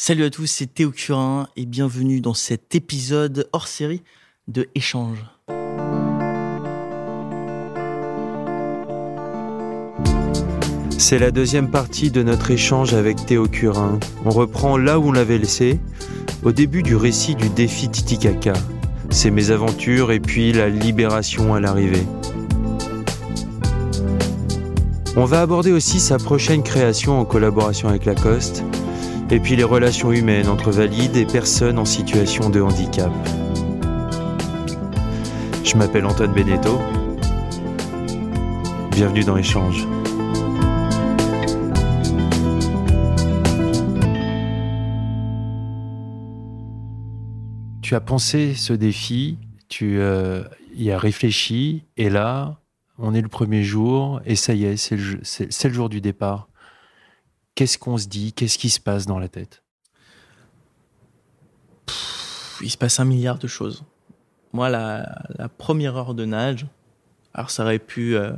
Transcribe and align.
Salut 0.00 0.22
à 0.22 0.30
tous, 0.30 0.46
c'est 0.46 0.72
Théo 0.72 0.92
Curin 0.92 1.48
et 1.56 1.66
bienvenue 1.66 2.20
dans 2.20 2.32
cet 2.32 2.76
épisode 2.76 3.48
hors 3.52 3.66
série 3.66 4.04
de 4.46 4.68
Échange. 4.76 5.18
C'est 10.98 11.18
la 11.18 11.32
deuxième 11.32 11.68
partie 11.68 12.12
de 12.12 12.22
notre 12.22 12.52
échange 12.52 12.94
avec 12.94 13.26
Théo 13.26 13.48
Curin. 13.48 13.98
On 14.24 14.30
reprend 14.30 14.76
là 14.76 15.00
où 15.00 15.08
on 15.08 15.12
l'avait 15.12 15.36
laissé, 15.36 15.80
au 16.44 16.52
début 16.52 16.84
du 16.84 16.94
récit 16.94 17.34
du 17.34 17.48
défi 17.48 17.88
Titicaca, 17.88 18.52
ses 19.10 19.32
mésaventures 19.32 20.12
et 20.12 20.20
puis 20.20 20.52
la 20.52 20.68
libération 20.68 21.54
à 21.54 21.60
l'arrivée. 21.60 22.06
On 25.16 25.24
va 25.24 25.40
aborder 25.40 25.72
aussi 25.72 25.98
sa 25.98 26.18
prochaine 26.18 26.62
création 26.62 27.18
en 27.18 27.24
collaboration 27.24 27.88
avec 27.88 28.04
Lacoste, 28.04 28.62
et 29.30 29.40
puis 29.40 29.56
les 29.56 29.64
relations 29.64 30.10
humaines 30.10 30.48
entre 30.48 30.70
valides 30.70 31.16
et 31.16 31.26
personnes 31.26 31.78
en 31.78 31.84
situation 31.84 32.48
de 32.48 32.60
handicap. 32.60 33.12
Je 35.64 35.76
m'appelle 35.76 36.06
Antoine 36.06 36.32
Beneteau. 36.32 36.78
Bienvenue 38.92 39.24
dans 39.24 39.36
Échange. 39.36 39.86
Tu 47.82 47.94
as 47.94 48.00
pensé 48.00 48.54
ce 48.54 48.72
défi, 48.72 49.38
tu 49.68 49.98
euh, 49.98 50.42
y 50.74 50.90
as 50.90 50.98
réfléchi, 50.98 51.84
et 51.96 52.10
là, 52.10 52.60
on 52.98 53.14
est 53.14 53.22
le 53.22 53.28
premier 53.28 53.62
jour, 53.62 54.20
et 54.26 54.36
ça 54.36 54.54
y 54.54 54.64
est, 54.64 54.76
c'est 54.76 54.96
le, 54.96 55.72
jour 55.72 55.88
du 55.88 56.00
départ. 56.00 56.47
Qu'est-ce 57.58 57.76
qu'on 57.76 57.98
se 57.98 58.06
dit? 58.06 58.32
Qu'est-ce 58.32 58.56
qui 58.56 58.70
se 58.70 58.78
passe 58.78 59.04
dans 59.04 59.18
la 59.18 59.26
tête? 59.26 59.64
Il 62.60 62.70
se 62.70 62.78
passe 62.78 63.00
un 63.00 63.04
milliard 63.04 63.36
de 63.36 63.48
choses. 63.48 63.82
Moi, 64.52 64.68
la, 64.68 65.24
la 65.30 65.48
première 65.48 65.96
heure 65.96 66.14
de 66.14 66.24
nage, 66.24 66.68
alors 67.34 67.50
ça 67.50 67.64
aurait 67.64 67.80
pu 67.80 68.14
euh, 68.14 68.30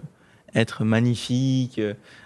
être 0.54 0.84
magnifique. 0.84 1.80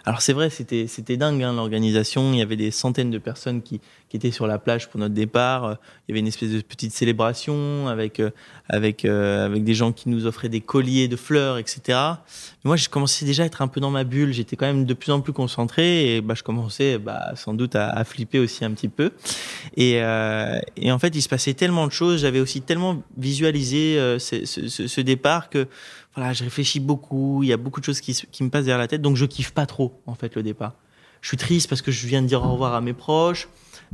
Alors 0.04 0.20
c'est 0.20 0.32
vrai, 0.32 0.50
c'était 0.50 1.16
dingue 1.16 1.42
hein, 1.42 1.52
l'organisation. 1.54 2.32
Il 2.32 2.38
y 2.38 2.42
avait 2.42 2.56
des 2.56 2.70
centaines 2.70 3.10
de 3.10 3.18
personnes 3.18 3.62
qui, 3.62 3.80
qui 4.14 4.18
étaient 4.18 4.30
sur 4.30 4.46
la 4.46 4.58
plage 4.58 4.88
pour 4.88 5.00
notre 5.00 5.14
départ. 5.14 5.76
Il 6.06 6.10
y 6.10 6.12
avait 6.12 6.20
une 6.20 6.26
espèce 6.26 6.50
de 6.50 6.60
petite 6.60 6.92
célébration 6.92 7.88
avec 7.88 8.20
euh, 8.20 8.30
avec 8.68 9.04
euh, 9.04 9.46
avec 9.46 9.64
des 9.64 9.74
gens 9.74 9.92
qui 9.92 10.08
nous 10.08 10.26
offraient 10.26 10.48
des 10.48 10.60
colliers 10.60 11.08
de 11.08 11.16
fleurs, 11.16 11.58
etc. 11.58 11.80
Mais 11.88 12.68
moi, 12.68 12.76
je 12.76 12.88
commençais 12.88 13.24
déjà 13.24 13.42
à 13.42 13.46
être 13.46 13.60
un 13.60 13.66
peu 13.66 13.80
dans 13.80 13.90
ma 13.90 14.04
bulle. 14.04 14.32
J'étais 14.32 14.56
quand 14.56 14.66
même 14.66 14.84
de 14.84 14.94
plus 14.94 15.10
en 15.10 15.20
plus 15.20 15.32
concentré 15.32 16.16
et 16.16 16.20
bah, 16.20 16.34
je 16.36 16.42
commençais 16.42 16.98
bah, 16.98 17.32
sans 17.34 17.54
doute 17.54 17.74
à, 17.74 18.04
flipper 18.04 18.38
aussi 18.38 18.64
un 18.64 18.70
petit 18.70 18.88
peu. 18.88 19.10
Et, 19.76 20.02
euh, 20.02 20.60
et 20.76 20.92
en 20.92 20.98
fait, 20.98 21.14
il 21.16 21.22
se 21.22 21.28
passait 21.28 21.54
tellement 21.54 21.86
de 21.86 21.92
choses. 21.92 22.20
J'avais 22.20 22.40
aussi 22.40 22.60
tellement 22.60 23.02
visualisé 23.16 23.96
ce 24.18 25.00
départ 25.00 25.50
que 25.50 25.66
voilà, 26.14 26.32
je 26.32 26.44
réfléchis 26.44 26.80
beaucoup. 26.80 27.42
Il 27.42 27.48
y 27.48 27.52
a 27.52 27.56
beaucoup 27.56 27.80
de 27.80 27.84
choses 27.84 28.00
qui, 28.00 28.16
me 28.40 28.48
passent 28.48 28.64
derrière 28.64 28.78
la 28.78 28.88
tête. 28.88 29.02
Donc, 29.02 29.16
je 29.16 29.26
kiffe 29.26 29.50
pas 29.50 29.66
trop 29.66 30.00
en 30.06 30.14
fait 30.14 30.34
le 30.36 30.42
départ. 30.42 30.74
Je 31.20 31.28
suis 31.28 31.36
triste 31.36 31.68
parce 31.68 31.82
que 31.82 31.90
je 31.90 32.06
viens 32.06 32.22
de 32.22 32.26
dire 32.26 32.42
au 32.44 32.52
revoir 32.52 32.74
à 32.74 32.80
mes 32.80 32.92
proches. 32.92 33.48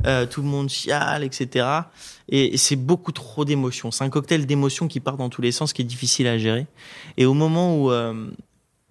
Euh, 0.05 0.25
tout 0.25 0.41
le 0.41 0.47
monde 0.47 0.69
chiale, 0.69 1.23
etc. 1.23 1.65
Et 2.27 2.57
c'est 2.57 2.75
beaucoup 2.75 3.11
trop 3.11 3.45
d'émotions. 3.45 3.91
C'est 3.91 4.03
un 4.03 4.09
cocktail 4.09 4.45
d'émotions 4.45 4.87
qui 4.87 4.99
part 4.99 5.17
dans 5.17 5.29
tous 5.29 5.41
les 5.41 5.51
sens, 5.51 5.73
qui 5.73 5.81
est 5.81 5.85
difficile 5.85 6.27
à 6.27 6.37
gérer. 6.37 6.67
Et 7.17 7.25
au 7.25 7.33
moment 7.33 7.77
où 7.77 7.91
euh, 7.91 8.29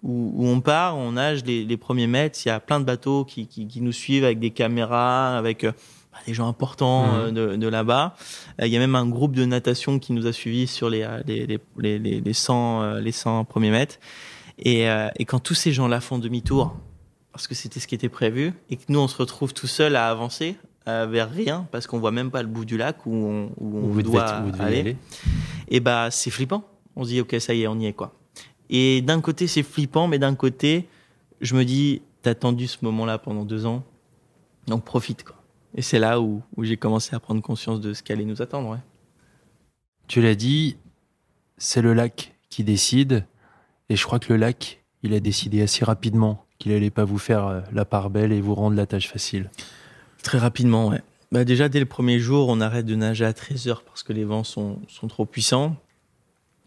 où, 0.03 0.47
on 0.47 0.61
part, 0.61 0.97
on 0.97 1.13
nage 1.13 1.43
les, 1.45 1.77
premiers 1.77 2.07
mètres, 2.07 2.39
il 2.45 2.47
y 2.47 2.51
a 2.51 2.59
plein 2.59 2.79
de 2.79 2.85
bateaux 2.85 3.23
qui, 3.23 3.47
qui, 3.47 3.67
qui 3.67 3.81
nous 3.81 3.91
suivent 3.91 4.23
avec 4.23 4.39
des 4.39 4.49
caméras, 4.49 5.37
avec 5.37 5.63
euh, 5.63 5.71
bah, 6.11 6.19
des 6.25 6.33
gens 6.33 6.47
importants 6.47 7.05
Mhm. 7.05 7.13
euh, 7.19 7.31
de, 7.31 7.55
de 7.57 7.67
là-bas. 7.67 8.15
Euh, 8.61 8.67
Il 8.67 8.73
y 8.73 8.75
a 8.77 8.79
même 8.79 8.95
un 8.95 9.07
groupe 9.07 9.33
de 9.35 9.45
natation 9.45 9.99
qui 9.99 10.13
nous 10.13 10.27
a 10.27 10.33
suivis 10.33 10.67
sur 10.67 10.89
les, 10.89 11.03
euh, 11.03 11.21
les, 11.27 11.45
les, 11.47 11.59
les, 11.77 11.99
les, 11.99 12.21
les 12.21 12.33
100, 12.33 12.81
euh, 12.81 12.99
les 13.01 13.11
100 13.11 13.45
premiers 13.45 13.71
mètres. 13.71 13.97
Et, 14.59 14.89
euh, 14.89 15.07
et 15.17 15.25
quand 15.25 15.39
tous 15.39 15.53
ces 15.55 15.71
gens-là 15.71 16.01
font 16.01 16.19
demi-tour, 16.19 16.75
parce 17.31 17.47
que 17.47 17.55
c'était 17.55 17.79
ce 17.79 17.87
qui 17.87 17.95
était 17.95 18.09
prévu, 18.09 18.53
et 18.69 18.75
que 18.75 18.83
nous, 18.89 18.99
on 18.99 19.07
se 19.07 19.17
retrouve 19.17 19.53
tout 19.53 19.67
seul 19.67 19.95
à 19.95 20.09
avancer 20.09 20.55
euh, 20.87 21.07
vers 21.09 21.31
rien, 21.31 21.67
parce 21.71 21.87
qu'on 21.87 21.99
voit 21.99 22.11
même 22.11 22.29
pas 22.31 22.41
le 22.41 22.47
bout 22.49 22.65
du 22.65 22.77
lac 22.77 23.05
où 23.05 23.13
on, 23.13 23.51
où 23.57 23.77
on 23.77 23.87
Vous 23.87 24.01
doit 24.01 24.41
devez 24.41 24.63
aller 24.63 24.79
aller. 24.79 24.97
et 25.69 25.79
bah 25.79 26.09
c'est 26.11 26.29
flippant. 26.31 26.63
On 26.95 27.03
se 27.05 27.09
dit 27.09 27.21
ok 27.21 27.35
ça 27.39 27.53
y 27.53 27.61
est 27.63 27.67
on 27.67 27.79
y 27.79 27.85
est 27.85 27.93
quoi. 27.93 28.13
Et 28.69 29.01
d'un 29.01 29.21
côté 29.21 29.47
c'est 29.47 29.63
flippant, 29.63 30.07
mais 30.07 30.17
d'un 30.19 30.35
côté 30.35 30.87
je 31.39 31.55
me 31.55 31.63
dis 31.65 32.01
t'as 32.23 32.31
attendu 32.31 32.67
ce 32.67 32.77
moment-là 32.81 33.17
pendant 33.19 33.45
deux 33.45 33.65
ans, 33.67 33.83
donc 34.67 34.83
profite 34.83 35.23
quoi. 35.23 35.35
Et 35.75 35.81
c'est 35.81 35.99
là 35.99 36.19
où, 36.19 36.41
où 36.57 36.63
j'ai 36.63 36.77
commencé 36.77 37.15
à 37.15 37.19
prendre 37.19 37.41
conscience 37.41 37.79
de 37.79 37.93
ce 37.93 38.03
qui 38.03 38.11
allait 38.11 38.25
nous 38.25 38.41
attendre. 38.41 38.69
Ouais. 38.69 38.79
Tu 40.07 40.21
l'as 40.21 40.35
dit, 40.35 40.77
c'est 41.57 41.81
le 41.81 41.93
lac 41.93 42.35
qui 42.49 42.63
décide, 42.63 43.25
et 43.89 43.95
je 43.95 44.03
crois 44.03 44.19
que 44.19 44.33
le 44.33 44.37
lac, 44.37 44.81
il 45.03 45.13
a 45.13 45.19
décidé 45.19 45.61
assez 45.61 45.85
rapidement 45.85 46.45
qu'il 46.61 46.71
allait 46.73 46.91
pas 46.91 47.05
vous 47.05 47.17
faire 47.17 47.47
euh, 47.47 47.61
la 47.73 47.85
part 47.85 48.09
belle 48.09 48.31
et 48.31 48.39
vous 48.39 48.53
rendre 48.53 48.75
la 48.75 48.85
tâche 48.85 49.07
facile. 49.07 49.49
Très 50.21 50.37
rapidement 50.37 50.89
ouais. 50.89 51.01
Bah 51.31 51.43
déjà 51.43 51.69
dès 51.69 51.79
le 51.79 51.85
premier 51.85 52.19
jour 52.19 52.49
on 52.49 52.61
arrête 52.61 52.85
de 52.85 52.95
nager 52.95 53.25
à 53.25 53.33
13 53.33 53.67
heures 53.67 53.83
parce 53.83 54.03
que 54.03 54.13
les 54.13 54.25
vents 54.25 54.43
sont, 54.43 54.79
sont 54.87 55.07
trop 55.07 55.25
puissants. 55.25 55.75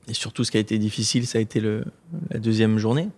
Et 0.09 0.15
surtout 0.15 0.42
ce 0.42 0.50
qui 0.50 0.56
a 0.56 0.60
été 0.60 0.78
difficile 0.78 1.26
ça 1.26 1.38
a 1.38 1.41
été 1.41 1.60
le, 1.60 1.84
la 2.31 2.41
deuxième 2.41 2.78
journée. 2.78 3.09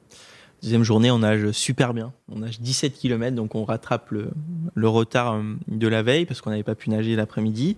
Deuxième 0.63 0.85
journée, 0.85 1.11
on 1.11 1.19
nage 1.19 1.51
super 1.51 1.93
bien. 1.93 2.13
On 2.31 2.39
nage 2.39 2.61
17 2.61 2.95
km, 2.95 3.37
donc 3.37 3.55
on 3.55 3.65
rattrape 3.65 4.11
le, 4.11 4.89
retard 4.89 5.35
euh, 5.35 5.43
de 5.69 5.87
la 5.87 6.03
veille 6.03 6.25
parce 6.25 6.41
qu'on 6.41 6.51
n'avait 6.51 6.63
pas 6.63 6.75
pu 6.75 6.91
nager 6.91 7.15
l'après-midi. 7.15 7.77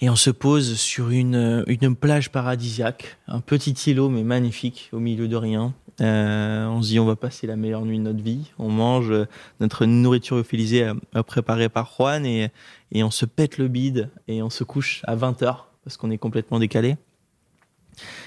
Et 0.00 0.10
on 0.10 0.16
se 0.16 0.30
pose 0.30 0.76
sur 0.76 1.10
une, 1.10 1.64
plage 1.98 2.30
paradisiaque, 2.30 3.18
un 3.28 3.40
petit 3.40 3.72
îlot 3.90 4.10
mais 4.10 4.24
magnifique 4.24 4.90
au 4.92 4.98
milieu 4.98 5.28
de 5.28 5.36
rien. 5.36 5.74
Euh, 6.02 6.66
on 6.66 6.82
se 6.82 6.88
dit 6.88 6.98
on 6.98 7.06
va 7.06 7.16
passer 7.16 7.46
la 7.46 7.56
meilleure 7.56 7.84
nuit 7.84 7.98
de 7.98 8.02
notre 8.02 8.22
vie. 8.22 8.52
On 8.58 8.68
mange 8.68 9.10
euh, 9.10 9.26
notre 9.60 9.86
nourriture 9.86 10.36
euphilisée 10.36 10.90
préparée 11.26 11.68
par 11.68 11.90
Juan 11.96 12.26
et, 12.26 12.50
on 12.94 13.10
se 13.10 13.26
pète 13.26 13.58
le 13.58 13.68
bide 13.68 14.10
et 14.28 14.42
on 14.42 14.50
se 14.50 14.64
couche 14.64 15.02
à 15.04 15.16
20h 15.16 15.56
parce 15.84 15.96
qu'on 15.96 16.10
est 16.10 16.18
complètement 16.18 16.58
décalé. 16.58 16.96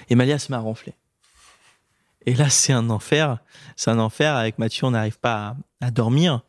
Et 0.09 0.15
Malia 0.15 0.37
à 0.49 0.59
ronfler. 0.59 0.93
Et 2.29 2.35
là, 2.35 2.47
c'est 2.47 2.73
un 2.73 2.91
enfer. 2.91 3.39
C'est 3.75 3.89
un 3.89 3.97
enfer. 3.97 4.35
Avec 4.35 4.59
Mathieu, 4.59 4.85
on 4.85 4.91
n'arrive 4.91 5.17
pas 5.17 5.55
à, 5.81 5.89
dormir. 5.89 6.43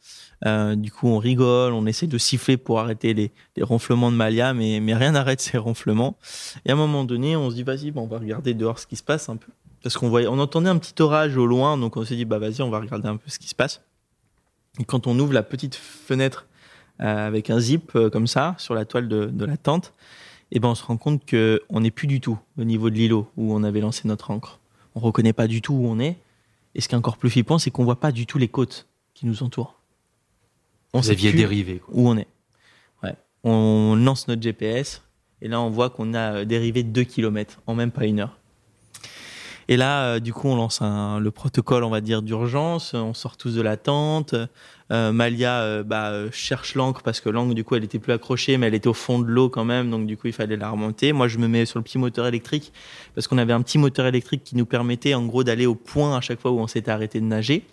Euh, 0.44 0.76
du 0.76 0.92
coup, 0.92 1.08
on 1.08 1.16
rigole, 1.16 1.72
on 1.72 1.86
essaie 1.86 2.06
de 2.06 2.18
siffler 2.18 2.58
pour 2.58 2.80
arrêter 2.80 3.14
les, 3.14 3.32
ronflements 3.62 4.10
de 4.10 4.16
Malia, 4.16 4.52
mais, 4.52 4.78
rien 4.94 5.12
n'arrête 5.12 5.41
ces 5.41 5.56
ronflements. 5.56 6.18
Et 6.66 6.70
à 6.70 6.74
un 6.74 6.76
moment 6.76 7.04
donné, 7.04 7.34
on 7.34 7.48
se 7.48 7.54
dit, 7.54 7.62
vas-y, 7.62 7.94
on 7.96 8.06
va 8.06 8.18
regarder 8.18 8.52
dehors 8.52 8.78
ce 8.78 8.86
qui 8.86 8.96
se 8.96 9.02
passe 9.02 9.30
un 9.30 9.36
peu. 9.36 9.50
Parce 9.82 9.96
qu'on 9.96 10.10
voyait, 10.10 10.26
on 10.26 10.38
entendait 10.38 10.68
un 10.68 10.76
petit 10.76 11.00
orage 11.00 11.38
au 11.38 11.46
loin, 11.46 11.78
donc 11.78 11.97
on 11.97 12.04
s'est 12.04 12.16
dit, 12.16 12.26
bah 12.26 12.38
vas-y, 12.38 12.60
on 12.60 12.68
va 12.68 12.80
regarder 12.80 13.08
un 13.08 13.16
peu 13.16 13.30
ce 13.30 13.38
qui 13.38 13.48
se 13.48 13.54
passe. 13.54 13.80
Et 14.78 14.84
quand 14.84 15.06
on 15.06 15.18
ouvre 15.18 15.32
la 15.32 15.42
petite 15.42 15.76
fenêtre 15.76 16.47
euh, 17.00 17.26
avec 17.26 17.48
un 17.48 17.59
zip 17.59 17.92
euh, 17.97 18.10
comme 18.10 18.26
ça 18.26 18.54
sur 18.59 18.74
la 18.74 18.84
toile 18.84 19.09
de, 19.09 19.44
la 19.47 19.56
tente, 19.56 19.94
et 20.53 20.60
ben 20.60 20.68
on 20.68 20.74
se 20.74 20.84
rend 20.84 20.98
compte 20.98 21.24
que 21.24 21.62
on 21.71 21.80
n'est 21.80 21.91
plus 21.91 22.06
du 22.06 22.21
tout 22.21 22.38
au 22.59 22.65
niveau 22.65 22.91
de 22.91 22.97
l'îlot 22.97 23.30
où 23.38 23.54
on 23.54 23.62
avait 23.62 23.80
lancé 23.80 24.06
notre 24.06 24.30
ancre. 24.30 24.59
On 24.95 25.01
reconnaît 25.01 25.33
pas 25.33 25.47
du 25.47 25.63
tout 25.63 25.75
où 25.75 25.87
on 25.87 25.98
est. 25.98 26.16
Et 26.75 26.81
ce 26.81 26.89
qui 26.89 26.95
est 26.95 26.98
encore 26.98 27.16
plus 27.16 27.31
flippant, 27.31 27.59
c'est 27.59 27.71
qu'on 27.71 27.84
voit 27.84 28.01
pas 28.01 28.13
du 28.13 28.27
tout 28.27 28.39
les 28.39 28.48
côtes 28.48 28.87
qui 29.15 29.27
nous 29.27 29.42
entourent. 29.42 29.81
On 30.92 30.98
Vous 30.98 31.04
sait 31.07 31.13
aviez 31.13 31.33
dérivé. 31.33 31.78
quoi. 31.78 31.95
où 31.97 32.09
on 32.09 32.16
est. 32.16 32.27
Ouais. 33.03 33.15
On 33.45 33.95
lance 33.97 34.27
notre 34.28 34.42
GPS 34.42 35.03
et 35.42 35.48
là 35.48 35.60
on 35.60 35.71
voit 35.71 35.91
qu'on 35.91 36.15
a 36.15 36.45
dérivé 36.45 36.83
2 36.83 37.04
km 37.04 37.60
en 37.66 37.75
même 37.75 37.91
pas 37.92 38.07
une 38.07 38.21
heure. 38.21 38.37
Et 39.72 39.77
là, 39.77 40.03
euh, 40.17 40.19
du 40.19 40.33
coup, 40.33 40.49
on 40.49 40.57
lance 40.57 40.83
un- 40.83 41.21
le 41.21 41.31
protocole, 41.31 41.84
on 41.84 41.91
va 41.91 42.01
dire, 42.01 42.22
d'urgence. 42.22 42.93
On 42.93 43.15
sort 43.15 43.37
tous 43.37 43.55
de 43.55 43.63
la 43.63 43.77
tente. 43.77 44.34
Euh, 44.91 45.13
Malia 45.13 45.61
euh, 45.61 45.84
bah, 45.84 46.13
cherche 46.33 46.75
l'encre 46.75 47.03
parce 47.03 47.21
que 47.21 47.28
l'encre, 47.28 47.55
du 47.55 47.63
coup, 47.63 47.77
elle 47.77 47.84
était 47.84 48.01
plus 48.01 48.13
accrochée, 48.13 48.57
mais 48.59 48.67
elle 48.67 48.75
était 48.75 48.89
au 48.89 48.95
fond 48.95 49.21
de 49.21 49.27
l'eau 49.27 49.49
quand 49.49 49.65
même. 49.65 49.89
Donc, 49.89 50.09
du 50.09 50.17
coup, 50.17 50.27
il 50.27 50.33
fallait 50.33 50.57
la 50.57 50.71
remonter. 50.71 51.13
Moi, 51.13 51.28
je 51.28 51.39
me 51.39 51.47
mets 51.47 51.67
sur 51.67 51.78
le 51.78 51.84
petit 51.84 51.99
moteur 51.99 52.27
électrique 52.27 52.72
parce 53.15 53.28
qu'on 53.28 53.39
avait 53.39 53.53
un 53.53 53.63
petit 53.63 53.78
moteur 53.78 54.07
électrique 54.07 54.43
qui 54.43 54.57
nous 54.57 54.67
permettait, 54.67 55.15
en 55.15 55.25
gros, 55.25 55.45
d'aller 55.45 55.67
au 55.67 55.77
point 55.77 56.17
à 56.17 56.21
chaque 56.21 56.41
fois 56.41 56.51
où 56.51 56.59
on 56.59 56.67
s'était 56.67 56.91
arrêté 56.91 57.21
de 57.21 57.27
nager 57.27 57.65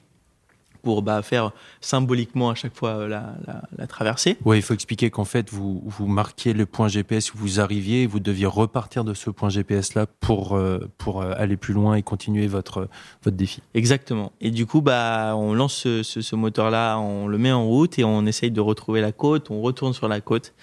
pour 0.88 1.02
bah, 1.02 1.22
faire 1.22 1.52
symboliquement 1.82 2.50
à 2.50 2.56
chaque 2.56 2.74
fois 2.74 2.92
euh, 2.92 3.08
la, 3.10 3.36
la, 3.46 3.62
la 3.78 3.88
traversée. 3.88 4.38
Oui, 4.46 4.56
il 4.56 4.62
faut 4.62 4.74
expliquer 4.74 5.10
qu'en 5.10 5.26
fait, 5.26 5.50
vous, 5.50 5.84
vous 5.86 6.08
marquiez 6.08 6.54
le 6.54 6.66
point 6.66 6.88
GPS 6.88 7.34
où 7.34 7.38
vous 7.38 7.60
arriviez 7.60 8.04
et 8.04 8.08
vous 8.08 8.22
deviez 8.22 8.46
repartir 8.46 9.04
de 9.04 9.14
ce 9.14 9.30
point 9.30 9.50
GPS-là 9.50 10.06
pour, 10.22 10.56
euh, 10.56 10.80
pour 10.98 11.22
euh, 11.22 11.34
aller 11.36 11.58
plus 11.58 11.74
loin 11.74 11.96
et 11.96 12.04
continuer 12.04 12.48
votre, 12.48 12.88
votre 13.22 13.36
défi. 13.36 13.62
Exactement. 13.74 14.32
Et 14.40 14.50
du 14.50 14.66
coup, 14.66 14.80
bah, 14.80 15.34
on 15.36 15.54
lance 15.54 15.76
ce, 15.76 16.04
ce, 16.04 16.22
ce 16.22 16.38
moteur-là, 16.38 16.98
on 17.00 17.28
le 17.28 17.38
met 17.38 17.52
en 17.52 17.68
route 17.68 18.00
et 18.00 18.06
on 18.06 18.26
essaye 18.26 18.52
de 18.52 18.62
retrouver 18.62 19.02
la 19.02 19.12
côte, 19.12 19.52
on 19.52 19.60
retourne 19.60 19.92
sur 19.92 20.08
la 20.08 20.22
côte. 20.22 20.54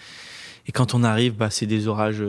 Et 0.66 0.72
quand 0.72 0.94
on 0.94 1.04
arrive, 1.04 1.34
bah, 1.34 1.50
c'est 1.50 1.66
des 1.66 1.86
orages 1.86 2.24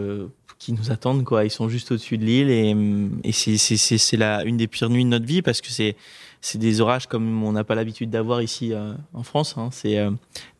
qui 0.60 0.74
nous 0.74 0.92
attendent, 0.92 1.24
quoi. 1.24 1.46
Ils 1.46 1.50
sont 1.50 1.70
juste 1.70 1.94
au-dessus 1.94 2.18
de 2.18 2.26
l'île 2.26 2.50
et, 2.50 2.76
et 3.24 3.32
c'est, 3.32 3.56
c'est, 3.56 3.78
c'est 3.78 4.18
la, 4.18 4.44
une 4.44 4.58
des 4.58 4.68
pires 4.68 4.90
nuits 4.90 5.06
de 5.06 5.10
notre 5.10 5.26
vie 5.26 5.42
parce 5.42 5.62
que 5.62 5.70
c'est, 5.70 5.96
c'est 6.42 6.58
des 6.58 6.82
orages 6.82 7.08
comme 7.08 7.44
on 7.44 7.52
n'a 7.52 7.64
pas 7.64 7.76
l'habitude 7.76 8.10
d'avoir 8.10 8.42
ici 8.42 8.74
euh, 8.74 8.94
en 9.14 9.24
France. 9.24 9.56
Hein. 9.58 9.70
C'est 9.72 9.98
euh, 9.98 10.12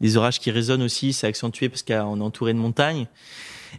des 0.02 0.18
orages 0.18 0.40
qui 0.40 0.52
résonnent 0.52 0.84
aussi, 0.84 1.14
c'est 1.14 1.28
accentué 1.28 1.70
parce 1.70 1.84
qu'on 1.84 2.20
est 2.20 2.24
entouré 2.24 2.54
de 2.54 2.60
montagnes. 2.60 3.08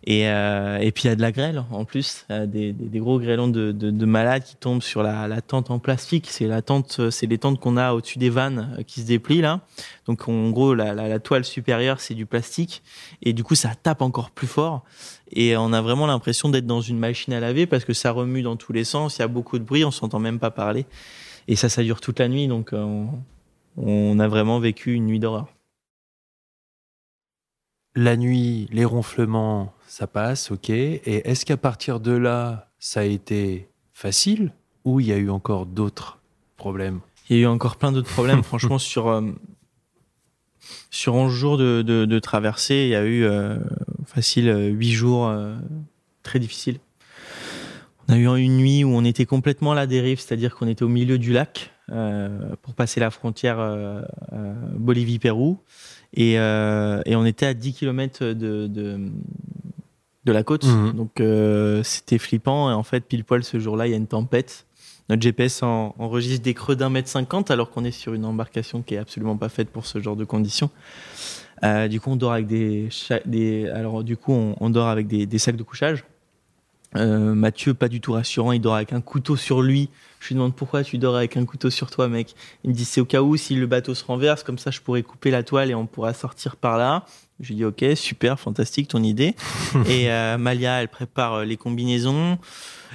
Et, 0.04 0.28
euh, 0.28 0.76
et 0.78 0.93
puis 0.93 1.04
il 1.04 1.06
y 1.06 1.10
a 1.10 1.16
de 1.16 1.22
la 1.22 1.32
grêle 1.32 1.64
en 1.70 1.87
plus, 1.87 2.26
des, 2.28 2.75
gros 2.96 3.19
grêlons 3.19 3.48
de, 3.48 3.72
de, 3.72 3.90
de, 3.90 4.04
malades 4.04 4.44
qui 4.44 4.54
tombent 4.54 4.82
sur 4.82 5.02
la, 5.02 5.40
tente 5.40 5.70
en 5.70 5.78
plastique. 5.78 6.26
C'est 6.28 6.46
la 6.46 6.60
tente, 6.60 7.08
c'est 7.10 7.26
les 7.26 7.38
tentes 7.38 7.58
qu'on 7.58 7.78
a 7.78 7.94
au-dessus 7.94 8.19
des 8.19 8.28
vannes 8.28 8.76
qui 8.87 9.00
se 9.00 9.06
déplient 9.06 9.40
là. 9.40 9.60
Donc 10.06 10.28
en 10.28 10.50
gros 10.50 10.75
la, 10.75 10.93
la, 10.93 11.08
la 11.08 11.19
toile 11.19 11.46
supérieure 11.46 12.00
c'est 12.00 12.12
du 12.12 12.26
plastique 12.26 12.82
et 13.22 13.32
du 13.32 13.43
coup 13.43 13.54
ça 13.54 13.75
tape 13.75 14.02
encore 14.02 14.31
plus 14.31 14.46
fort. 14.46 14.84
Et 15.32 15.56
on 15.56 15.72
a 15.72 15.81
vraiment 15.81 16.06
l'impression 16.06 16.50
d'être 16.50 16.66
dans 16.66 16.82
une 16.82 16.98
machine 16.98 17.32
à 17.32 17.40
laver 17.40 17.66
parce 17.66 17.84
que 17.84 17.93
ça 17.93 18.10
remue 18.10 18.43
dans 18.43 18.56
tous 18.56 18.72
les 18.72 18.84
sens. 18.84 19.16
Il 19.16 19.22
y 19.22 19.25
a 19.25 19.28
beaucoup 19.28 19.58
de 19.58 19.64
bruit, 19.64 19.84
on 19.84 19.90
s'entend 19.90 20.19
même 20.19 20.38
pas 20.38 20.50
parler. 20.50 20.87
Et 21.48 21.56
ça, 21.56 21.69
ça 21.69 21.82
dure 21.82 22.00
toute 22.00 22.19
la 22.19 22.28
nuit, 22.28 22.48
donc 22.48 22.70
on, 22.72 23.08
on 23.76 24.19
a 24.19 24.28
vraiment 24.28 24.58
vécu 24.58 24.94
une 24.94 25.06
nuit 25.06 25.19
d'horreur. 25.19 25.48
La 27.94 28.16
nuit, 28.16 28.69
les 28.72 28.84
ronflements, 28.84 29.72
ça 29.87 30.06
passe, 30.06 30.50
ok. 30.50 30.70
Et 30.70 31.00
est-ce 31.28 31.46
qu'à 31.46 31.56
partir 31.56 32.00
de 32.00 32.12
là, 32.12 32.69
ça 32.78 33.00
a 33.00 33.04
été 33.04 33.69
facile 33.93 34.52
ou 34.84 35.00
il 35.00 35.06
y 35.06 35.12
a 35.12 35.16
eu 35.16 35.31
encore 35.31 35.64
d'autres 35.66 36.19
problèmes? 36.56 37.00
Il 37.28 37.37
y 37.37 37.40
a 37.40 37.43
eu 37.44 37.46
encore 37.46 37.76
plein 37.76 37.93
d'autres 37.93 38.10
problèmes. 38.10 38.43
Franchement, 38.44 38.78
sur 38.78 39.08
euh, 39.08 39.22
sur 40.90 41.14
11 41.14 41.32
jours 41.32 41.56
de, 41.56 41.82
de, 41.82 42.04
de, 42.04 42.19
traversée, 42.19 42.84
il 42.84 42.88
y 42.88 42.94
a 42.94 43.04
eu 43.04 43.25
euh, 43.25 43.58
facile 44.04 44.75
8 44.75 44.93
jours 44.93 45.28
euh, 45.28 45.56
très 46.22 46.38
difficiles. 46.38 46.78
On 48.08 48.12
a 48.12 48.19
eu 48.19 48.41
une 48.41 48.56
nuit 48.56 48.85
où 48.85 48.88
on 48.88 49.05
était 49.05 49.26
complètement 49.26 49.73
à 49.73 49.75
la 49.75 49.87
dérive, 49.87 50.20
c'est-à-dire 50.20 50.55
qu'on 50.55 50.69
était 50.69 50.85
au 50.85 50.88
milieu 50.88 51.19
du 51.19 51.32
lac 51.32 51.73
euh, 51.91 52.55
pour 52.62 52.75
passer 52.75 53.00
la 53.00 53.11
frontière 53.11 53.58
euh, 53.58 54.03
euh, 54.32 54.55
Bolivie-Pérou. 54.75 55.58
Et, 56.14 56.35
et, 56.35 57.17
on 57.17 57.26
était 57.26 57.47
à 57.47 57.55
10 57.55 57.75
km 57.75 58.25
de, 58.26 58.67
de, 58.67 59.11
de 60.25 60.32
la 60.32 60.43
côte. 60.43 60.64
Mmh. 60.64 60.93
Donc 60.93 61.23
c'était 61.85 62.19
flippant. 62.19 62.70
Et 62.70 62.75
en 62.75 62.85
fait, 62.85 63.00
pile 63.00 63.25
poil 63.25 63.44
ce 63.44 63.58
jour-là, 63.58 63.87
il 63.87 63.91
y 63.91 63.94
a 63.94 63.99
une 63.99 64.06
tempête. 64.06 64.67
Notre 65.08 65.23
GPS 65.23 65.62
en, 65.62 65.94
enregistre 65.99 66.43
des 66.43 66.55
creux 66.55 66.75
d'un 66.75 66.91
mètre 66.91 67.08
cinquante 67.08 67.50
alors 67.50 67.70
qu'on 67.70 67.85
est 67.85 67.93
sur 67.93 68.14
une 68.14 68.25
embarcation 68.25 68.82
qui 68.82 68.94
est 68.94 68.99
absolument 68.99 69.37
pas 69.37 69.49
faite 69.49 69.70
pour 69.70 69.87
ce 69.87 70.00
genre 70.00 70.17
de 70.17 70.25
conditions. 70.25 70.70
Euh, 71.64 71.88
du 71.88 72.00
coup, 72.00 72.11
on 72.11 72.17
dort 72.17 72.32
avec 72.32 72.47
des, 72.47 72.88
des 73.25 73.69
alors 73.69 74.05
du 74.05 74.17
coup, 74.17 74.32
on, 74.32 74.56
on 74.61 74.70
dort 74.70 74.88
avec 74.88 75.06
des, 75.06 75.26
des, 75.26 75.38
sacs 75.38 75.56
de 75.56 75.62
couchage. 75.62 76.05
Euh, 76.94 77.35
Mathieu, 77.35 77.75
pas 77.75 77.88
du 77.88 78.00
tout 78.00 78.12
rassurant, 78.12 78.53
il 78.53 78.61
dort 78.61 78.77
avec 78.77 78.93
un 78.93 79.00
couteau 79.00 79.37
sur 79.37 79.62
lui. 79.62 79.88
Je 80.21 80.29
lui 80.29 80.35
demande 80.37 80.55
pourquoi 80.55 80.83
tu 80.83 80.99
dors 80.99 81.17
avec 81.17 81.37
un 81.37 81.44
couteau 81.44 81.71
sur 81.71 81.91
toi, 81.91 82.09
mec? 82.09 82.35
Il 82.65 82.71
me 82.71 82.75
dit 82.75 82.85
c'est 82.85 83.00
au 83.00 83.05
cas 83.05 83.23
où 83.23 83.37
si 83.37 83.55
le 83.55 83.67
bateau 83.67 83.94
se 83.94 84.05
renverse, 84.05 84.43
comme 84.43 84.59
ça 84.59 84.71
je 84.71 84.81
pourrais 84.81 85.03
couper 85.03 85.31
la 85.31 85.43
toile 85.43 85.71
et 85.71 85.75
on 85.75 85.87
pourra 85.87 86.15
sortir 86.15 86.56
par 86.56 86.79
là. 86.79 87.05
Je 87.41 87.49
lui 87.49 87.56
dis 87.56 87.65
ok, 87.65 87.85
super, 87.94 88.41
fantastique 88.41 88.88
ton 88.88 89.03
idée. 89.03 89.35
et 89.88 90.11
euh, 90.11 90.38
Malia, 90.38 90.81
elle 90.81 90.88
prépare 90.88 91.44
les 91.44 91.56
combinaisons. 91.56 92.38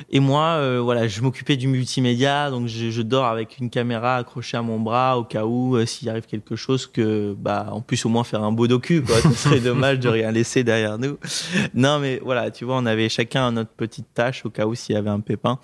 Et 0.10 0.20
moi, 0.20 0.56
euh, 0.58 0.80
voilà, 0.82 1.08
je 1.08 1.22
m'occupais 1.22 1.58
du 1.58 1.68
multimédia, 1.68 2.50
donc 2.50 2.68
je, 2.68 2.90
je, 2.90 3.02
dors 3.02 3.26
avec 3.26 3.58
une 3.60 3.70
caméra 3.70 4.18
accrochée 4.18 4.58
à 4.58 4.62
mon 4.62 4.80
bras 4.80 5.18
au 5.18 5.24
cas 5.24 5.46
où 5.46 5.76
euh, 5.76 5.86
s'il 5.86 6.10
arrive 6.10 6.26
quelque 6.26 6.56
chose 6.56 6.88
que, 6.88 7.36
bah, 7.38 7.70
on 7.72 7.82
puisse 7.82 8.06
au 8.06 8.10
moins 8.10 8.24
faire 8.24 8.44
un 8.44 8.52
beau 8.52 8.68
docu. 8.68 9.02
Quoi. 9.02 9.18
Ce 9.22 9.32
serait 9.32 9.60
dommage 9.62 10.00
de 10.00 10.10
rien 10.10 10.32
laisser 10.32 10.64
derrière 10.64 10.98
nous. 10.98 11.18
Non, 11.74 12.00
mais 12.00 12.20
voilà, 12.24 12.52
tu 12.52 12.66
vois, 12.66 12.78
on 12.78 12.86
avait 12.86 13.10
chacun 13.10 13.52
notre 13.52 13.72
petite 13.72 14.14
tâche 14.14 14.46
au 14.46 14.50
cas 14.50 14.66
où 14.66 14.76
s'il 14.76 14.96
y 14.96 14.98
avait 14.98 15.10
un 15.10 15.20
pépin. 15.20 15.60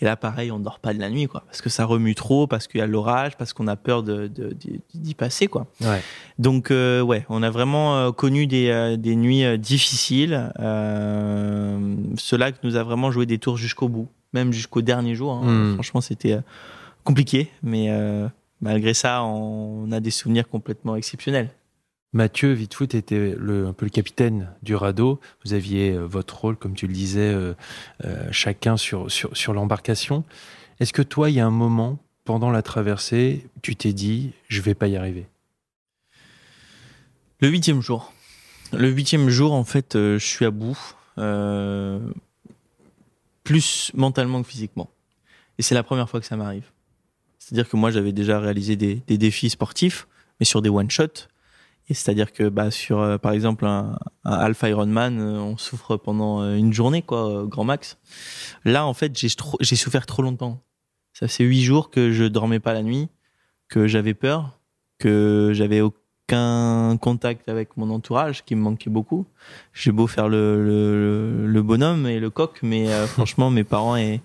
Et 0.00 0.04
là, 0.04 0.16
pareil, 0.16 0.50
on 0.50 0.58
dort 0.58 0.78
pas 0.78 0.92
de 0.92 1.00
la 1.00 1.08
nuit, 1.08 1.26
quoi, 1.26 1.42
parce 1.46 1.62
que 1.62 1.70
ça 1.70 1.86
remue 1.86 2.14
trop, 2.14 2.46
parce 2.46 2.66
qu'il 2.66 2.80
y 2.80 2.82
a 2.82 2.86
l'orage, 2.86 3.36
parce 3.36 3.52
qu'on 3.54 3.66
a 3.66 3.76
peur 3.76 4.02
de, 4.02 4.30
d'y 4.94 5.14
passer, 5.14 5.46
quoi. 5.46 5.66
Ouais. 5.80 6.02
Donc, 6.38 6.70
euh, 6.70 7.00
ouais, 7.00 7.24
on 7.30 7.42
a 7.42 7.48
vraiment 7.48 7.96
euh, 7.96 8.12
connu 8.12 8.46
des, 8.46 8.68
euh, 8.68 8.96
des 8.96 9.16
nuits 9.16 9.58
difficiles. 9.58 10.52
ce 10.58 12.36
lac 12.36 12.56
nous 12.62 12.76
a 12.76 12.82
vraiment 12.82 13.10
joué 13.10 13.24
des 13.24 13.38
tours 13.38 13.56
jusqu'au 13.56 13.88
bout, 13.88 14.08
même 14.34 14.52
jusqu'au 14.52 14.82
dernier 14.82 15.14
jour. 15.14 15.32
Hein. 15.32 15.44
Mmh. 15.44 15.74
Franchement, 15.74 16.00
c'était 16.02 16.38
compliqué, 17.04 17.50
mais 17.62 17.90
malgré 18.60 18.92
ça, 18.92 19.22
on 19.22 19.90
a 19.92 20.00
des 20.00 20.10
souvenirs 20.10 20.48
complètement 20.48 20.96
exceptionnels. 20.96 21.48
Mathieu 22.12 22.52
Vitefoot 22.52 22.94
était 22.94 23.34
le, 23.36 23.66
un 23.66 23.72
peu 23.72 23.84
le 23.84 23.90
capitaine 23.90 24.50
du 24.62 24.74
radeau. 24.74 25.20
Vous 25.44 25.52
aviez 25.52 25.92
euh, 25.92 26.06
votre 26.06 26.38
rôle, 26.38 26.56
comme 26.56 26.74
tu 26.74 26.86
le 26.86 26.94
disais, 26.94 27.32
euh, 27.32 27.54
euh, 28.04 28.28
chacun 28.30 28.76
sur, 28.76 29.10
sur, 29.10 29.36
sur 29.36 29.52
l'embarcation. 29.52 30.24
Est-ce 30.80 30.92
que 30.92 31.02
toi, 31.02 31.30
il 31.30 31.36
y 31.36 31.40
a 31.40 31.46
un 31.46 31.50
moment, 31.50 31.98
pendant 32.24 32.50
la 32.50 32.62
traversée, 32.62 33.46
tu 33.62 33.76
t'es 33.76 33.92
dit, 33.92 34.32
je 34.48 34.62
vais 34.62 34.74
pas 34.74 34.88
y 34.88 34.96
arriver? 34.96 35.26
Le 37.40 37.48
huitième 37.48 37.82
jour. 37.82 38.12
Le 38.72 38.88
huitième 38.88 39.28
jour, 39.28 39.52
en 39.52 39.64
fait, 39.64 39.92
je 39.94 40.18
suis 40.18 40.44
à 40.44 40.50
bout, 40.50 40.96
plus 43.44 43.92
mentalement 43.94 44.42
que 44.42 44.48
physiquement. 44.48 44.90
Et 45.58 45.62
c'est 45.62 45.74
la 45.74 45.82
première 45.82 46.08
fois 46.08 46.20
que 46.20 46.26
ça 46.26 46.36
m'arrive. 46.36 46.70
C'est-à-dire 47.38 47.68
que 47.68 47.76
moi, 47.76 47.90
j'avais 47.90 48.12
déjà 48.12 48.40
réalisé 48.40 48.76
des, 48.76 48.96
des 49.06 49.18
défis 49.18 49.50
sportifs, 49.50 50.08
mais 50.40 50.46
sur 50.46 50.62
des 50.62 50.68
one-shots. 50.68 51.28
C'est-à-dire 51.94 52.32
que 52.32 52.48
bah, 52.48 52.70
sur, 52.70 53.00
euh, 53.00 53.18
par 53.18 53.32
exemple, 53.32 53.64
un, 53.64 53.96
Alpha 54.24 54.68
Ironman, 54.68 55.20
euh, 55.20 55.38
on 55.38 55.56
souffre 55.56 55.96
pendant 55.96 56.42
euh, 56.42 56.56
une 56.56 56.72
journée, 56.72 57.02
quoi, 57.02 57.44
grand 57.46 57.64
max. 57.64 57.98
Là, 58.64 58.86
en 58.86 58.94
fait, 58.94 59.16
j'ai 59.16 59.76
souffert 59.76 60.06
trop 60.06 60.22
longtemps. 60.22 60.60
Ça 61.12 61.28
fait 61.28 61.44
huit 61.44 61.62
jours 61.62 61.90
que 61.90 62.12
je 62.12 62.24
dormais 62.24 62.60
pas 62.60 62.74
la 62.74 62.82
nuit, 62.82 63.08
que 63.68 63.86
j'avais 63.86 64.14
peur, 64.14 64.58
que 64.98 65.52
j'avais 65.54 65.80
aucun 65.80 66.96
contact 67.00 67.48
avec 67.48 67.76
mon 67.76 67.90
entourage, 67.90 68.44
qui 68.44 68.54
me 68.54 68.62
manquait 68.62 68.90
beaucoup. 68.90 69.26
J'ai 69.72 69.92
beau 69.92 70.06
faire 70.06 70.28
le, 70.28 70.62
le, 70.64 71.46
le 71.46 71.62
bonhomme 71.62 72.06
et 72.06 72.18
le 72.18 72.30
coq, 72.30 72.58
mais 72.62 72.88
euh, 72.88 73.06
franchement, 73.06 73.50
mes 73.50 73.64
parents 73.64 73.96
et, 73.96 74.20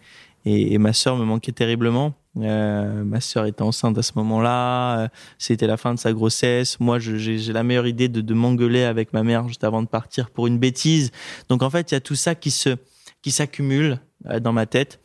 et, 0.45 0.77
ma 0.77 0.93
sœur 0.93 1.17
me 1.17 1.25
manquaient 1.25 1.51
terriblement. 1.51 2.13
Euh, 2.37 3.03
ma 3.03 3.19
sœur 3.19 3.45
était 3.45 3.61
enceinte 3.61 3.97
à 3.97 4.01
ce 4.01 4.13
moment-là. 4.15 5.09
C'était 5.37 5.67
la 5.67 5.77
fin 5.77 5.93
de 5.93 5.99
sa 5.99 6.13
grossesse. 6.13 6.79
Moi, 6.79 6.99
j'ai 6.99 7.37
la 7.53 7.63
meilleure 7.63 7.87
idée 7.87 8.07
de, 8.07 8.21
de 8.21 8.33
m'engueuler 8.33 8.83
avec 8.83 9.13
ma 9.13 9.23
mère 9.23 9.47
juste 9.47 9.63
avant 9.63 9.81
de 9.81 9.87
partir 9.87 10.29
pour 10.29 10.47
une 10.47 10.57
bêtise. 10.57 11.11
Donc 11.49 11.61
en 11.61 11.69
fait, 11.69 11.91
il 11.91 11.93
y 11.93 11.97
a 11.97 12.01
tout 12.01 12.15
ça 12.15 12.35
qui 12.35 12.51
se 12.51 12.77
qui 13.21 13.31
s'accumule 13.31 13.99
euh, 14.27 14.39
dans 14.39 14.53
ma 14.53 14.65
tête, 14.65 14.99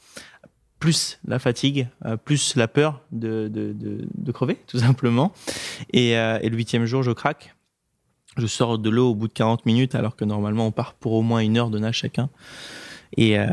plus 0.78 1.18
la 1.26 1.38
fatigue, 1.38 1.88
euh, 2.04 2.16
plus 2.16 2.56
la 2.56 2.68
peur 2.68 3.02
de, 3.12 3.48
de, 3.48 3.74
de, 3.74 4.32
crever, 4.32 4.58
tout 4.66 4.78
simplement. 4.78 5.32
Et, 5.92 6.16
euh, 6.16 6.38
et 6.42 6.48
le 6.48 6.56
huitième 6.56 6.84
jour, 6.84 7.02
je 7.02 7.12
craque. 7.12 7.54
Je 8.36 8.46
sors 8.46 8.78
de 8.78 8.90
l'eau 8.90 9.10
au 9.10 9.14
bout 9.14 9.28
de 9.28 9.32
40 9.32 9.64
minutes, 9.64 9.94
alors 9.94 10.14
que 10.14 10.24
normalement 10.24 10.66
on 10.66 10.72
part 10.72 10.92
pour 10.92 11.12
au 11.12 11.22
moins 11.22 11.40
une 11.40 11.56
heure 11.56 11.70
de 11.70 11.78
nage 11.78 11.96
chacun. 11.96 12.28
Et, 13.16 13.38
euh, 13.38 13.46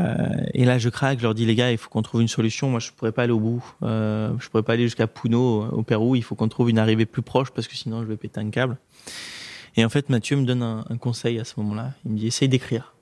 et, 0.52 0.64
là, 0.64 0.78
je 0.78 0.88
craque, 0.88 1.18
je 1.18 1.24
leur 1.24 1.34
dis, 1.34 1.46
les 1.46 1.54
gars, 1.54 1.70
il 1.70 1.78
faut 1.78 1.88
qu'on 1.88 2.02
trouve 2.02 2.20
une 2.20 2.28
solution. 2.28 2.68
Moi, 2.68 2.80
je 2.80 2.90
pourrais 2.90 3.12
pas 3.12 3.22
aller 3.22 3.32
au 3.32 3.40
bout. 3.40 3.64
Euh, 3.82 4.32
je 4.38 4.48
pourrais 4.48 4.62
pas 4.62 4.74
aller 4.74 4.84
jusqu'à 4.84 5.06
Puno, 5.06 5.66
au 5.66 5.82
Pérou. 5.82 6.16
Il 6.16 6.22
faut 6.22 6.34
qu'on 6.34 6.48
trouve 6.48 6.70
une 6.70 6.78
arrivée 6.78 7.06
plus 7.06 7.22
proche 7.22 7.50
parce 7.50 7.68
que 7.68 7.76
sinon, 7.76 8.02
je 8.02 8.06
vais 8.06 8.16
péter 8.16 8.40
un 8.40 8.50
câble. 8.50 8.78
Et 9.76 9.84
en 9.84 9.88
fait, 9.88 10.08
Mathieu 10.08 10.36
me 10.36 10.44
donne 10.44 10.62
un, 10.62 10.96
conseil 10.98 11.38
à 11.38 11.44
ce 11.44 11.54
moment-là. 11.58 11.92
Il 12.04 12.12
me 12.12 12.18
dit, 12.18 12.26
essaye 12.26 12.48
d'écrire. 12.48 12.94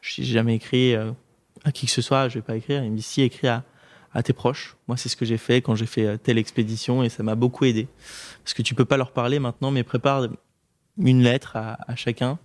Je 0.00 0.20
n'ai 0.20 0.26
jamais 0.26 0.54
écrit 0.54 0.94
euh, 0.94 1.12
à 1.64 1.72
qui 1.72 1.86
que 1.86 1.92
ce 1.92 2.02
soit, 2.02 2.28
je 2.28 2.34
vais 2.34 2.42
pas 2.42 2.56
écrire. 2.56 2.84
Il 2.84 2.92
me 2.92 2.96
dit, 2.96 3.02
si, 3.02 3.22
écris 3.22 3.48
à, 3.48 3.64
tes 4.24 4.32
proches. 4.32 4.76
Moi, 4.88 4.96
c'est 4.96 5.08
ce 5.08 5.16
que 5.16 5.24
j'ai 5.24 5.36
fait 5.36 5.62
quand 5.62 5.76
j'ai 5.76 5.86
fait 5.86 6.18
telle 6.18 6.36
expédition 6.36 7.04
et 7.04 7.08
ça 7.08 7.22
m'a 7.22 7.36
beaucoup 7.36 7.64
aidé. 7.64 7.86
Parce 8.42 8.54
que 8.54 8.62
tu 8.62 8.74
peux 8.74 8.84
pas 8.84 8.96
leur 8.96 9.12
parler 9.12 9.38
maintenant, 9.38 9.70
mais 9.70 9.84
prépare 9.84 10.26
une 10.98 11.22
lettre 11.22 11.56
à 11.56 11.94
chacun 11.94 12.38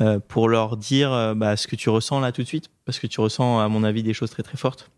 euh, 0.00 0.20
pour 0.20 0.48
leur 0.48 0.76
dire 0.76 1.12
euh, 1.12 1.34
bah, 1.34 1.56
ce 1.56 1.66
que 1.66 1.74
tu 1.74 1.90
ressens 1.90 2.20
là 2.20 2.30
tout 2.30 2.42
de 2.42 2.46
suite, 2.46 2.70
parce 2.84 3.00
que 3.00 3.08
tu 3.08 3.20
ressens, 3.20 3.58
à 3.58 3.68
mon 3.68 3.82
avis, 3.82 4.04
des 4.04 4.14
choses 4.14 4.30
très 4.30 4.44
très 4.44 4.56
fortes. 4.56 4.90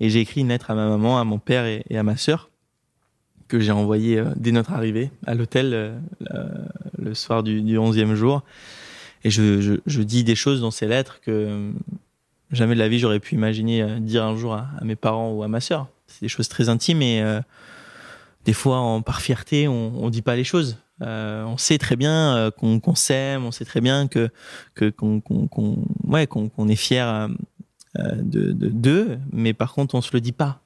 Et 0.00 0.08
j'ai 0.08 0.20
écrit 0.20 0.40
une 0.40 0.48
lettre 0.48 0.70
à 0.70 0.74
ma 0.74 0.88
maman, 0.88 1.18
à 1.18 1.24
mon 1.24 1.38
père 1.38 1.66
et, 1.66 1.84
à 1.96 2.02
ma 2.02 2.16
sœur, 2.16 2.48
que 3.48 3.60
j'ai 3.60 3.70
envoyée 3.70 4.18
euh, 4.18 4.30
dès 4.36 4.50
notre 4.50 4.72
arrivée 4.72 5.10
à 5.26 5.34
l'hôtel 5.34 6.00
le 6.98 7.14
soir 7.14 7.42
du, 7.42 7.60
du 7.60 7.76
11e 7.76 8.14
jour. 8.14 8.42
Et 9.24 9.30
je, 9.30 10.02
dis 10.02 10.24
des 10.24 10.34
choses 10.34 10.62
dans 10.62 10.70
ces 10.70 10.86
lettres 10.86 11.20
que 11.20 11.72
jamais 12.50 12.74
de 12.74 12.80
la 12.80 12.88
vie 12.88 12.98
j'aurais 12.98 13.20
pu 13.20 13.34
imaginer 13.34 14.00
dire 14.00 14.24
un 14.24 14.36
jour 14.36 14.54
à, 14.54 14.68
mes 14.82 14.96
parents 14.96 15.32
ou 15.32 15.42
à 15.42 15.48
ma 15.48 15.60
sœur. 15.60 15.88
C'est 16.06 16.22
des 16.22 16.28
choses 16.28 16.48
très 16.48 16.68
intimes 16.68 17.00
et 17.00 17.24
des 18.44 18.52
fois, 18.52 19.00
par 19.04 19.22
fierté, 19.22 19.66
on, 19.66 20.04
on 20.04 20.10
dit 20.10 20.20
pas 20.20 20.36
les 20.36 20.44
choses. 20.44 20.76
Euh, 21.02 21.44
on 21.44 21.56
sait 21.56 21.78
très 21.78 21.96
bien 21.96 22.36
euh, 22.36 22.50
qu'on 22.52 22.94
s'aime, 22.94 23.44
on 23.44 23.50
sait 23.50 23.64
très 23.64 23.80
bien 23.80 24.06
que 24.06 24.30
qu'on 24.90 25.20
ouais 26.04 26.26
qu'on 26.26 26.68
est 26.68 26.76
fier 26.76 27.06
euh, 27.08 27.28
de 28.22 28.52
de- 28.52 28.68
d'eux, 28.68 29.18
mais 29.32 29.52
par 29.54 29.72
contre, 29.72 29.94
on 29.96 30.00
se 30.00 30.10
le 30.12 30.20
dit 30.20 30.32
pas. 30.32 30.60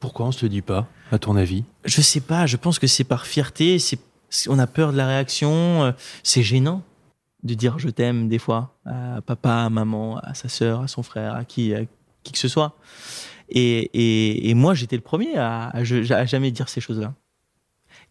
Pourquoi 0.00 0.26
on 0.26 0.32
se 0.32 0.44
le 0.44 0.48
dit 0.50 0.62
pas, 0.62 0.86
à 1.10 1.18
ton 1.18 1.36
avis? 1.36 1.64
Je 1.84 2.00
sais 2.02 2.20
pas. 2.20 2.46
Je 2.46 2.56
pense 2.56 2.78
que 2.78 2.86
c'est 2.86 3.04
par 3.04 3.26
fierté. 3.26 3.78
C'est 3.78 3.98
on 4.48 4.58
a 4.58 4.66
peur 4.66 4.92
de 4.92 4.96
la 4.96 5.06
réaction. 5.06 5.94
C'est 6.22 6.42
gênant 6.42 6.82
de 7.42 7.54
dire 7.54 7.78
je 7.78 7.88
t'aime 7.88 8.28
des 8.28 8.38
fois 8.38 8.74
à 8.84 9.20
papa, 9.24 9.64
à 9.64 9.70
maman, 9.70 10.18
à 10.18 10.34
sa 10.34 10.48
sœur, 10.48 10.80
à 10.82 10.88
son 10.88 11.02
frère, 11.02 11.34
à 11.34 11.44
qui 11.44 11.74
à 11.74 11.80
qui 12.22 12.32
que 12.32 12.38
ce 12.38 12.48
soit. 12.48 12.76
Et, 13.48 13.90
et, 13.94 14.50
et 14.50 14.54
moi, 14.54 14.74
j'étais 14.74 14.96
le 14.96 15.02
premier 15.02 15.36
à, 15.36 15.68
à, 15.68 15.84
je- 15.84 16.12
à 16.12 16.26
jamais 16.26 16.50
dire 16.50 16.68
ces 16.68 16.80
choses-là. 16.80 17.14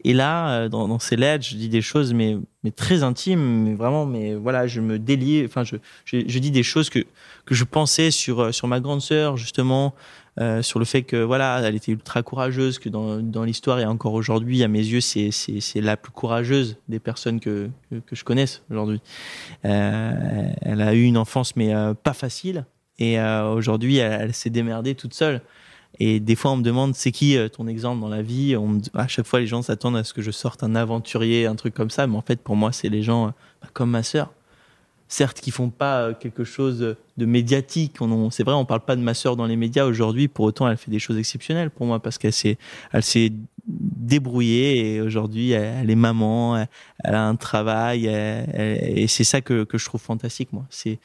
Et 0.06 0.14
là, 0.14 0.52
euh, 0.52 0.70
dans, 0.70 1.00
ces 1.00 1.16
lettres, 1.16 1.44
je 1.44 1.56
dis 1.56 1.68
des 1.68 1.82
choses, 1.82 2.14
mais, 2.14 2.38
très 2.76 3.02
intimes, 3.02 3.64
mais 3.64 3.74
vraiment, 3.74 4.06
mais 4.06 4.36
voilà, 4.36 4.68
je 4.68 4.80
me 4.80 5.00
délie, 5.00 5.44
enfin, 5.46 5.64
je, 5.64 6.40
dis 6.40 6.52
des 6.52 6.62
choses 6.62 6.92
que, 6.92 7.00
que 7.46 7.56
je 7.56 7.64
pensais 7.64 8.12
sur, 8.12 8.40
euh, 8.40 8.52
sur 8.52 8.68
ma 8.68 8.80
grande 8.80 9.02
sœur, 9.02 9.36
justement, 9.36 9.96
euh, 10.40 10.62
sur 10.62 10.78
le 10.78 10.86
fait 10.86 11.02
que, 11.02 11.16
voilà, 11.16 11.60
elle 11.64 11.74
était 11.74 11.92
ultra 11.92 12.22
courageuse, 12.22 12.78
que 12.78 12.88
dans, 12.88 13.18
dans 13.18 13.44
l'histoire 13.44 13.80
et 13.80 13.86
encore 13.86 14.14
aujourd'hui, 14.14 14.62
à 14.62 14.68
mes 14.68 14.86
yeux, 14.86 15.02
c'est, 15.02 15.32
c'est, 15.32 15.60
c'est 15.60 15.82
la 15.82 15.98
plus 15.98 16.12
courageuse 16.12 16.78
des 16.88 17.00
personnes 17.00 17.40
que, 17.40 17.72
que, 17.90 18.16
je 18.16 18.24
connaisse 18.24 18.62
aujourd'hui. 18.70 19.02
Elle 19.64 20.82
a 20.82 20.94
eu 20.94 21.02
une 21.02 21.18
enfance, 21.18 21.56
mais 21.56 21.74
pas 22.04 22.14
facile. 22.14 22.66
Et 23.00 23.20
aujourd'hui, 23.20 23.98
elle, 23.98 24.22
elle 24.22 24.34
s'est 24.36 24.52
démerdée 24.52 24.94
toute 24.94 25.16
seule. 25.16 25.42
Et 26.00 26.20
des 26.20 26.36
fois, 26.36 26.52
on 26.52 26.58
me 26.58 26.64
demande, 26.64 26.96
c'est 26.96 27.12
qui 27.12 27.38
euh, 27.38 27.48
ton 27.48 27.68
exemple 27.68 28.02
dans 28.02 28.10
la 28.10 28.22
vie? 28.22 28.56
À 28.94 29.08
chaque 29.08 29.26
fois, 29.26 29.40
les 29.40 29.48
gens 29.48 29.62
s'attendent 29.62 29.98
à 29.98 30.04
ce 30.04 30.14
que 30.14 30.22
je 30.22 30.32
sorte 30.32 30.64
un 30.64 30.76
aventurier, 30.76 31.46
un 31.46 31.56
truc 31.56 31.74
comme 31.74 31.90
ça. 31.90 32.08
Mais 32.08 32.18
en 32.18 32.22
fait, 32.22 32.42
pour 32.42 32.56
moi, 32.56 32.72
c'est 32.72 32.90
les 32.90 33.02
gens 33.02 33.28
euh, 33.28 33.30
bah, 33.62 33.70
comme 33.74 33.92
ma 33.92 34.04
sœur. 34.04 34.32
Certes, 35.08 35.40
qui 35.40 35.52
font 35.52 35.70
pas 35.70 36.02
euh, 36.02 36.14
quelque 36.14 36.44
chose 36.44 36.80
de 37.18 37.26
médiatique. 37.26 37.98
C'est 38.32 38.44
vrai, 38.44 38.56
on 38.56 38.66
parle 38.66 38.82
pas 38.82 38.96
de 38.96 39.02
ma 39.02 39.14
sœur 39.14 39.36
dans 39.36 39.46
les 39.46 39.56
médias 39.56 39.86
aujourd'hui. 39.86 40.28
Pour 40.28 40.46
autant, 40.46 40.68
elle 40.68 40.78
fait 40.78 40.92
des 40.92 41.00
choses 41.00 41.18
exceptionnelles 41.18 41.70
pour 41.70 41.86
moi 41.86 42.02
parce 42.02 42.18
qu'elle 42.18 42.34
s'est, 42.34 42.58
elle 42.92 43.04
s'est 43.04 43.32
débrouillée 43.68 44.96
et 44.96 45.02
aujourd'hui, 45.02 45.52
elle, 45.52 45.90
est 45.90 45.96
maman, 45.96 46.58
elle, 46.58 47.16
a 47.16 47.24
un 47.24 47.36
travail 47.36 48.08
et 48.08 49.08
c'est 49.08 49.24
ça 49.24 49.42
que, 49.42 49.64
que 49.64 49.78
je 49.78 49.86
trouve 49.86 50.02
fantastique, 50.02 50.52
moi. 50.52 50.66
C'est 50.70 51.00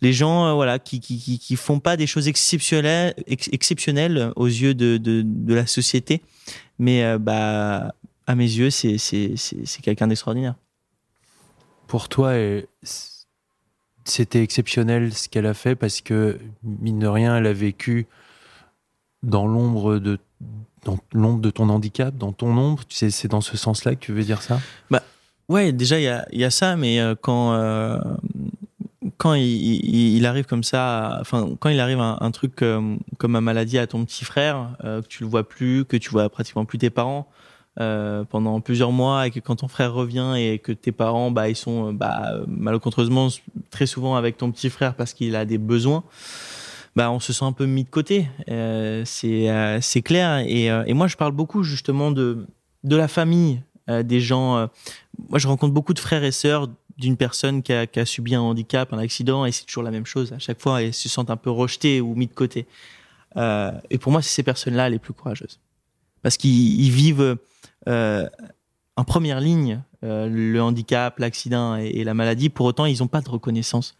les 0.00 0.12
gens 0.12 0.46
euh, 0.46 0.52
voilà 0.54 0.78
qui, 0.78 1.00
qui 1.00 1.18
qui 1.18 1.38
qui 1.38 1.56
font 1.56 1.80
pas 1.80 1.96
des 1.96 2.06
choses 2.06 2.28
exceptionnelles 2.28 3.14
ex- 3.26 3.48
exceptionnelles 3.52 4.32
aux 4.36 4.46
yeux 4.46 4.74
de 4.74 4.96
de, 4.96 5.22
de 5.24 5.54
la 5.54 5.66
société. 5.66 6.22
Mais 6.78 7.04
euh, 7.04 7.18
bah 7.18 7.94
à 8.26 8.34
mes 8.34 8.44
yeux 8.44 8.70
c'est 8.70 8.98
c'est 8.98 9.82
quelqu'un 9.82 10.06
d'extraordinaire. 10.06 10.54
Pour 11.86 12.08
toi, 12.10 12.32
c'était 14.04 14.42
exceptionnel 14.42 15.14
ce 15.14 15.28
qu'elle 15.28 15.46
a 15.46 15.54
fait 15.54 15.74
parce 15.74 16.02
que, 16.02 16.38
mine 16.62 16.98
de 16.98 17.06
rien, 17.06 17.36
elle 17.38 17.46
a 17.46 17.54
vécu 17.54 18.06
dans 19.22 19.46
l'ombre 19.46 19.98
de, 19.98 20.18
dans 20.84 20.98
l'ombre 21.14 21.40
de 21.40 21.50
ton 21.50 21.70
handicap, 21.70 22.14
dans 22.14 22.32
ton 22.32 22.54
ombre. 22.56 22.84
Tu 22.86 22.94
sais, 22.94 23.10
c'est 23.10 23.28
dans 23.28 23.40
ce 23.40 23.56
sens-là 23.56 23.94
que 23.94 24.00
tu 24.00 24.12
veux 24.12 24.22
dire 24.22 24.42
ça? 24.42 24.60
Ouais 25.48 25.72
déjà 25.72 25.98
il 25.98 26.02
y 26.02 26.08
a 26.08 26.26
il 26.30 26.38
y 26.38 26.44
a 26.44 26.50
ça 26.50 26.76
mais 26.76 27.00
euh, 27.00 27.14
quand 27.18 27.54
euh, 27.54 27.98
quand 29.16 29.34
il, 29.34 30.24
arrive 30.26 30.46
comme 30.46 30.64
ça 30.64 31.18
enfin 31.20 31.50
quand 31.58 31.68
il 31.68 31.80
arrive 31.80 32.00
un, 32.00 32.30
truc 32.30 32.54
comme, 32.56 32.98
comme 33.18 33.32
ma 33.32 33.40
maladie 33.40 33.78
à 33.78 33.86
ton 33.86 34.04
petit 34.04 34.24
frère 34.24 34.76
euh, 34.84 35.02
que 35.02 35.08
tu 35.08 35.22
le 35.22 35.28
vois 35.28 35.48
plus 35.48 35.84
que 35.84 35.96
tu 35.96 36.10
vois 36.10 36.28
pratiquement 36.28 36.64
plus 36.64 36.78
tes 36.78 36.90
parents 36.90 37.28
euh, 37.80 38.24
pendant 38.24 38.60
plusieurs 38.60 38.92
mois 38.92 39.26
et 39.26 39.30
que 39.30 39.40
quand 39.40 39.56
ton 39.56 39.68
frère 39.68 39.92
revient 39.92 40.34
et 40.36 40.58
que 40.58 40.72
tes 40.72 40.92
parents 40.92 41.30
bah 41.30 41.48
ils 41.48 41.56
sont 41.56 41.92
bah 41.92 42.40
malencontreusement 42.46 43.28
très 43.70 43.86
souvent 43.86 44.16
avec 44.16 44.36
ton 44.36 44.50
petit 44.50 44.70
frère 44.70 44.94
parce 44.94 45.14
qu'il 45.14 45.36
a 45.36 45.44
des 45.44 45.58
besoins 45.58 46.04
bah 46.96 47.10
on 47.10 47.20
se 47.20 47.32
sent 47.32 47.44
un 47.44 47.52
peu 47.52 47.66
mis 47.66 47.84
de 47.84 47.90
côté. 47.90 48.28
Euh, 48.50 49.02
c'est 49.04 50.02
clair 50.02 50.44
et, 50.46 50.92
moi 50.94 51.06
je 51.06 51.16
parle 51.16 51.32
beaucoup 51.32 51.62
justement 51.62 52.10
de 52.10 52.46
de 52.84 52.96
la 52.96 53.08
famille 53.08 53.60
des 54.04 54.20
gens 54.20 54.68
moi 55.28 55.38
je 55.38 55.48
rencontre 55.48 55.72
beaucoup 55.72 55.94
de 55.94 55.98
frères 55.98 56.24
et 56.24 56.32
sœurs 56.32 56.68
d'une 56.98 57.16
personne 57.16 57.62
qui 57.62 57.72
a, 57.72 57.86
subi 58.04 58.34
un 58.34 58.40
handicap 58.40 58.92
un 58.92 58.98
accident 58.98 59.44
et 59.46 59.52
c'est 59.52 59.64
toujours 59.64 59.82
la 59.82 59.90
même 59.90 60.06
chose 60.06 60.32
à 60.32 60.38
chaque 60.38 60.60
fois 60.60 60.82
elles 60.82 60.94
se 60.94 61.08
sentent 61.08 61.30
un 61.30 61.36
peu 61.36 61.50
rejetées 61.50 62.00
ou 62.00 62.14
mis 62.14 62.26
de 62.26 62.34
côté 62.34 62.66
euh, 63.36 63.72
et 63.90 63.98
pour 63.98 64.12
moi 64.12 64.20
c'est 64.20 64.30
ces 64.30 64.42
personnes 64.42 64.74
là 64.74 64.88
les 64.88 64.98
plus 64.98 65.12
courageuses 65.12 65.60
parce 66.22 66.36
qu'ils 66.36 66.80
ils 66.80 66.90
vivent 66.90 67.38
euh, 67.86 68.28
en 68.96 69.04
première 69.04 69.40
ligne 69.40 69.80
euh, 70.04 70.28
le 70.28 70.62
handicap, 70.62 71.18
l'accident 71.18 71.76
et, 71.76 71.86
et 71.86 72.04
la 72.04 72.14
maladie. 72.14 72.50
Pour 72.50 72.66
autant, 72.66 72.86
ils 72.86 72.98
n'ont 73.00 73.08
pas 73.08 73.20
de 73.20 73.28
reconnaissance. 73.28 73.96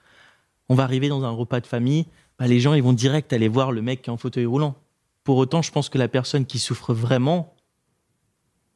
On 0.68 0.76
va 0.76 0.84
arriver 0.84 1.08
dans 1.08 1.24
un 1.24 1.30
repas 1.30 1.60
de 1.60 1.66
famille, 1.66 2.06
bah, 2.38 2.46
les 2.46 2.60
gens 2.60 2.74
ils 2.74 2.82
vont 2.82 2.92
direct 2.92 3.32
aller 3.32 3.48
voir 3.48 3.72
le 3.72 3.82
mec 3.82 4.02
qui 4.02 4.10
est 4.10 4.12
en 4.12 4.16
fauteuil 4.16 4.46
roulant. 4.46 4.76
Pour 5.24 5.36
autant, 5.38 5.62
je 5.62 5.72
pense 5.72 5.88
que 5.88 5.98
la 5.98 6.08
personne 6.08 6.46
qui 6.46 6.58
souffre 6.58 6.94
vraiment 6.94 7.54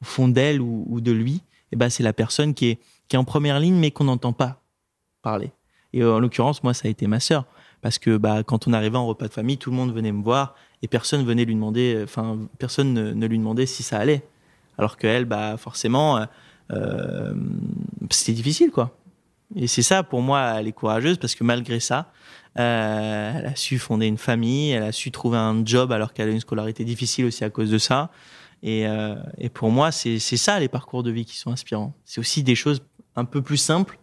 au 0.00 0.04
fond 0.04 0.26
d'elle 0.26 0.60
ou, 0.60 0.84
ou 0.88 1.00
de 1.00 1.12
lui, 1.12 1.42
eh 1.70 1.76
ben, 1.76 1.90
c'est 1.90 2.02
la 2.02 2.12
personne 2.12 2.54
qui 2.54 2.66
est, 2.70 2.78
qui 3.12 3.16
est 3.16 3.18
en 3.18 3.24
première 3.24 3.60
ligne 3.60 3.74
mais 3.74 3.90
qu'on 3.90 4.04
n'entend 4.04 4.32
pas 4.32 4.62
parler. 5.20 5.52
Et 5.92 6.02
euh, 6.02 6.14
en 6.14 6.18
l'occurrence, 6.18 6.62
moi, 6.62 6.72
ça 6.72 6.88
a 6.88 6.90
été 6.90 7.06
ma 7.06 7.20
sœur. 7.20 7.44
Parce 7.82 7.98
que 7.98 8.16
bah, 8.16 8.42
quand 8.42 8.66
on 8.66 8.72
arrivait 8.72 8.96
en 8.96 9.06
repas 9.06 9.28
de 9.28 9.34
famille, 9.34 9.58
tout 9.58 9.70
le 9.70 9.76
monde 9.76 9.92
venait 9.92 10.12
me 10.12 10.22
voir 10.22 10.54
et 10.80 10.88
personne 10.88 11.22
venait 11.22 11.44
lui 11.44 11.54
demander, 11.54 12.00
enfin, 12.02 12.38
personne 12.58 12.94
ne, 12.94 13.26
lui 13.26 13.36
demandait 13.36 13.66
si 13.66 13.82
ça 13.82 13.98
allait. 13.98 14.24
Alors 14.78 14.96
qu'elle, 14.96 15.26
bah, 15.26 15.58
forcément, 15.58 16.16
euh, 16.16 16.24
euh, 16.70 17.34
c'était 18.08 18.32
difficile, 18.32 18.70
quoi. 18.70 18.96
Et 19.54 19.66
c'est 19.66 19.82
ça, 19.82 20.02
pour 20.02 20.22
moi, 20.22 20.54
elle 20.58 20.68
est 20.68 20.72
courageuse 20.72 21.18
parce 21.18 21.34
que 21.34 21.44
malgré 21.44 21.80
ça, 21.80 22.10
euh, 22.58 23.32
elle 23.36 23.44
a 23.44 23.54
su 23.56 23.78
fonder 23.78 24.06
une 24.06 24.16
famille, 24.16 24.70
elle 24.70 24.84
a 24.84 24.92
su 24.92 25.10
trouver 25.10 25.36
un 25.36 25.62
job 25.66 25.92
alors 25.92 26.14
qu'elle 26.14 26.30
a 26.30 26.32
une 26.32 26.40
scolarité 26.40 26.82
difficile 26.84 27.26
aussi 27.26 27.44
à 27.44 27.50
cause 27.50 27.70
de 27.70 27.76
ça. 27.76 28.10
Et, 28.62 28.86
euh, 28.86 29.16
et 29.38 29.48
pour 29.48 29.70
moi, 29.70 29.90
c'est 29.90 30.18
ça 30.18 30.60
les 30.60 30.68
parcours 30.68 31.02
de 31.02 31.10
vie 31.10 31.24
qui 31.24 31.36
sont 31.36 31.50
inspirants. 31.50 31.94
C'est 32.04 32.20
aussi 32.20 32.42
des 32.42 32.54
choses 32.54 32.80
un 33.16 33.24
peu 33.24 33.42
plus 33.42 33.56
simples, 33.56 33.98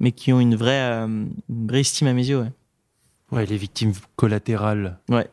mais 0.00 0.12
qui 0.12 0.32
ont 0.32 0.40
une 0.40 0.54
vraie, 0.56 0.80
euh, 0.80 1.06
une 1.48 1.66
vraie 1.66 1.80
estime 1.80 2.08
à 2.08 2.12
mes 2.12 2.26
yeux. 2.26 2.40
Ouais. 2.40 2.50
Ouais, 3.30 3.46
les 3.46 3.56
victimes 3.58 3.92
collatérales 4.16 4.98
Ouais. 5.10 5.28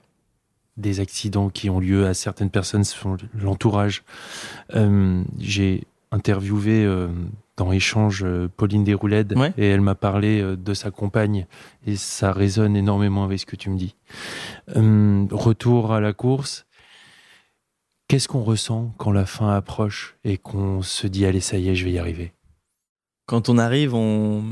des 0.77 0.99
accidents 0.99 1.49
qui 1.49 1.69
ont 1.69 1.79
lieu 1.79 2.05
à 2.07 2.13
certaines 2.13 2.49
personnes 2.49 2.83
sont 2.83 3.15
l'entourage. 3.33 4.03
Euh, 4.75 5.23
J'ai 5.39 5.83
interviewé 6.11 6.83
euh, 6.83 7.07
dans 7.55 7.71
Échange 7.71 8.25
Pauline 8.57 8.83
Desrouledes 8.83 9.33
Ouais. 9.37 9.53
et 9.57 9.67
elle 9.69 9.79
m'a 9.79 9.95
parlé 9.95 10.41
de 10.57 10.73
sa 10.73 10.91
compagne 10.91 11.45
et 11.85 11.95
ça 11.95 12.33
résonne 12.33 12.75
énormément 12.75 13.23
avec 13.23 13.39
ce 13.39 13.45
que 13.45 13.55
tu 13.55 13.69
me 13.69 13.77
dis. 13.77 13.95
Euh, 14.75 15.25
retour 15.31 15.93
à 15.93 16.01
la 16.01 16.11
course. 16.11 16.65
Qu'est-ce 18.09 18.27
qu'on 18.27 18.43
ressent 18.43 18.93
quand 18.97 19.11
la 19.13 19.25
fin 19.25 19.55
approche 19.55 20.15
et 20.25 20.37
qu'on 20.37 20.81
se 20.81 21.07
dit 21.07 21.25
allez 21.25 21.39
ça 21.39 21.57
y 21.57 21.69
est 21.69 21.75
je 21.75 21.85
vais 21.85 21.91
y 21.93 21.97
arriver? 21.99 22.33
Quand 23.25 23.49
on 23.49 23.57
arrive, 23.57 23.95
on, 23.95 24.43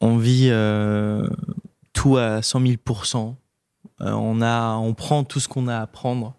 vit 0.00 0.48
euh, 0.50 1.28
tout 1.92 2.16
à 2.16 2.40
100 2.42 2.60
000 2.60 2.72
Euh, 4.00 4.10
on, 4.12 4.40
a, 4.40 4.76
on 4.76 4.94
prend 4.94 5.22
tout 5.22 5.38
ce 5.38 5.48
qu'on 5.48 5.68
a 5.68 5.78
à 5.78 5.86
prendre. 5.86 6.34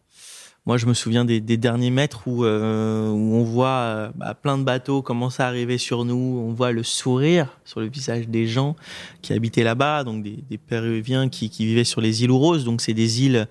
Moi, 0.66 0.78
je 0.78 0.86
me 0.86 0.94
souviens 0.94 1.26
des, 1.26 1.42
derniers 1.42 1.92
mètres 1.92 2.26
où, 2.26 2.46
euh, 2.46 3.10
on 3.10 3.44
voit 3.44 3.68
euh, 3.68 4.10
bah, 4.16 4.34
plein 4.34 4.58
de 4.58 4.64
bateaux 4.64 5.02
commencer 5.02 5.44
à 5.44 5.48
arriver 5.48 5.78
sur 5.78 6.06
nous. 6.06 6.16
On 6.16 6.54
voit 6.54 6.72
le 6.72 6.84
sourire 6.84 7.60
sur 7.66 7.82
le 7.82 7.88
visage 7.88 8.30
des 8.30 8.48
gens 8.48 8.78
qui 9.22 9.34
habitaient 9.34 9.64
là-bas, 9.64 10.06
donc 10.06 10.24
des, 10.24 10.58
Péruviens 10.58 11.28
qui, 11.28 11.50
vivaient 11.50 11.84
sur 11.84 12.00
les 12.00 12.24
îles 12.24 12.32
Ouros. 12.32 12.60
Donc, 12.60 12.80
c'est 12.82 12.94
des 12.94 13.24
îles 13.24 13.48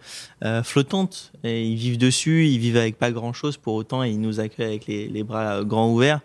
flottantes 0.65 1.33
et 1.45 1.65
ils 1.65 1.77
vivent 1.77 1.99
dessus. 1.99 2.49
Ils 2.49 2.59
vivent 2.59 2.79
avec 2.79 2.99
pas 2.99 3.12
grand-chose 3.12 3.59
pour 3.59 3.75
autant 3.75 4.03
et 4.03 4.11
ils 4.11 4.21
nous 4.21 4.41
accueillent 4.41 4.69
avec 4.69 4.87
les, 4.87 5.23
bras 5.23 5.62
grands 5.62 5.93
ouverts. 5.93 6.23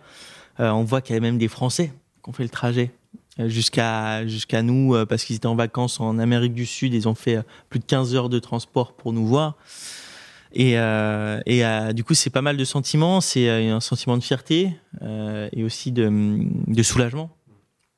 Euh, 0.60 0.70
on 0.72 0.84
voit 0.84 1.02
qu'il 1.02 1.16
y 1.16 1.18
a 1.18 1.22
même 1.22 1.38
des 1.38 1.48
Français 1.48 1.94
qui 2.24 2.30
ont 2.30 2.34
fait 2.34 2.44
le 2.44 2.50
trajet 2.50 2.92
euh, 3.40 3.48
jusqu'à 3.48 4.62
nous 4.64 4.96
euh, 4.96 5.06
parce 5.06 5.24
qu'ils 5.24 5.36
étaient 5.36 5.48
en 5.48 5.56
vacances 5.56 6.00
en 6.00 6.18
Amérique 6.20 6.54
du 6.54 6.66
Sud. 6.66 6.94
Ils 6.94 7.08
ont 7.08 7.16
fait 7.16 7.40
plus 7.70 7.80
de 7.80 7.86
15 7.86 8.16
heures 8.16 8.30
de 8.30 8.40
transport 8.40 8.94
pour 8.94 9.14
nous 9.14 9.26
voir. 9.26 9.56
Et, 10.54 10.76
du 11.94 12.04
coup, 12.04 12.14
c'est 12.14 12.30
pas 12.30 12.42
mal 12.42 12.58
de 12.58 12.66
sentiments. 12.66 13.22
C'est 13.22 13.50
un 13.50 13.80
sentiment 13.80 14.18
de 14.18 14.24
fierté 14.24 14.74
et 15.52 15.64
aussi 15.64 15.92
de, 15.92 16.10
de 16.68 16.84
soulagement. 16.84 17.30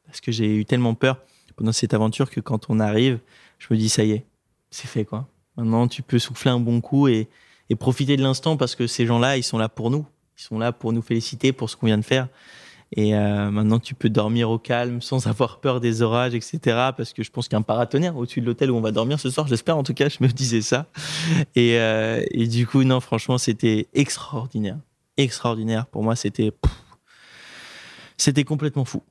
Parce 0.06 0.20
que 0.20 0.32
j'ai 0.32 0.56
eu 0.56 0.66
tellement 0.66 0.96
peur 0.96 1.20
pendant 1.56 1.72
cette 1.72 1.94
aventure 1.94 2.30
que 2.30 2.40
quand 2.42 2.70
on 2.70 2.80
arrive, 2.80 3.20
je 3.60 3.68
me 3.70 3.78
dis, 3.78 3.88
ça 3.88 4.04
y 4.04 4.12
est, 4.12 4.26
c'est 4.72 4.88
fait 4.88 5.06
quoi. 5.06 5.28
Maintenant, 5.56 5.88
tu 5.88 6.02
peux 6.02 6.20
souffler 6.20 6.52
un 6.52 6.60
bon 6.60 6.82
coup 6.82 7.08
et, 7.08 7.30
et 7.70 7.76
profiter 7.76 8.18
de 8.18 8.24
l'instant 8.24 8.58
parce 8.58 8.76
que 8.76 8.88
ces 8.88 9.06
gens-là, 9.06 9.38
ils 9.38 9.44
sont 9.44 9.58
là 9.58 9.70
pour 9.70 9.92
nous. 9.92 10.06
Sont 10.40 10.58
là 10.58 10.72
pour 10.72 10.94
nous 10.94 11.02
féliciter 11.02 11.52
pour 11.52 11.70
ce 11.70 11.76
qu'on 11.76 11.88
vient 11.88 11.98
de 11.98 12.06
faire. 12.06 12.30
Et 12.96 13.14
euh, 13.14 13.52
maintenant, 13.52 13.78
tu 13.80 13.94
peux 13.94 14.10
dormir 14.10 14.50
au 14.50 14.58
calme 14.58 15.02
sans 15.02 15.28
avoir 15.28 15.60
peur 15.60 15.80
des 15.80 16.02
orages, 16.02 16.34
etc. 16.34 16.60
Parce 16.96 17.14
que 17.14 17.24
je 17.24 17.30
pense 17.30 17.48
qu'il 17.48 17.54
y 17.54 17.58
a 17.58 17.60
un 17.60 17.64
paratonnerre 17.64 18.16
au-dessus 18.16 18.42
de 18.42 18.46
l'hôtel 18.46 18.72
où 18.72 18.76
on 18.76 18.82
va 18.82 18.92
dormir 18.92 19.20
ce 19.20 19.30
soir. 19.30 19.48
J'espère, 19.48 19.78
en 19.78 19.84
tout 19.84 19.94
cas, 19.94 20.10
je 20.10 20.18
me 20.22 20.28
disais 20.28 20.62
ça. 20.62 20.88
Et, 21.56 21.78
euh, 21.78 22.24
et 22.32 22.48
du 22.48 22.66
coup, 22.66 22.84
non, 22.84 23.00
franchement, 23.00 23.38
c'était 23.38 23.88
extraordinaire. 23.94 24.78
Extraordinaire. 25.18 25.86
Pour 25.88 26.04
moi, 26.04 26.16
c'était. 26.16 26.52
C'était 28.18 28.44
complètement 28.44 28.86
fou. 28.86 29.04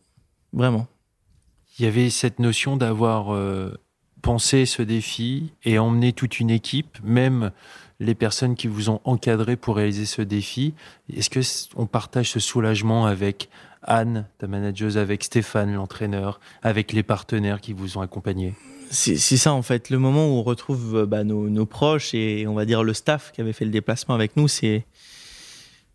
Vraiment. 0.53 0.87
Il 1.79 1.85
y 1.85 1.89
avait 1.89 2.11
cette 2.11 2.39
notion 2.41 2.77
d'avoir 2.77 3.35
euh, 3.35 3.73
pensé 4.23 4.67
ce 4.67 4.83
défi 4.83 5.53
et 5.65 5.79
emmené 5.79 6.13
toute 6.13 6.41
une 6.41 6.51
équipe, 6.51 6.99
même 7.03 7.53
les 8.01 8.15
personnes 8.15 8.55
qui 8.55 8.69
vous 8.69 8.91
ont 8.91 9.01
encadré 9.05 9.57
pour 9.57 9.77
réaliser 9.77 10.07
ce 10.07 10.23
défi. 10.23 10.75
Est-ce 11.13 11.31
que 11.31 11.41
on 11.77 11.87
partage 11.87 12.31
ce 12.31 12.41
soulagement 12.41 13.07
avec 13.07 13.49
Anne, 13.83 14.27
ta 14.39 14.47
manageuse, 14.47 14.99
avec 14.99 15.25
Stéphane, 15.25 15.75
l'entraîneur, 15.75 16.41
avec 16.63 16.93
les 16.93 17.03
partenaires 17.03 17.61
qui 17.61 17.73
vous 17.73 17.99
ont 17.99 18.01
accompagné 18.01 18.55
c'est 18.91 19.19
ça 19.19 19.53
en 19.53 19.61
fait, 19.61 19.91
le 19.91 19.99
moment 19.99 20.29
où 20.29 20.39
on 20.39 20.43
retrouve 20.43 21.05
bah, 21.05 21.23
nos, 21.23 21.67
proches 21.67 22.15
et 22.15 22.47
on 22.47 22.55
va 22.55 22.65
dire 22.65 22.83
le 22.83 22.95
staff 22.95 23.33
qui 23.33 23.43
avait 23.43 23.53
fait 23.53 23.67
le 23.67 23.71
déplacement 23.71 24.15
avec 24.15 24.35
nous, 24.35 24.49
c'est 24.49 24.87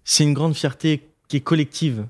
c'est 0.04 0.24
une 0.24 0.34
grande 0.34 0.56
fierté 0.56 1.10
qui 1.28 1.38
est 1.38 1.42
collective. 1.42 2.06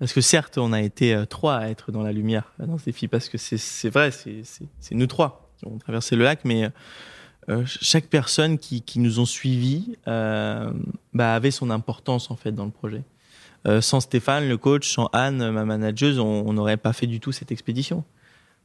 Parce 0.00 0.12
que 0.12 0.20
certes, 0.20 0.56
on 0.56 0.72
a 0.72 0.80
été 0.80 1.14
euh, 1.14 1.26
trois 1.26 1.56
à 1.56 1.68
être 1.68 1.92
dans 1.92 2.02
la 2.02 2.10
lumière 2.10 2.52
dans 2.58 2.78
ce 2.78 2.86
défi, 2.86 3.06
parce 3.06 3.28
que 3.28 3.38
c'est 3.38 3.90
vrai, 3.90 4.10
c'est 4.10 4.94
nous 4.94 5.06
trois 5.06 5.52
qui 5.58 5.66
avons 5.66 5.78
traversé 5.78 6.16
le 6.16 6.24
lac, 6.24 6.40
mais 6.44 6.68
euh, 7.48 7.62
chaque 7.66 8.06
personne 8.06 8.58
qui, 8.58 8.82
nous 8.96 9.18
ont 9.18 9.26
suivis 9.26 9.96
euh, 10.06 10.70
bah, 11.14 11.34
avait 11.34 11.50
son 11.50 11.70
importance 11.70 12.30
en 12.30 12.36
fait 12.36 12.52
dans 12.52 12.64
le 12.64 12.70
projet. 12.70 13.02
Euh, 13.66 13.80
sans 13.80 14.00
Stéphane, 14.00 14.48
le 14.48 14.56
coach, 14.56 14.88
sans 14.88 15.06
Anne, 15.12 15.50
ma 15.50 15.64
manageuse, 15.64 16.18
on 16.18 16.52
n'aurait 16.52 16.76
pas 16.76 16.92
fait 16.92 17.06
du 17.06 17.20
tout 17.20 17.32
cette 17.32 17.52
expédition. 17.52 18.04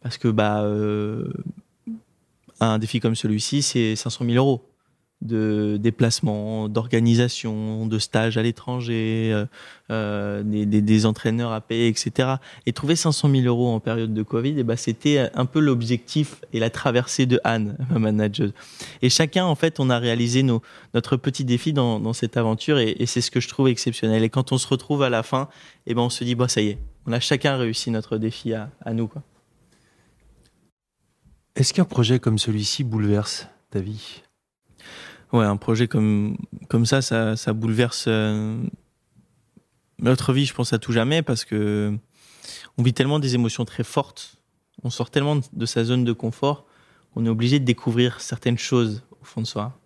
Parce 0.01 0.17
que 0.17 0.27
bah, 0.27 0.63
un 2.59 2.77
défi 2.77 2.99
comme 2.99 3.15
celui-ci, 3.15 3.61
c'est 3.61 3.95
500 3.95 4.25
000 4.25 4.37
euros 4.37 4.69
de 5.25 5.77
déplacement, 5.81 6.69
d'organisation, 6.69 7.85
de 7.87 7.99
stages 7.99 8.37
à 8.37 8.43
l'étranger, 8.43 9.31
euh, 9.33 9.45
euh, 9.91 10.41
des, 10.43 11.05
entraîneurs 11.05 11.51
à 11.51 11.61
payer, 11.61 11.87
etc. 11.87 12.35
Et 12.65 12.73
trouver 12.73 12.95
500 12.95 13.29
000 13.29 13.43
euros 13.43 13.69
en 13.69 13.79
période 13.79 14.13
de 14.13 14.23
Covid, 14.23 14.51
et 14.51 14.59
eh 14.59 14.63
ben 14.63 14.75
c'était 14.75 15.29
un 15.35 15.45
peu 15.45 15.59
l'objectif 15.59 16.41
et 16.53 16.59
la 16.59 16.69
traversée 16.69 17.25
de 17.25 17.39
Anne, 17.43 17.77
ma 17.91 17.99
manager. 17.99 18.49
Et 19.01 19.09
chacun, 19.09 19.45
en 19.45 19.55
fait, 19.55 19.79
on 19.79 19.89
a 19.89 19.99
réalisé 19.99 20.43
notre 20.43 21.17
petit 21.17 21.45
défi 21.45 21.73
dans, 21.73 22.13
cette 22.13 22.37
aventure, 22.37 22.79
et, 22.79 23.05
c'est 23.05 23.21
ce 23.21 23.29
que 23.29 23.39
je 23.39 23.47
trouve 23.47 23.67
exceptionnel. 23.67 24.23
Et 24.23 24.29
quand 24.29 24.51
on 24.51 24.57
se 24.57 24.67
retrouve 24.67 25.03
à 25.03 25.09
la 25.09 25.23
fin, 25.23 25.49
et 25.85 25.91
eh 25.91 25.93
ben 25.93 26.01
on 26.01 26.09
se 26.09 26.23
dit, 26.23 26.33
bah 26.33 26.47
ça 26.47 26.61
y 26.61 26.69
est, 26.69 26.79
on 27.05 27.11
a 27.11 27.19
chacun 27.19 27.55
réussi 27.57 27.91
notre 27.91 28.17
défi 28.17 28.53
à, 28.53 28.71
nous. 28.91 29.11
Est-ce 31.55 31.73
qu'un 31.73 31.85
projet 31.85 32.19
comme 32.19 32.39
celui-ci 32.39 32.83
bouleverse 32.83 33.47
ta 33.69 33.79
vie? 33.79 34.23
Ouais, 35.33 35.45
un 35.45 35.57
projet 35.57 35.87
comme, 35.87 36.37
comme 36.69 36.85
ça, 36.85 37.01
ça, 37.01 37.35
ça 37.35 37.53
bouleverse 37.53 38.05
euh, 38.07 38.57
notre 39.99 40.33
vie, 40.33 40.45
je 40.45 40.53
pense, 40.53 40.73
à 40.73 40.79
tout 40.79 40.91
jamais, 40.91 41.21
parce 41.21 41.45
que 41.45 41.97
on 42.77 42.83
vit 42.83 42.93
tellement 42.93 43.19
des 43.19 43.35
émotions 43.35 43.65
très 43.65 43.83
fortes, 43.83 44.37
on 44.83 44.89
sort 44.89 45.09
tellement 45.09 45.39
de 45.51 45.65
sa 45.65 45.83
zone 45.83 46.03
de 46.03 46.13
confort, 46.13 46.65
on 47.15 47.25
est 47.25 47.29
obligé 47.29 47.59
de 47.59 47.65
découvrir 47.65 48.21
certaines 48.21 48.57
choses 48.57 49.03
au 49.21 49.25
fond 49.25 49.41
de 49.41 49.47
soi. 49.47 49.77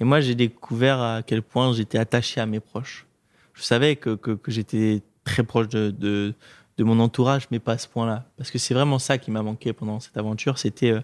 Et 0.00 0.04
moi, 0.04 0.20
j'ai 0.20 0.34
découvert 0.34 1.00
à 1.00 1.22
quel 1.22 1.42
point 1.42 1.72
j'étais 1.72 1.98
attaché 1.98 2.40
à 2.40 2.46
mes 2.46 2.60
proches. 2.60 3.06
Je 3.54 3.62
savais 3.62 3.96
que, 3.96 4.14
que, 4.16 4.50
j'étais 4.50 5.02
très 5.24 5.44
proche 5.44 5.68
de, 5.68 5.90
de, 5.90 6.84
mon 6.84 6.98
entourage, 6.98 7.46
mais 7.50 7.60
pas 7.60 7.72
à 7.72 7.78
ce 7.78 7.86
point-là. 7.88 8.26
Parce 8.36 8.50
que 8.50 8.58
c'est 8.58 8.74
vraiment 8.74 8.98
ça 8.98 9.18
qui 9.18 9.30
m'a 9.30 9.42
manqué 9.42 9.72
pendant 9.72 10.00
cette 10.00 10.16
aventure. 10.16 10.58
C'était 10.58 10.90
euh, 10.90 11.00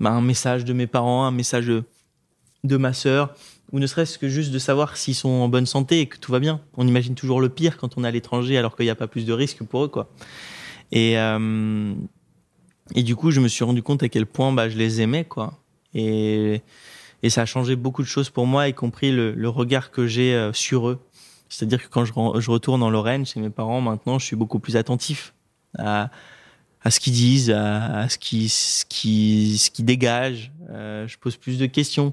bah, 0.00 0.10
un 0.10 0.20
message 0.20 0.64
de 0.64 0.72
mes 0.72 0.88
parents, 0.88 1.24
un 1.24 1.30
message 1.30 1.66
de, 1.66 1.84
de 2.64 2.76
ma 2.76 2.92
sœur, 2.92 3.34
ou 3.72 3.78
ne 3.78 3.86
serait-ce 3.86 4.18
que 4.18 4.28
juste 4.28 4.50
de 4.50 4.58
savoir 4.58 4.96
s'ils 4.96 5.14
sont 5.14 5.28
en 5.28 5.48
bonne 5.48 5.66
santé 5.66 6.00
et 6.00 6.06
que 6.06 6.16
tout 6.18 6.32
va 6.32 6.40
bien. 6.40 6.60
On 6.76 6.86
imagine 6.86 7.14
toujours 7.14 7.40
le 7.40 7.48
pire 7.48 7.76
quand 7.76 7.98
on 7.98 8.04
est 8.04 8.08
à 8.08 8.10
l'étranger 8.10 8.56
alors 8.58 8.76
qu'il 8.76 8.86
n'y 8.86 8.90
a 8.90 8.94
pas 8.94 9.06
plus 9.06 9.26
de 9.26 9.32
risques 9.32 9.62
pour 9.62 9.84
eux, 9.84 9.88
quoi. 9.88 10.08
Et, 10.90 11.18
euh, 11.18 11.94
et 12.94 13.02
du 13.02 13.14
coup, 13.14 13.30
je 13.30 13.40
me 13.40 13.48
suis 13.48 13.64
rendu 13.64 13.82
compte 13.82 14.02
à 14.02 14.08
quel 14.08 14.26
point 14.26 14.52
bah, 14.52 14.68
je 14.68 14.76
les 14.76 15.00
aimais, 15.00 15.24
quoi. 15.24 15.58
Et, 15.94 16.62
et 17.22 17.30
ça 17.30 17.42
a 17.42 17.46
changé 17.46 17.76
beaucoup 17.76 18.02
de 18.02 18.08
choses 18.08 18.30
pour 18.30 18.46
moi, 18.46 18.68
y 18.68 18.74
compris 18.74 19.12
le, 19.12 19.48
regard 19.48 19.90
que 19.90 20.06
j'ai 20.06 20.34
euh, 20.34 20.52
sur 20.52 20.88
eux. 20.88 20.98
C'est-à-dire 21.48 21.82
que 21.82 21.88
quand 21.88 22.04
je, 22.04 22.12
je, 22.40 22.50
retourne 22.50 22.82
en 22.82 22.90
Lorraine 22.90 23.24
chez 23.24 23.40
mes 23.40 23.50
parents, 23.50 23.80
maintenant, 23.80 24.18
je 24.18 24.26
suis 24.26 24.36
beaucoup 24.36 24.58
plus 24.58 24.76
attentif 24.76 25.34
à, 25.78 26.10
à 26.82 26.90
ce 26.90 27.00
qu'ils 27.00 27.12
disent, 27.12 27.50
à, 27.50 28.08
ce 28.08 28.18
qui 28.18 28.48
ce 28.48 28.84
qui 28.84 29.58
ce 29.58 29.70
qui 29.70 29.82
dégage. 29.82 30.52
Euh, 30.70 31.06
je 31.06 31.18
pose 31.18 31.36
plus 31.36 31.58
de 31.58 31.66
questions. 31.66 32.12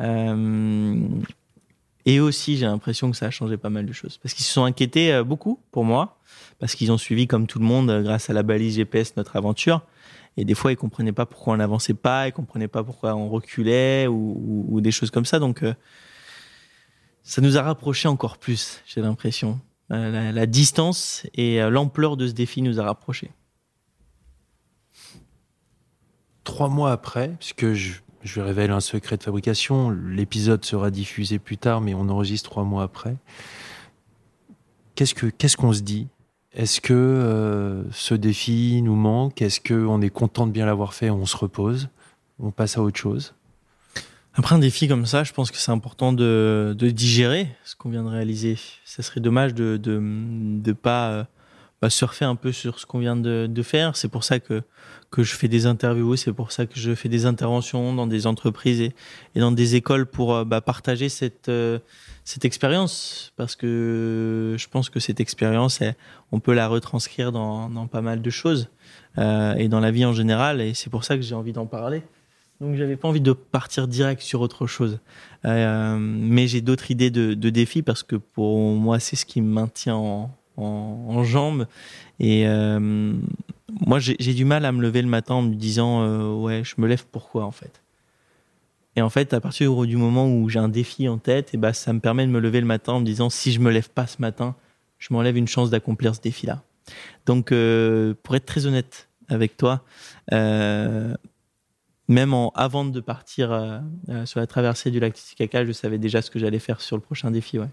Euh, 0.00 1.08
et 2.06 2.20
aussi, 2.20 2.56
j'ai 2.56 2.66
l'impression 2.66 3.10
que 3.10 3.16
ça 3.16 3.26
a 3.26 3.30
changé 3.30 3.56
pas 3.56 3.70
mal 3.70 3.86
de 3.86 3.92
choses. 3.92 4.18
Parce 4.18 4.34
qu'ils 4.34 4.46
se 4.46 4.52
sont 4.52 4.64
inquiétés 4.64 5.12
euh, 5.12 5.24
beaucoup 5.24 5.60
pour 5.72 5.84
moi, 5.84 6.18
parce 6.58 6.74
qu'ils 6.74 6.92
ont 6.92 6.98
suivi, 6.98 7.26
comme 7.26 7.46
tout 7.46 7.58
le 7.58 7.64
monde, 7.64 7.90
euh, 7.90 8.02
grâce 8.02 8.30
à 8.30 8.32
la 8.32 8.42
balise 8.42 8.76
GPS, 8.76 9.16
notre 9.16 9.36
aventure. 9.36 9.82
Et 10.36 10.44
des 10.44 10.54
fois, 10.54 10.72
ils 10.72 10.76
comprenaient 10.76 11.12
pas 11.12 11.26
pourquoi 11.26 11.54
on 11.54 11.56
n'avançait 11.56 11.94
pas, 11.94 12.28
ils 12.28 12.32
comprenaient 12.32 12.68
pas 12.68 12.84
pourquoi 12.84 13.14
on 13.14 13.28
reculait 13.28 14.06
ou, 14.06 14.80
des 14.80 14.92
choses 14.92 15.10
comme 15.10 15.24
ça. 15.24 15.40
Donc, 15.40 15.64
ça 17.24 17.42
nous 17.42 17.58
a 17.58 17.62
rapprochés 17.62 18.06
encore 18.06 18.38
plus, 18.38 18.80
j'ai 18.86 19.00
l'impression. 19.00 19.60
La, 19.90 20.46
distance 20.46 21.26
et 21.34 21.58
l'ampleur 21.68 22.16
de 22.16 22.28
ce 22.28 22.32
défi 22.34 22.62
nous 22.62 22.78
a 22.78 22.84
rapprochés. 22.84 23.32
Trois 26.44 26.68
mois 26.68 26.92
après, 26.92 27.34
puisque 27.40 27.72
je 27.72 27.94
je 28.22 28.40
révèle 28.40 28.70
un 28.70 28.80
secret 28.80 29.16
de 29.16 29.22
fabrication. 29.22 29.90
L'épisode 29.90 30.64
sera 30.64 30.90
diffusé 30.90 31.38
plus 31.38 31.56
tard, 31.56 31.80
mais 31.80 31.94
on 31.94 32.08
enregistre 32.08 32.50
trois 32.50 32.64
mois 32.64 32.82
après. 32.82 33.16
Qu'est-ce 34.94 35.14
que 35.14 35.26
qu'est-ce 35.26 35.56
qu'on 35.56 35.72
se 35.72 35.82
dit? 35.82 36.08
Est-ce 36.52 36.80
que 36.80 36.94
euh, 36.94 37.84
ce 37.92 38.14
défi 38.14 38.80
nous 38.82 38.96
manque? 38.96 39.42
Est-ce 39.42 39.60
qu'on 39.60 40.00
est 40.02 40.10
content 40.10 40.46
de 40.46 40.52
bien 40.52 40.66
l'avoir 40.66 40.94
fait 40.94 41.10
On 41.10 41.26
se 41.26 41.36
repose? 41.36 41.88
On 42.40 42.50
passe 42.50 42.78
à 42.78 42.82
autre 42.82 42.98
chose? 42.98 43.34
Après 44.34 44.54
un 44.54 44.58
défi 44.58 44.88
comme 44.88 45.06
ça, 45.06 45.24
je 45.24 45.32
pense 45.32 45.50
que 45.50 45.56
c'est 45.56 45.72
important 45.72 46.12
de, 46.12 46.76
digérer 46.78 47.48
ce 47.64 47.74
qu'on 47.76 47.90
vient 47.90 48.04
de 48.04 48.08
réaliser. 48.08 48.56
Ça 48.84 49.02
serait 49.02 49.20
dommage 49.20 49.54
de 49.54 49.76
de, 49.76 50.00
de 50.00 50.72
pas 50.72 51.10
euh, 51.10 51.24
bah, 51.80 51.90
surfer 51.90 52.24
un 52.24 52.34
peu 52.34 52.50
sur 52.50 52.78
ce 52.80 52.86
qu'on 52.86 52.98
vient 52.98 53.16
de, 53.16 53.62
faire. 53.62 53.96
C'est 53.96 54.08
pour 54.08 54.24
ça 54.24 54.40
que 54.40 54.62
que 55.10 55.22
je 55.22 55.34
fais 55.34 55.48
des 55.48 55.64
interviews, 55.64 56.16
c'est 56.16 56.34
pour 56.34 56.52
ça 56.52 56.66
que 56.66 56.78
je 56.78 56.94
fais 56.94 57.08
des 57.08 57.24
interventions 57.24 57.94
dans 57.94 58.06
des 58.06 58.26
entreprises 58.26 58.82
et, 58.82 58.92
dans 59.36 59.52
des 59.52 59.74
écoles 59.74 60.04
pour 60.04 60.34
euh, 60.34 60.44
bah, 60.44 60.60
partager 60.60 61.08
cette 61.08 61.48
euh, 61.48 61.78
cette 62.24 62.44
expérience 62.44 63.32
parce 63.36 63.56
que 63.56 64.54
je 64.58 64.68
pense 64.68 64.90
que 64.90 65.00
cette 65.00 65.18
expérience, 65.20 65.80
on 66.30 66.40
peut 66.40 66.52
la 66.52 66.68
retranscrire 66.68 67.32
dans, 67.32 67.70
dans 67.70 67.86
pas 67.86 68.02
mal 68.02 68.20
de 68.20 68.30
choses 68.30 68.68
euh, 69.16 69.54
et 69.54 69.68
dans 69.68 69.80
la 69.80 69.90
vie 69.90 70.04
en 70.04 70.12
général 70.12 70.60
et 70.60 70.74
c'est 70.74 70.90
pour 70.90 71.04
ça 71.04 71.16
que 71.16 71.22
j'ai 71.22 71.34
envie 71.34 71.54
d'en 71.54 71.66
parler. 71.66 72.02
Donc 72.60 72.76
j'avais 72.76 72.96
pas 72.96 73.08
envie 73.08 73.22
de 73.22 73.32
partir 73.32 73.88
direct 73.88 74.20
sur 74.20 74.40
autre 74.40 74.66
chose, 74.66 74.98
mais 75.44 76.48
j'ai 76.48 76.60
d'autres 76.60 76.90
idées 76.90 77.10
de, 77.10 77.34
de 77.34 77.50
défis 77.50 77.82
parce 77.82 78.02
que 78.02 78.16
pour 78.16 78.58
moi 78.58 78.98
c'est 78.98 79.16
ce 79.16 79.24
qui 79.24 79.40
me 79.40 79.48
maintient 79.48 79.94
en, 79.94 80.37
en, 80.58 81.24
jambes 81.24 81.66
et 82.20 82.46
euh, 82.46 83.14
moi, 83.86 83.98
j'ai 83.98 84.34
du 84.34 84.44
mal 84.44 84.64
à 84.64 84.72
me 84.72 84.82
lever 84.82 85.02
le 85.02 85.08
matin 85.08 85.34
en 85.34 85.42
me 85.42 85.54
disant 85.54 86.02
euh, 86.02 86.32
ouais, 86.34 86.62
je 86.64 86.74
me 86.78 86.86
lève 86.86 87.06
pourquoi 87.10 87.44
en 87.44 87.50
fait. 87.50 87.82
Et 88.96 89.02
en 89.02 89.10
fait, 89.10 89.32
à 89.32 89.40
partir 89.40 89.72
du 89.86 89.96
moment 89.96 90.28
où 90.28 90.48
j'ai 90.48 90.58
un 90.58 90.68
défi 90.68 91.08
en 91.08 91.18
tête, 91.18 91.54
et 91.54 91.56
bah, 91.56 91.72
ça 91.72 91.92
me 91.92 92.00
permet 92.00 92.26
de 92.26 92.32
me 92.32 92.40
lever 92.40 92.60
le 92.60 92.66
matin 92.66 92.94
en 92.94 93.00
me 93.00 93.04
disant 93.04 93.30
si 93.30 93.52
je 93.52 93.60
me 93.60 93.70
lève 93.70 93.90
pas 93.90 94.08
ce 94.08 94.20
matin, 94.20 94.56
je 94.98 95.12
m'enlève 95.12 95.36
une 95.36 95.46
chance 95.46 95.70
d'accomplir 95.70 96.16
ce 96.16 96.20
défi-là. 96.20 96.62
Donc, 97.26 97.52
euh, 97.52 98.14
pour 98.22 98.34
être 98.34 98.46
très 98.46 98.66
honnête 98.66 99.08
avec 99.28 99.56
toi, 99.56 99.84
même 102.08 102.32
en, 102.32 102.50
avant 102.56 102.86
de 102.86 103.00
partir 103.00 103.82
sur 104.24 104.40
la 104.40 104.46
traversée 104.46 104.90
du 104.90 104.98
lac 104.98 105.12
Titicaca, 105.12 105.64
je 105.64 105.72
savais 105.72 105.98
déjà 105.98 106.22
ce 106.22 106.30
que 106.30 106.38
j'allais 106.38 106.58
faire 106.58 106.80
sur 106.80 106.96
le 106.96 107.02
prochain 107.02 107.30
défi. 107.30 107.58
Ouais. 107.58 107.68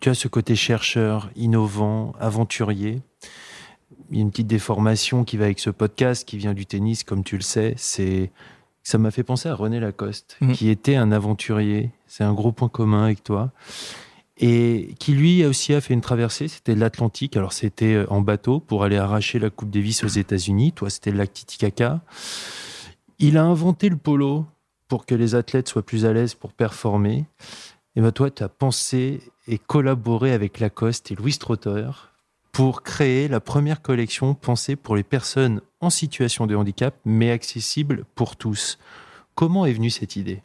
Tu 0.00 0.08
as 0.08 0.14
ce 0.14 0.28
côté 0.28 0.56
chercheur, 0.56 1.30
innovant, 1.36 2.12
aventurier 2.18 3.02
il 4.12 4.18
y 4.18 4.20
a 4.20 4.22
une 4.22 4.30
petite 4.30 4.46
déformation 4.46 5.24
qui 5.24 5.38
va 5.38 5.46
avec 5.46 5.58
ce 5.58 5.70
podcast, 5.70 6.28
qui 6.28 6.36
vient 6.36 6.52
du 6.52 6.66
tennis, 6.66 7.02
comme 7.02 7.24
tu 7.24 7.36
le 7.36 7.42
sais. 7.42 7.72
C'est 7.78 8.30
ça 8.82 8.98
m'a 8.98 9.10
fait 9.10 9.22
penser 9.22 9.48
à 9.48 9.54
René 9.54 9.80
Lacoste, 9.80 10.36
mmh. 10.40 10.52
qui 10.52 10.68
était 10.68 10.96
un 10.96 11.12
aventurier. 11.12 11.90
C'est 12.06 12.24
un 12.24 12.34
gros 12.34 12.52
point 12.52 12.68
commun 12.68 13.04
avec 13.04 13.24
toi. 13.24 13.52
Et 14.36 14.94
qui, 14.98 15.12
lui, 15.12 15.44
aussi 15.46 15.72
a 15.72 15.80
fait 15.80 15.94
une 15.94 16.00
traversée. 16.00 16.48
C'était 16.48 16.74
l'Atlantique. 16.74 17.36
Alors, 17.36 17.52
c'était 17.52 17.94
euh, 17.94 18.06
en 18.10 18.20
bateau 18.20 18.60
pour 18.60 18.82
aller 18.82 18.96
arracher 18.96 19.38
la 19.38 19.50
Coupe 19.50 19.70
Davis 19.70 20.02
aux 20.04 20.08
États-Unis. 20.08 20.72
Toi, 20.72 20.90
c'était 20.90 21.12
le 21.12 21.18
lac 21.18 21.32
Titicaca. 21.32 22.00
Il 23.18 23.38
a 23.38 23.44
inventé 23.44 23.88
le 23.88 23.96
polo 23.96 24.46
pour 24.88 25.06
que 25.06 25.14
les 25.14 25.36
athlètes 25.36 25.68
soient 25.68 25.84
plus 25.84 26.04
à 26.04 26.12
l'aise 26.12 26.34
pour 26.34 26.52
performer. 26.52 27.24
Et 27.94 28.00
ben 28.00 28.10
toi, 28.10 28.30
tu 28.30 28.42
as 28.42 28.48
pensé 28.48 29.20
et 29.46 29.58
collaboré 29.58 30.32
avec 30.32 30.60
Lacoste 30.60 31.10
et 31.10 31.14
Louis 31.14 31.36
Trotter 31.36 31.90
pour 32.52 32.82
créer 32.82 33.28
la 33.28 33.40
première 33.40 33.82
collection 33.82 34.34
pensée 34.34 34.76
pour 34.76 34.96
les 34.96 35.02
personnes 35.02 35.60
en 35.80 35.90
situation 35.90 36.46
de 36.46 36.54
handicap, 36.54 36.94
mais 37.04 37.30
accessible 37.30 38.04
pour 38.14 38.36
tous. 38.36 38.78
Comment 39.34 39.66
est 39.66 39.72
venue 39.72 39.90
cette 39.90 40.16
idée? 40.16 40.42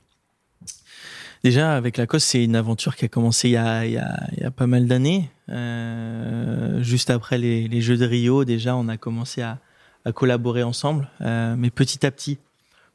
Déjà, 1.44 1.76
avec 1.76 1.98
Lacoste, 1.98 2.28
c'est 2.28 2.44
une 2.44 2.56
aventure 2.56 2.96
qui 2.96 3.06
a 3.06 3.08
commencé 3.08 3.50
il 3.50 3.54
y 3.54 3.58
a, 3.58 4.52
pas 4.52 4.68
mal 4.68 4.88
d'années. 4.88 5.30
Euh, 5.50 6.82
juste 6.82 7.10
après 7.10 7.38
les, 7.38 7.82
Jeux 7.82 7.98
de 7.98 8.06
Rio, 8.06 8.44
déjà, 8.44 8.76
on 8.76 8.88
a 8.88 8.98
commencé 8.98 9.42
à, 9.42 9.60
collaborer 10.16 10.64
ensemble, 10.64 11.10
euh, 11.20 11.56
mais 11.58 11.70
petit 11.70 12.06
à 12.06 12.12
petit. 12.12 12.38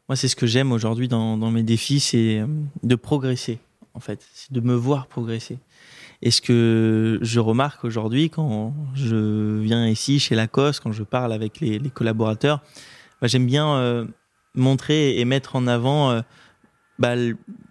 Moi, 0.09 0.17
c'est 0.17 0.29
ce 0.29 0.37
que 0.37 0.47
j'aime 0.47 0.73
aujourd'hui 0.73 1.09
dans, 1.09 1.37
dans, 1.37 1.51
mes 1.51 1.63
défis, 1.63 2.01
c'est 2.01 2.39
euh, 2.39 2.47
de 2.83 2.95
progresser, 2.95 3.59
en 3.95 4.01
fait, 4.01 4.27
c'est 4.33 4.53
de 4.53 4.61
me 4.61 4.75
voir 4.75 5.07
progresser. 5.07 5.59
Et 6.23 6.31
ce 6.31 6.41
que 6.41 7.19
je 7.21 7.41
remarque 7.41 7.85
aujourd'hui 7.85 8.31
quand 8.31 8.75
je 8.95 9.59
viens 9.59 9.87
ici 9.89 10.21
chez 10.21 10.35
Lacoste, 10.35 10.81
quand 10.81 10.93
je 10.93 11.03
parle 11.03 11.33
avec 11.33 11.61
les, 11.61 11.81
collaborateurs, 11.91 12.63
bah, 13.21 13.27
j'aime 13.27 13.47
bien 13.47 13.75
euh, 13.75 14.07
montrer 14.55 15.19
et 15.19 15.25
mettre 15.25 15.57
en 15.57 15.67
avant 15.67 16.11
euh, 16.11 16.21
bah, 16.99 17.15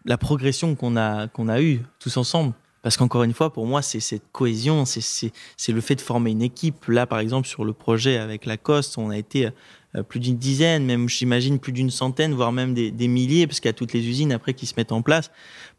la 0.06 0.18
progression 0.18 0.76
qu'on 0.76 0.98
a 0.98 1.28
qu'on 1.28 1.48
a 1.48 1.62
eue 1.62 1.82
tous 2.00 2.18
ensemble. 2.18 2.54
Parce 2.82 2.98
qu'encore 2.98 3.24
une 3.24 3.34
fois, 3.34 3.54
pour 3.54 3.68
moi, 3.68 3.82
c'est 3.82 4.00
cette 4.00 4.32
cohésion, 4.32 4.86
c'est 4.86 5.32
le 5.72 5.82
fait 5.82 5.96
de 5.96 6.02
former 6.02 6.32
une 6.32 6.42
équipe. 6.42 6.86
Là, 6.88 7.06
par 7.06 7.20
exemple, 7.20 7.48
sur 7.48 7.64
le 7.64 7.74
projet 7.74 8.18
avec 8.18 8.46
Lacoste, 8.46 8.98
on 8.98 9.12
a 9.12 9.18
été 9.18 9.50
euh, 9.96 10.04
plus 10.04 10.20
d'une 10.20 10.38
dizaine, 10.38 10.86
même 10.86 11.08
j'imagine 11.08 11.60
plus 11.60 11.74
d'une 11.74 11.92
centaine, 11.92 12.34
voire 12.34 12.52
même 12.52 12.74
des, 12.74 12.90
des 12.90 13.08
milliers, 13.08 13.46
parce 13.46 13.60
qu'il 13.60 13.70
y 13.70 13.70
a 13.70 13.74
toutes 13.74 13.94
les 13.94 14.08
usines 14.08 14.32
après 14.32 14.56
qui 14.56 14.66
se 14.66 14.74
mettent 14.78 14.92
en 14.92 15.04
place 15.04 15.30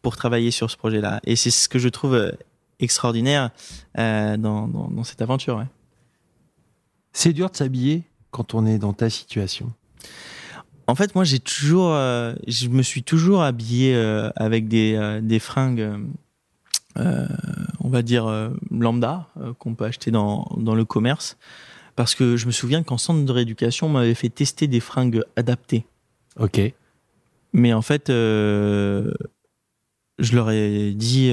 pour 0.00 0.16
travailler 0.16 0.52
sur 0.52 0.70
ce 0.70 0.76
projet-là. 0.76 1.20
Et 1.24 1.34
c'est 1.34 1.50
ce 1.50 1.68
que 1.68 1.80
je 1.80 1.88
trouve 1.88 2.14
euh, 2.14 2.30
extraordinaire 2.78 3.50
euh, 3.98 4.36
dans, 4.36 4.68
dans, 4.68 4.88
dans, 4.88 5.04
cette 5.04 5.22
aventure. 5.22 5.56
Ouais. 5.56 5.66
C'est 7.12 7.32
dur 7.32 7.50
de 7.50 7.56
s'habiller 7.56 8.04
quand 8.30 8.54
on 8.54 8.64
est 8.64 8.78
dans 8.78 8.92
ta 8.92 9.10
situation. 9.10 9.72
En 10.86 10.94
fait, 10.94 11.14
moi, 11.14 11.24
j'ai 11.24 11.38
toujours, 11.38 11.92
euh, 11.94 12.34
je 12.48 12.68
me 12.68 12.82
suis 12.82 13.02
toujours 13.02 13.42
habillé 13.42 13.94
euh, 13.94 14.30
avec 14.36 14.68
des, 14.68 14.94
euh, 14.94 15.20
des 15.20 15.38
fringues, 15.38 15.88
on 16.96 17.88
va 17.88 18.02
dire 18.02 18.50
lambda, 18.70 19.28
qu'on 19.58 19.74
peut 19.74 19.84
acheter 19.84 20.10
dans, 20.10 20.50
dans 20.56 20.74
le 20.74 20.84
commerce, 20.84 21.36
parce 21.96 22.14
que 22.14 22.36
je 22.36 22.46
me 22.46 22.52
souviens 22.52 22.82
qu'en 22.82 22.98
centre 22.98 23.24
de 23.24 23.32
rééducation, 23.32 23.86
on 23.86 23.90
m'avait 23.90 24.14
fait 24.14 24.28
tester 24.28 24.66
des 24.66 24.80
fringues 24.80 25.22
adaptées. 25.36 25.84
Ok. 26.38 26.60
Mais 27.52 27.72
en 27.72 27.82
fait, 27.82 28.08
je 28.08 29.14
leur 30.32 30.50
ai 30.50 30.92
dit, 30.92 31.32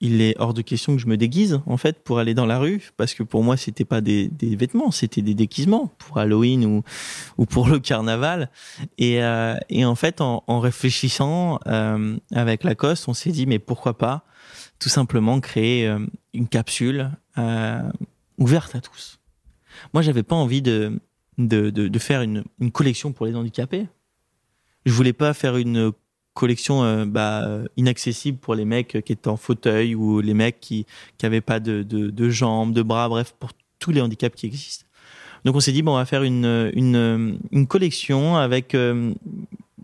il 0.00 0.20
est 0.20 0.34
hors 0.38 0.52
de 0.52 0.62
question 0.62 0.94
que 0.94 1.00
je 1.00 1.06
me 1.06 1.16
déguise 1.16 1.60
en 1.66 1.76
fait 1.76 2.02
pour 2.02 2.18
aller 2.18 2.34
dans 2.34 2.44
la 2.44 2.58
rue 2.58 2.90
parce 2.96 3.14
que 3.14 3.22
pour 3.22 3.42
moi 3.42 3.56
c'était 3.56 3.84
pas 3.84 4.00
des, 4.00 4.28
des 4.28 4.54
vêtements 4.54 4.90
c'était 4.90 5.22
des 5.22 5.34
déguisements 5.34 5.90
pour 5.98 6.18
Halloween 6.18 6.66
ou 6.66 6.82
ou 7.38 7.46
pour 7.46 7.68
le 7.68 7.78
carnaval 7.78 8.50
et 8.98 9.22
euh, 9.22 9.56
et 9.70 9.84
en 9.84 9.94
fait 9.94 10.20
en, 10.20 10.44
en 10.46 10.60
réfléchissant 10.60 11.60
euh, 11.66 12.16
avec 12.34 12.62
Lacoste 12.62 13.08
on 13.08 13.14
s'est 13.14 13.32
dit 13.32 13.46
mais 13.46 13.58
pourquoi 13.58 13.96
pas 13.96 14.24
tout 14.78 14.88
simplement 14.88 15.40
créer 15.40 15.88
euh, 15.88 15.98
une 16.34 16.48
capsule 16.48 17.10
euh, 17.38 17.82
ouverte 18.38 18.74
à 18.74 18.80
tous 18.80 19.18
moi 19.92 20.02
j'avais 20.02 20.22
pas 20.22 20.36
envie 20.36 20.62
de 20.62 21.00
de, 21.38 21.70
de 21.70 21.98
faire 21.98 22.22
une 22.22 22.44
une 22.60 22.72
collection 22.72 23.12
pour 23.12 23.26
les 23.26 23.34
handicapés 23.34 23.86
je 24.84 24.92
voulais 24.92 25.12
pas 25.12 25.34
faire 25.34 25.56
une 25.56 25.92
collection 26.34 26.84
euh, 26.84 27.04
bah, 27.04 27.46
inaccessible 27.76 28.38
pour 28.38 28.54
les 28.54 28.64
mecs 28.64 29.02
qui 29.04 29.12
étaient 29.12 29.28
en 29.28 29.36
fauteuil 29.36 29.94
ou 29.94 30.20
les 30.20 30.34
mecs 30.34 30.60
qui 30.60 30.86
qui 31.18 31.26
avaient 31.26 31.40
pas 31.40 31.60
de, 31.60 31.82
de, 31.82 32.28
jambes, 32.28 32.72
de 32.72 32.82
bras, 32.82 33.08
bref, 33.08 33.34
pour 33.38 33.50
tous 33.78 33.90
les 33.90 34.00
handicaps 34.00 34.36
qui 34.36 34.46
existent. 34.46 34.84
Donc 35.44 35.56
on 35.56 35.60
s'est 35.60 35.72
dit 35.72 35.82
bon, 35.82 35.92
on 35.92 35.96
va 35.96 36.04
faire 36.04 36.22
une 36.22 36.70
une, 36.74 37.38
une 37.50 37.66
collection 37.66 38.36
avec 38.36 38.76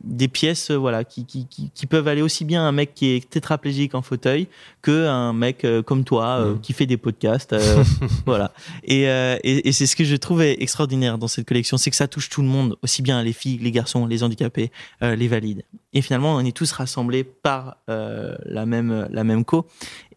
des 0.04 0.28
pièces 0.28 0.70
euh, 0.70 0.76
voilà 0.76 1.04
qui, 1.04 1.24
qui, 1.24 1.46
qui, 1.46 1.70
qui, 1.74 1.86
peuvent 1.86 2.08
aller 2.08 2.22
aussi 2.22 2.44
bien 2.44 2.62
à 2.62 2.66
un 2.66 2.72
mec 2.72 2.94
qui 2.94 3.10
est 3.10 3.28
tétraplégique 3.28 3.94
en 3.94 4.02
fauteuil 4.02 4.48
que 4.80 5.06
un 5.06 5.32
mec 5.32 5.64
euh, 5.64 5.82
comme 5.82 6.04
toi 6.04 6.38
euh, 6.38 6.54
mmh. 6.54 6.60
qui 6.60 6.72
fait 6.72 6.86
des 6.86 6.96
podcasts 6.96 7.52
euh, 7.52 7.84
voilà. 8.26 8.52
Et, 8.84 9.02
et, 9.02 9.68
et 9.68 9.72
c'est 9.72 9.86
ce 9.86 9.96
que 9.96 10.04
je 10.04 10.16
trouve 10.16 10.42
extraordinaire 10.42 11.18
dans 11.18 11.28
cette 11.28 11.46
collection 11.46 11.76
c'est 11.76 11.90
que 11.90 11.96
ça 11.96 12.08
touche 12.08 12.28
tout 12.28 12.42
le 12.42 12.48
monde 12.48 12.76
aussi 12.82 13.02
bien 13.02 13.22
les 13.22 13.32
filles 13.32 13.58
les 13.58 13.70
garçons 13.70 14.06
les 14.06 14.22
handicapés 14.22 14.70
les 15.00 15.28
valides. 15.28 15.64
Et 15.92 16.02
finalement 16.02 16.34
on 16.34 16.40
est 16.40 16.56
tous 16.56 16.72
rassemblés 16.72 17.24
par 17.24 17.76
la 17.86 18.66
même 18.66 19.08
la 19.10 19.24
même 19.24 19.44
co. 19.44 19.66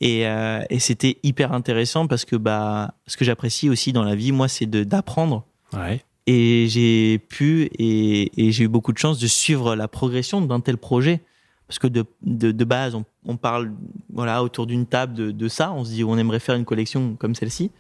Et, 0.02 0.22
et 0.22 0.80
c'était 0.80 1.18
hyper 1.24 1.54
intéressant 1.54 2.08
parce 2.08 2.26
que 2.26 2.36
bah 2.36 2.94
ce 3.08 3.18
que 3.18 3.26
j'apprécie 3.26 3.70
aussi 3.70 3.94
dans 3.94 4.04
la 4.04 4.16
vie 4.16 4.32
moi 4.32 4.48
c'est 4.48 4.66
d'apprendre 4.66 5.46
ouais 5.74 6.04
et 6.28 6.68
j'ai 6.68 7.20
pu 7.20 7.70
et, 7.78 8.48
et 8.48 8.52
j'ai 8.52 8.64
eu 8.64 8.68
beaucoup 8.68 8.94
de 8.94 8.98
chance 8.98 9.20
de 9.20 9.28
suivre 9.28 9.76
la 9.76 9.88
progression 9.88 10.42
d'un 10.42 10.60
tel 10.60 10.78
projet. 10.78 11.22
Parce 11.68 11.80
que 11.80 11.88
de, 11.88 12.06
de, 12.22 12.52
de 12.52 12.64
base 12.64 12.94
on, 12.94 13.06
on, 13.26 13.38
parle 13.38 13.72
voilà 14.14 14.44
autour 14.44 14.68
d'une 14.68 14.86
table 14.86 15.14
de, 15.14 15.32
de, 15.32 15.48
ça. 15.48 15.72
On 15.72 15.84
se 15.84 15.90
dit 15.92 16.04
on 16.04 16.18
aimerait 16.18 16.40
faire 16.40 16.56
une 16.56 16.66
collection 16.66 17.16
comme 17.16 17.34
celle-ci. 17.34 17.72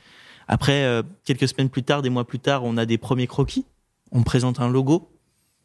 Après 0.47 0.85
euh, 0.85 1.03
quelques 1.23 1.47
semaines 1.47 1.69
plus 1.69 1.83
tard 1.83 2.01
des 2.01 2.09
mois 2.09 2.25
plus 2.25 2.39
tard 2.39 2.63
on 2.63 2.77
a 2.77 2.85
des 2.85 2.97
premiers 2.97 3.27
croquis. 3.27 3.65
On 4.11 4.23
présente 4.23 4.59
un 4.59 4.69
logo. 4.69 5.09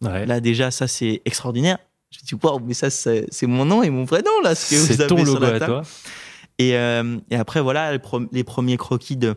Ouais. 0.02 0.26
là 0.26 0.40
déjà 0.40 0.70
ça 0.70 0.86
c'est 0.86 1.22
extraordinaire. 1.24 1.78
Je 2.10 2.18
dis 2.20 2.34
waouh 2.42 2.60
mais 2.60 2.74
ça 2.74 2.90
c'est 2.90 3.26
mon 3.46 3.64
nom 3.64 3.82
et 3.82 3.90
mon 3.90 4.04
vrai 4.04 4.22
nom 4.22 4.40
là 4.42 4.54
ce 4.54 4.70
que 4.70 4.80
vous 4.80 4.86
c'est 4.86 5.00
avez 5.00 5.06
ton 5.08 5.24
sur 5.24 5.40
logo 5.40 5.44
à 5.44 5.60
toi. 5.60 5.82
Et, 6.58 6.76
euh, 6.76 7.18
et 7.30 7.36
après 7.36 7.62
voilà 7.62 7.92
les 8.32 8.44
premiers 8.44 8.76
croquis 8.76 9.16
de 9.16 9.34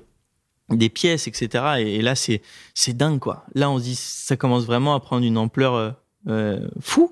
des 0.77 0.89
pièces, 0.89 1.27
etc. 1.27 1.65
Et, 1.79 2.01
là, 2.01 2.15
c'est 2.15 2.41
c'est 2.73 2.95
dingue, 2.95 3.19
quoi. 3.19 3.45
Là, 3.55 3.69
on 3.69 3.77
se 3.79 3.83
dit, 3.83 3.95
ça 3.95 4.38
commence 4.38 4.65
vraiment 4.65 4.95
à 4.95 4.99
prendre 4.99 5.25
une 5.25 5.38
ampleur 5.38 5.75
euh, 5.75 5.91
euh, 6.27 6.67
fou. 6.79 7.12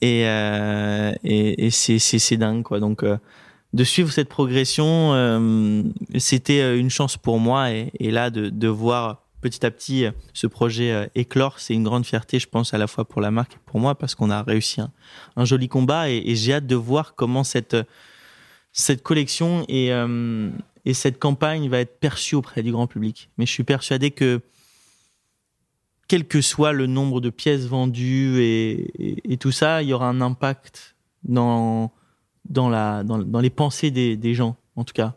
Et, 0.00 0.26
euh, 0.26 1.12
et, 1.24 1.70
c'est 1.70 1.98
c'est 1.98 2.36
dingue, 2.36 2.62
quoi. 2.62 2.80
Donc, 2.80 3.04
de 3.04 3.84
suivre 3.84 4.10
cette 4.10 4.28
progression, 4.28 5.84
c'était 6.16 6.78
une 6.78 6.90
chance 6.90 7.16
pour 7.16 7.38
moi. 7.38 7.70
Et, 7.70 8.10
là, 8.10 8.30
de, 8.30 8.48
de 8.48 8.68
voir 8.68 9.26
petit 9.42 9.64
à 9.64 9.70
petit 9.70 10.06
ce 10.32 10.46
projet 10.46 11.10
éclore, 11.14 11.60
c'est 11.60 11.74
une 11.74 11.84
grande 11.84 12.06
fierté, 12.06 12.38
je 12.38 12.48
pense, 12.48 12.72
à 12.72 12.78
la 12.78 12.86
fois 12.86 13.04
pour 13.04 13.20
la 13.20 13.30
marque 13.30 13.54
et 13.54 13.60
pour 13.66 13.78
moi, 13.78 13.94
parce 13.94 14.14
qu'on 14.14 14.30
a 14.30 14.42
réussi 14.42 14.80
un, 15.36 15.44
joli 15.44 15.68
combat. 15.68 16.10
Et, 16.10 16.22
et 16.24 16.34
j'ai 16.34 16.54
hâte 16.54 16.66
de 16.66 16.76
voir 16.76 17.14
comment 17.14 17.44
cette 17.44 17.76
cette 18.72 19.02
collection 19.02 19.64
est 19.68 19.90
et 20.84 20.94
cette 20.94 21.18
campagne 21.18 21.68
va 21.68 21.80
être 21.80 21.98
perçue 21.98 22.34
auprès 22.34 22.62
du 22.62 22.72
grand 22.72 22.86
public. 22.86 23.30
Mais 23.36 23.46
je 23.46 23.52
suis 23.52 23.64
persuadé 23.64 24.10
que 24.10 24.40
quel 26.08 26.26
que 26.26 26.40
soit 26.40 26.72
le 26.72 26.86
nombre 26.86 27.20
de 27.20 27.30
pièces 27.30 27.66
vendues 27.66 28.42
et, 28.42 29.36
tout 29.38 29.52
ça, 29.52 29.82
il 29.82 29.90
y 29.90 29.92
aura 29.92 30.08
un 30.08 30.20
impact 30.20 30.96
dans, 31.22 31.92
dans, 32.48 32.68
la, 32.68 33.04
dans, 33.04 33.18
dans 33.18 33.40
les 33.40 33.50
pensées 33.50 33.90
des, 33.92 34.16
des, 34.16 34.34
gens, 34.34 34.56
en 34.74 34.84
tout 34.84 34.92
cas. 34.92 35.16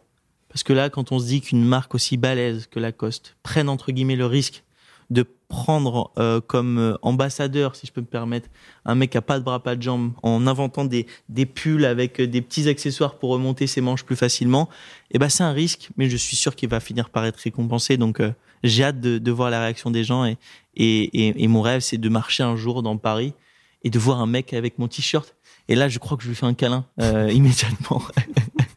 Parce 0.49 0.61
que 0.61 0.71
là, 0.71 0.91
quand 0.91 1.11
on 1.11 1.17
se 1.17 1.25
dit 1.25 1.41
qu'une 1.41 1.65
marque 1.65 1.95
aussi 1.95 2.15
balèze 2.15 2.67
que 2.67 2.79
Lacoste 2.79 3.37
prenne 3.41 3.69
entre 3.69 3.91
guillemets 3.91 4.15
le 4.15 4.27
risque 4.27 4.63
de 5.09 5.23
prendre 5.53 6.11
euh, 6.17 6.41
comme 6.41 6.79
euh, 6.79 6.95
ambassadeur, 7.03 7.75
si 7.75 7.85
je 7.85 7.91
peux 7.91 8.01
me 8.01 8.07
permettre, 8.07 8.49
un 8.85 8.95
mec 8.95 9.15
a 9.15 9.21
pas 9.21 9.37
de 9.37 9.43
bras, 9.43 9.61
pas 9.61 9.75
de 9.75 9.83
jambes, 9.83 10.11
en 10.23 10.47
inventant 10.47 10.83
des, 10.83 11.05
des 11.29 11.45
pulls 11.45 11.85
avec 11.85 12.19
euh, 12.19 12.25
des 12.25 12.41
petits 12.41 12.67
accessoires 12.67 13.19
pour 13.19 13.29
remonter 13.29 13.67
ses 13.67 13.79
manches 13.79 14.03
plus 14.03 14.15
facilement, 14.15 14.67
eh 15.11 15.19
ben 15.19 15.29
c'est 15.29 15.43
un 15.43 15.51
risque, 15.51 15.89
mais 15.95 16.09
je 16.09 16.17
suis 16.17 16.35
sûr 16.35 16.55
qu'il 16.55 16.69
va 16.69 16.79
finir 16.79 17.11
par 17.11 17.23
être 17.25 17.37
récompensé. 17.37 17.97
Donc 17.97 18.19
euh, 18.19 18.31
j'ai 18.63 18.83
hâte 18.83 18.99
de, 18.99 19.19
de, 19.19 19.31
voir 19.31 19.51
la 19.51 19.61
réaction 19.61 19.91
des 19.91 20.03
gens 20.03 20.25
et, 20.25 20.39
et, 20.75 21.27
et, 21.27 21.43
et 21.43 21.47
mon 21.47 21.61
rêve 21.61 21.81
c'est 21.81 21.99
de 21.99 22.09
marcher 22.09 22.41
un 22.41 22.55
jour 22.55 22.81
dans 22.81 22.97
Paris 22.97 23.35
et 23.83 23.91
de 23.91 23.99
voir 23.99 24.21
un 24.21 24.25
mec 24.25 24.53
avec 24.53 24.79
mon 24.79 24.87
t-shirt. 24.87 25.35
Et 25.67 25.75
là, 25.75 25.87
je 25.87 25.99
crois 25.99 26.17
que 26.17 26.23
je 26.23 26.29
lui 26.29 26.35
fais 26.35 26.47
un 26.47 26.55
câlin 26.55 26.85
euh, 26.99 27.31
immédiatement. 27.33 28.01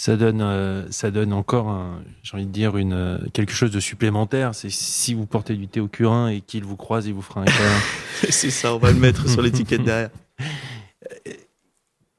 ça 0.00 0.16
donne, 0.16 0.40
euh, 0.40 0.90
ça 0.90 1.10
donne 1.10 1.34
encore, 1.34 1.78
j'ai 2.22 2.34
envie 2.34 2.46
de 2.46 2.50
dire, 2.50 2.78
une, 2.78 2.94
euh, 2.94 3.18
quelque 3.34 3.52
chose 3.52 3.70
de 3.70 3.80
supplémentaire. 3.80 4.54
C'est 4.54 4.70
si 4.70 5.12
vous 5.12 5.26
portez 5.26 5.54
du 5.54 5.68
thé 5.68 5.78
au 5.78 5.88
curin 5.88 6.28
et 6.28 6.40
qu'il 6.40 6.64
vous 6.64 6.76
croise, 6.76 7.06
il 7.06 7.12
vous 7.12 7.20
fera 7.20 7.42
un 7.42 7.44
câlin. 7.44 7.80
c'est 8.30 8.48
ça, 8.48 8.74
on 8.74 8.78
va 8.78 8.92
le 8.92 8.98
mettre 8.98 9.28
sur 9.28 9.42
l'étiquette 9.42 9.82
derrière. 9.82 10.08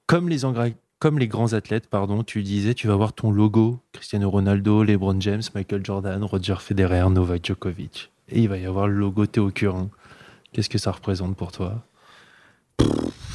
Comme 0.05 0.29
les, 0.29 0.41
comme 0.99 1.17
les 1.17 1.27
grands 1.27 1.53
athlètes, 1.53 1.87
pardon, 1.87 2.23
tu 2.23 2.43
disais, 2.43 2.75
tu 2.75 2.85
vas 2.85 2.95
voir 2.95 3.13
ton 3.13 3.31
logo 3.31 3.79
Cristiano 3.93 4.29
Ronaldo, 4.29 4.83
LeBron 4.83 5.19
James, 5.19 5.41
Michael 5.55 5.83
Jordan, 5.83 6.23
Roger 6.23 6.57
Federer, 6.59 7.09
Novak 7.09 7.43
Djokovic. 7.43 8.11
Et 8.29 8.41
il 8.41 8.47
va 8.47 8.59
y 8.59 8.65
avoir 8.67 8.87
le 8.87 8.93
logo 8.93 9.25
Théo 9.25 9.49
Curin. 9.49 9.89
Qu'est-ce 10.53 10.69
que 10.69 10.77
ça 10.77 10.91
représente 10.91 11.35
pour 11.35 11.51
toi? 11.51 11.83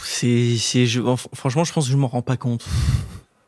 C'est, 0.05 0.57
c'est, 0.57 0.87
je, 0.87 1.01
franchement, 1.35 1.65
je 1.65 1.73
pense 1.73 1.87
que 1.87 1.91
je 1.91 1.97
m'en 1.97 2.07
rends 2.07 2.23
pas 2.23 2.37
compte. 2.37 2.65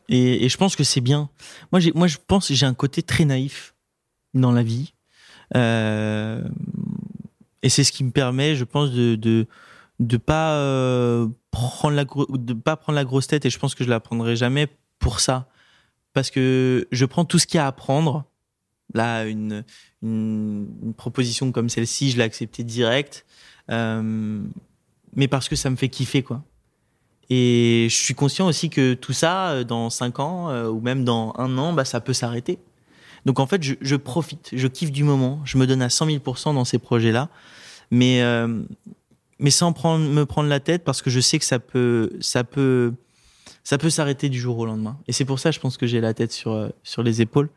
Et, 0.09 0.49
je 0.49 0.57
pense 0.57 0.77
que 0.77 0.85
c'est 0.85 1.01
bien. 1.01 1.29
Moi, 1.73 1.81
moi, 1.95 2.07
je 2.07 2.17
pense 2.27 2.49
que 2.49 2.55
j'ai 2.55 2.67
un 2.67 2.75
côté 2.75 3.03
très 3.03 3.25
naïf 3.25 3.75
dans 4.35 4.53
la 4.53 4.63
vie. 4.63 4.95
Euh, 5.57 6.43
et 7.63 7.69
c'est 7.69 7.85
ce 7.85 7.93
qui 7.93 8.05
me 8.05 8.11
permet, 8.11 8.57
je 8.57 8.65
pense, 8.65 8.91
de, 8.91 9.17
de, 9.99 10.17
pas 10.17 10.55
euh, 10.55 11.29
prendre 11.51 11.97
la 11.97 12.05
pas 12.65 12.77
prendre 12.77 12.97
la 12.97 13.05
grosse 13.05 13.27
tête. 13.27 13.45
Et 13.45 13.51
je 13.51 13.59
pense 13.59 13.75
que 13.75 13.85
je 13.85 13.91
la 13.91 14.01
prendrai 14.01 14.37
jamais 14.37 14.69
pour 14.99 15.21
ça. 15.21 15.49
Parce 16.15 16.31
que 16.31 16.89
je 16.91 17.05
prends 17.05 17.25
tout 17.25 17.39
ce 17.39 17.47
qu'il 17.47 17.59
y 17.59 17.61
a 17.61 17.65
à 17.65 17.69
apprendre 17.69 18.25
là 18.95 19.27
une, 19.27 19.65
une, 20.03 20.95
proposition 20.97 21.53
comme 21.53 21.69
celle-ci 21.69 22.11
je 22.11 22.17
l'ai 22.17 22.23
acceptée 22.23 22.65
direct. 22.65 23.27
Euh, 23.71 24.41
mais 25.15 25.29
parce 25.29 25.49
que 25.49 25.57
ça 25.57 25.69
me 25.69 25.77
fait 25.77 25.91
kiffer 25.91 26.23
quoi 26.23 26.43
et 27.31 27.89
je 27.91 27.97
suis 27.97 28.15
conscient 28.15 28.47
aussi 28.47 28.71
que 28.71 28.95
tout 28.95 29.13
ça 29.13 29.51
euh, 29.51 29.65
dans 29.65 29.91
cinq 29.91 30.19
ans 30.19 30.49
euh, 30.51 30.69
ou 30.69 30.81
même 30.81 31.05
dans 31.05 31.35
un 31.37 31.59
an 31.59 31.73
bah 31.73 31.85
ça 31.85 32.01
peut 32.01 32.13
s'arrêter. 32.13 32.59
Donc 33.27 33.41
en 33.41 33.47
fait 33.47 33.63
je, 33.63 33.97
profite 33.97 34.51
je 34.53 34.67
kiffe 34.67 34.93
du 34.93 35.05
moment. 35.05 35.41
Je 35.45 35.59
me 35.59 35.67
donne 35.67 35.83
à 35.83 35.91
100 35.91 36.07
000% 36.07 36.55
dans 36.55 36.65
ces 36.65 36.79
projets 36.79 37.13
là 37.13 37.29
mais 37.91 38.23
euh, 38.23 38.63
mais 39.39 39.51
sans 39.51 39.73
prendre, 39.73 40.05
me 40.05 40.25
prendre 40.27 40.49
la 40.49 40.61
tête 40.61 40.85
parce 40.85 41.03
que 41.03 41.11
je 41.11 41.21
sais 41.21 41.39
que 41.39 41.45
ça 41.45 41.59
peut, 41.59 42.11
ça 42.21 42.45
peut, 42.45 42.93
ça 43.63 43.79
peut 43.79 43.91
s'arrêter 43.91 44.29
du 44.29 44.39
jour 44.39 44.59
au 44.59 44.67
lendemain. 44.67 44.99
Et 45.07 45.13
c'est 45.13 45.25
pour 45.25 45.39
ça, 45.39 45.51
je 45.51 45.61
pense 45.61 45.77
que 45.77 45.87
j'ai 45.87 46.01
la 46.01 46.15
tête 46.15 46.33
sur 46.33 46.53
euh, 46.53 46.69
sur 46.83 47.03
les 47.03 47.23
épaules. 47.23 47.49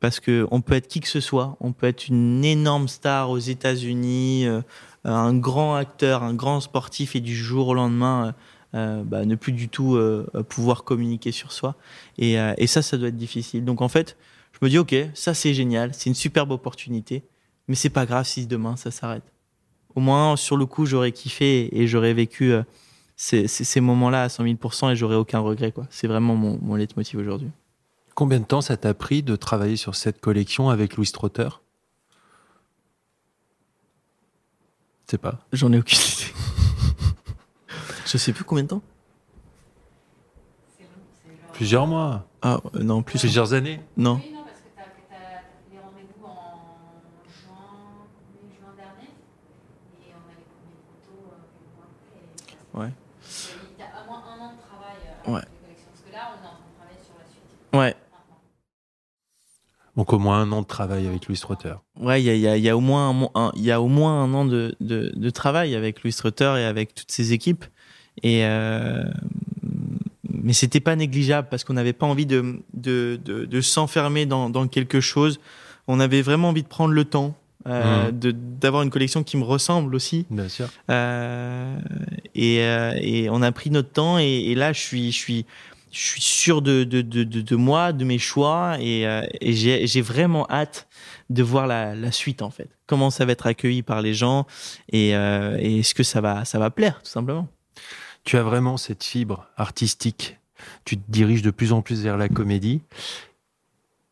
Parce 0.00 0.18
que 0.18 0.48
on 0.50 0.60
peut 0.62 0.74
être 0.74 0.88
qui 0.88 0.98
que 0.98 1.08
ce 1.08 1.20
soit, 1.20 1.56
on 1.60 1.72
peut 1.72 1.86
être 1.86 2.08
une 2.08 2.44
énorme 2.44 2.88
star 2.88 3.30
aux 3.30 3.38
États-Unis, 3.38 4.46
un 5.04 5.32
grand 5.32 5.76
acteur, 5.76 6.24
un 6.24 6.34
grand 6.34 6.60
sportif, 6.60 7.14
et 7.14 7.20
du 7.20 7.36
jour 7.36 7.68
au 7.68 7.74
lendemain, 7.74 8.34
bah, 8.72 9.24
ne 9.24 9.34
plus 9.34 9.52
du 9.52 9.68
tout 9.68 9.98
pouvoir 10.48 10.84
communiquer 10.84 11.32
sur 11.32 11.52
soi. 11.52 11.76
Et, 12.18 12.34
et 12.34 12.66
ça, 12.66 12.82
ça 12.82 12.96
doit 12.96 13.08
être 13.08 13.16
difficile. 13.16 13.64
Donc 13.64 13.82
en 13.82 13.88
fait, 13.88 14.16
je 14.52 14.58
me 14.62 14.70
dis 14.70 14.78
ok, 14.78 14.94
ça 15.14 15.34
c'est 15.34 15.54
génial, 15.54 15.92
c'est 15.94 16.08
une 16.08 16.14
superbe 16.14 16.50
opportunité, 16.52 17.22
mais 17.68 17.74
c'est 17.74 17.90
pas 17.90 18.06
grave 18.06 18.26
si 18.26 18.46
demain 18.46 18.76
ça 18.76 18.90
s'arrête 18.90 19.32
au 19.94 20.00
moins 20.00 20.36
sur 20.36 20.56
le 20.56 20.66
coup 20.66 20.86
j'aurais 20.86 21.12
kiffé 21.12 21.68
et 21.78 21.86
j'aurais 21.86 22.14
vécu 22.14 22.52
euh, 22.52 22.62
ces, 23.16 23.46
ces, 23.46 23.80
moments-là 23.80 24.24
à 24.24 24.28
100 24.28 24.44
000 24.44 24.90
et 24.90 24.96
j'aurais 24.96 25.16
aucun 25.16 25.38
regret 25.40 25.72
quoi. 25.72 25.86
C'est 25.90 26.06
vraiment 26.06 26.34
mon, 26.34 26.58
mon 26.60 26.74
leitmotiv 26.74 27.20
aujourd'hui. 27.20 27.50
Combien 28.14 28.40
de 28.40 28.44
temps 28.44 28.60
ça 28.60 28.76
t'a 28.76 28.94
pris 28.94 29.22
de 29.22 29.36
travailler 29.36 29.76
sur 29.76 29.94
cette 29.94 30.20
collection 30.20 30.70
avec 30.70 30.96
Louis 30.96 31.10
Trotter 31.12 31.48
Je 35.06 35.12
sais 35.12 35.18
pas. 35.18 35.40
J'en 35.52 35.72
ai 35.72 35.78
aucune 35.78 35.98
idée. 35.98 36.51
Je 38.12 38.18
sais 38.18 38.34
plus 38.34 38.44
combien 38.44 38.64
de 38.64 38.68
temps. 38.68 38.82
Plusieurs 41.54 41.86
mois. 41.86 42.26
Ah 42.42 42.60
non, 42.74 43.02
plus. 43.02 43.18
Plusieurs 43.18 43.54
années. 43.54 43.80
Non. 43.96 44.20
Ouais. 52.74 52.90
Il 53.72 53.78
y 53.78 53.82
a 53.82 54.02
au 54.02 54.06
moins 54.06 54.22
un 54.28 54.40
an 54.40 54.52
de 54.52 54.60
travail 54.60 54.96
euh, 55.06 55.32
ouais. 55.32 55.40
Parce 55.40 56.02
que 56.04 56.12
là, 56.12 56.28
on 56.28 56.44
est 56.44 56.46
en 56.46 56.50
train 56.50 56.68
de 56.68 56.76
travailler 56.76 57.02
sur 57.02 57.14
la 57.18 57.24
suite. 57.24 57.96
Ouais. 57.96 57.96
Donc 59.96 60.12
au 60.12 60.18
moins 60.18 60.40
un 60.40 60.52
an 60.52 60.60
de 60.60 60.66
travail 60.66 61.06
avec 61.06 61.28
Louis 61.28 61.38
Trotter. 61.38 61.74
Ouais, 61.98 62.22
il 62.22 62.26
y 62.26 62.30
a, 62.30 62.34
y, 62.34 62.46
a, 62.46 62.58
y 62.58 62.68
a, 62.68 62.76
au 62.76 62.80
moins 62.80 63.30
un, 63.34 63.52
il 63.56 63.62
y 63.62 63.70
a 63.70 63.80
au 63.80 63.88
moins 63.88 64.22
un 64.22 64.34
an 64.34 64.44
de, 64.44 64.76
de, 64.80 65.12
de, 65.14 65.30
travail 65.30 65.74
avec 65.74 66.02
Louis 66.02 66.12
Trotter 66.12 66.54
et 66.58 66.64
avec 66.64 66.94
toutes 66.94 67.10
ses 67.10 67.32
équipes. 67.32 67.64
Et 68.22 68.44
euh, 68.44 69.04
mais 70.42 70.52
c'était 70.52 70.80
pas 70.80 70.96
négligeable 70.96 71.48
parce 71.50 71.64
qu'on 71.64 71.74
n'avait 71.74 71.92
pas 71.92 72.06
envie 72.06 72.26
de, 72.26 72.62
de, 72.74 73.18
de, 73.24 73.44
de 73.44 73.60
s'enfermer 73.60 74.26
dans, 74.26 74.50
dans 74.50 74.66
quelque 74.66 75.00
chose. 75.00 75.40
On 75.86 76.00
avait 76.00 76.22
vraiment 76.22 76.48
envie 76.48 76.62
de 76.62 76.68
prendre 76.68 76.92
le 76.92 77.04
temps 77.04 77.36
euh, 77.66 78.10
mmh. 78.10 78.32
d'avoir 78.60 78.82
une 78.82 78.90
collection 78.90 79.22
qui 79.22 79.36
me 79.36 79.44
ressemble 79.44 79.94
aussi. 79.94 80.26
Bien 80.30 80.48
sûr. 80.48 80.68
Euh, 80.90 81.78
et, 82.34 82.60
euh, 82.62 82.92
et, 83.00 83.30
on 83.30 83.40
a 83.40 83.52
pris 83.52 83.70
notre 83.70 83.90
temps 83.90 84.18
et, 84.18 84.24
et, 84.24 84.54
là 84.56 84.72
je 84.72 84.80
suis 84.80 85.12
je 85.12 85.16
suis 85.16 85.46
je 85.92 85.98
suis 86.00 86.20
sûr 86.20 86.60
de 86.60 86.82
de, 86.82 87.02
de, 87.02 87.22
de, 87.22 87.56
moi, 87.56 87.92
de 87.92 88.04
mes 88.04 88.18
choix 88.18 88.78
et, 88.80 89.02
et 89.40 89.52
j'ai 89.52 90.00
vraiment 90.00 90.46
hâte 90.50 90.88
de 91.30 91.42
voir 91.42 91.68
la, 91.68 91.94
la, 91.94 92.10
suite 92.10 92.42
en 92.42 92.50
fait. 92.50 92.68
Comment 92.86 93.10
ça 93.10 93.26
va 93.26 93.32
être 93.32 93.46
accueilli 93.46 93.82
par 93.82 94.02
les 94.02 94.14
gens 94.14 94.46
et, 94.90 95.10
et 95.10 95.78
est-ce 95.78 95.94
que 95.94 96.02
ça 96.02 96.20
va 96.20 96.44
ça 96.44 96.58
va 96.58 96.70
plaire 96.70 97.00
tout 97.04 97.10
simplement. 97.10 97.46
Tu 98.24 98.36
as 98.36 98.42
vraiment 98.42 98.76
cette 98.76 99.04
fibre 99.04 99.48
artistique. 99.56 100.38
Tu 100.84 100.96
te 100.96 101.10
diriges 101.10 101.42
de 101.42 101.50
plus 101.50 101.72
en 101.72 101.82
plus 101.82 102.02
vers 102.02 102.16
la 102.16 102.28
comédie. 102.28 102.80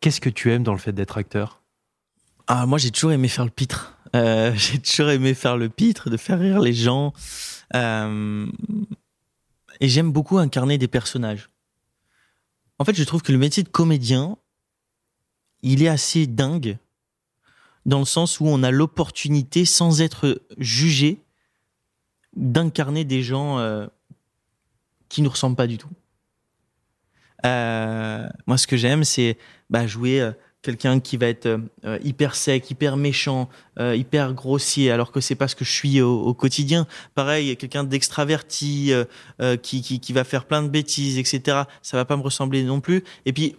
Qu'est-ce 0.01 0.21
que 0.21 0.31
tu 0.31 0.51
aimes 0.53 0.63
dans 0.63 0.73
le 0.73 0.79
fait 0.79 0.93
d'être 0.93 1.19
acteur? 1.19 1.61
Ah, 2.47 2.67
moi, 2.67 2.79
j'ai 2.79 2.91
toujours 2.91 3.13
aimé 3.13 3.29
faire 3.29 3.45
le 3.45 3.51
pitre. 3.51 3.97
Euh, 4.17 4.53
j'ai 4.57 4.79
toujours 4.79 5.11
aimé 5.11 5.35
faire 5.35 5.57
le 5.57 5.69
pitre, 5.69 6.11
de 6.11 6.17
faire 6.17 6.41
rire 6.41 6.61
les 6.61 6.73
gens. 6.73 7.13
Euh, 7.75 8.47
et 9.81 9.89
j'aime 9.89 10.11
beaucoup 10.11 10.39
incarner 10.39 10.79
des 10.79 10.89
personnages. 10.89 11.51
En 12.79 12.85
fait, 12.85 12.95
je 12.95 13.05
trouve 13.05 13.23
que 13.23 13.33
le 13.33 13.39
métier 13.39 13.63
de 13.63 13.69
comédien, 13.69 14.37
il 15.63 15.83
est 15.83 15.89
assez 15.89 16.27
dingue 16.27 16.79
dans 17.87 17.99
le 17.99 18.05
sens 18.05 18.41
où 18.41 18.47
on 18.47 18.63
a 18.63 18.71
l'opportunité, 18.71 19.65
sans 19.65 20.01
être 20.01 20.43
jugé, 20.59 21.23
d'incarner 22.37 23.05
des 23.05 23.23
gens 23.23 23.59
euh, 23.59 23.87
qui 25.11 25.21
nous 25.21 25.29
ressemblent 25.29 25.57
pas 25.57 25.67
du 25.67 25.77
tout. 25.77 25.91
Euh, 27.45 28.27
moi, 28.47 28.57
ce 28.57 28.67
que 28.67 28.79
j'aime, 28.79 29.05
c'est 29.05 29.37
bah, 29.69 29.87
jouer 29.87 30.21
euh, 30.21 30.33
quelqu'un 30.63 31.01
qui 31.01 31.17
va 31.17 31.27
être 31.27 31.47
euh, 31.85 31.99
hyper 32.03 32.35
sec, 32.35 32.71
hyper 32.71 32.97
méchant, 32.97 33.49
euh, 33.79 33.97
hyper 33.97 34.35
grossier, 34.35 34.91
alors 34.91 35.13
que 35.13 35.21
c'est 35.21 35.35
pas 35.35 35.49
ce 35.49 35.57
que 35.57 35.65
je 35.65 35.73
suis 35.73 36.01
au, 36.01 36.35
quotidien. 36.35 36.87
Pareil, 37.15 37.57
quelqu'un 37.57 37.85
d'extraverti 37.85 38.93
euh, 38.93 39.57
qui, 39.57 39.83
qui, 39.83 40.01
qui 40.01 40.13
va 40.13 40.25
faire 40.25 40.45
plein 40.45 40.63
de 40.63 40.69
bêtises, 40.69 41.19
etc. 41.19 41.63
Ça 41.83 41.97
va 41.97 42.05
pas 42.05 42.17
me 42.17 42.23
ressembler 42.23 42.63
non 42.63 42.81
plus. 42.81 43.05
Et 43.27 43.33
puis 43.33 43.57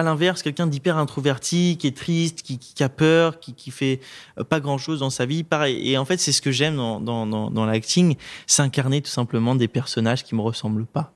à 0.00 0.02
l'inverse, 0.02 0.42
quelqu'un 0.42 0.66
d'hyper 0.66 0.98
introverti, 0.98 1.76
qui 1.78 1.86
est 1.86 1.96
triste, 1.96 2.42
qui, 2.42 2.58
qui 2.58 2.82
a 2.82 2.88
peur, 2.88 3.38
qui, 3.38 3.54
qui 3.54 3.70
fait 3.70 4.00
pas 4.48 4.60
grand 4.60 4.78
chose 4.78 5.00
dans 5.00 5.10
sa 5.10 5.26
vie, 5.26 5.44
pareil. 5.44 5.90
Et 5.90 5.96
en 5.96 6.04
fait, 6.04 6.18
c'est 6.18 6.32
ce 6.32 6.42
que 6.42 6.50
j'aime 6.50 6.76
dans, 6.76 7.00
dans, 7.00 7.26
dans, 7.26 7.50
dans 7.50 7.64
l'acting, 7.64 8.16
c'est 8.46 8.62
incarner 8.62 9.00
tout 9.00 9.10
simplement 9.10 9.54
des 9.54 9.68
personnages 9.68 10.24
qui 10.24 10.34
me 10.34 10.40
ressemblent 10.40 10.86
pas. 10.86 11.12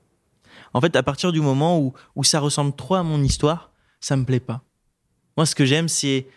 En 0.73 0.81
fait, 0.81 0.95
à 0.95 1.03
partir 1.03 1.31
du 1.31 1.41
moment 1.41 1.79
où, 1.79 1.93
où 2.15 2.23
ça 2.23 2.39
ressemble 2.39 2.75
trop 2.75 2.95
à 2.95 3.03
mon 3.03 3.21
histoire, 3.23 3.71
ça 3.99 4.15
me 4.15 4.25
plaît 4.25 4.39
pas. 4.39 4.61
Moi, 5.37 5.45
ce 5.45 5.55
que 5.55 5.65
j'aime, 5.65 5.87
c'est 5.87 6.27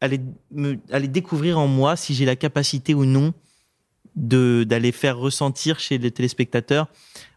aller, 0.00 0.20
me, 0.50 0.78
aller 0.90 1.08
découvrir 1.08 1.58
en 1.58 1.66
moi 1.66 1.96
si 1.96 2.14
j'ai 2.14 2.24
la 2.24 2.36
capacité 2.36 2.94
ou 2.94 3.04
non 3.04 3.32
de 4.16 4.64
d'aller 4.64 4.92
faire 4.92 5.18
ressentir 5.18 5.80
chez 5.80 5.98
les 5.98 6.10
téléspectateurs 6.10 6.88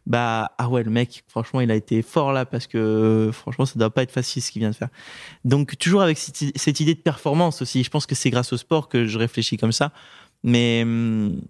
bah 0.06 0.52
ah 0.58 0.70
ouais 0.70 0.84
le 0.84 0.92
mec 0.92 1.24
franchement 1.28 1.60
il 1.62 1.72
a 1.72 1.76
été 1.76 2.02
fort 2.02 2.32
là 2.32 2.46
parce 2.46 2.68
que 2.68 3.30
franchement 3.34 3.66
ça 3.66 3.80
doit 3.80 3.90
pas 3.90 4.04
être 4.04 4.12
facile 4.12 4.42
ce 4.42 4.52
qu'il 4.52 4.62
vient 4.62 4.70
de 4.70 4.76
faire 4.76 4.90
donc 5.44 5.78
toujours 5.78 6.02
avec 6.02 6.18
cette, 6.18 6.80
idée 6.80 6.94
de 6.94 7.00
performance 7.00 7.62
aussi 7.62 7.84
je 7.84 7.90
pense 7.90 8.06
que 8.06 8.16
c'est 8.16 8.30
grâce 8.30 8.54
au 8.54 8.58
sport 8.58 8.90
que 8.90 9.06
je 9.06 9.18
réfléchis 9.18 9.58
comme 9.58 9.72
ça 9.72 9.92
mais 10.44 10.84
hum, 10.84 11.42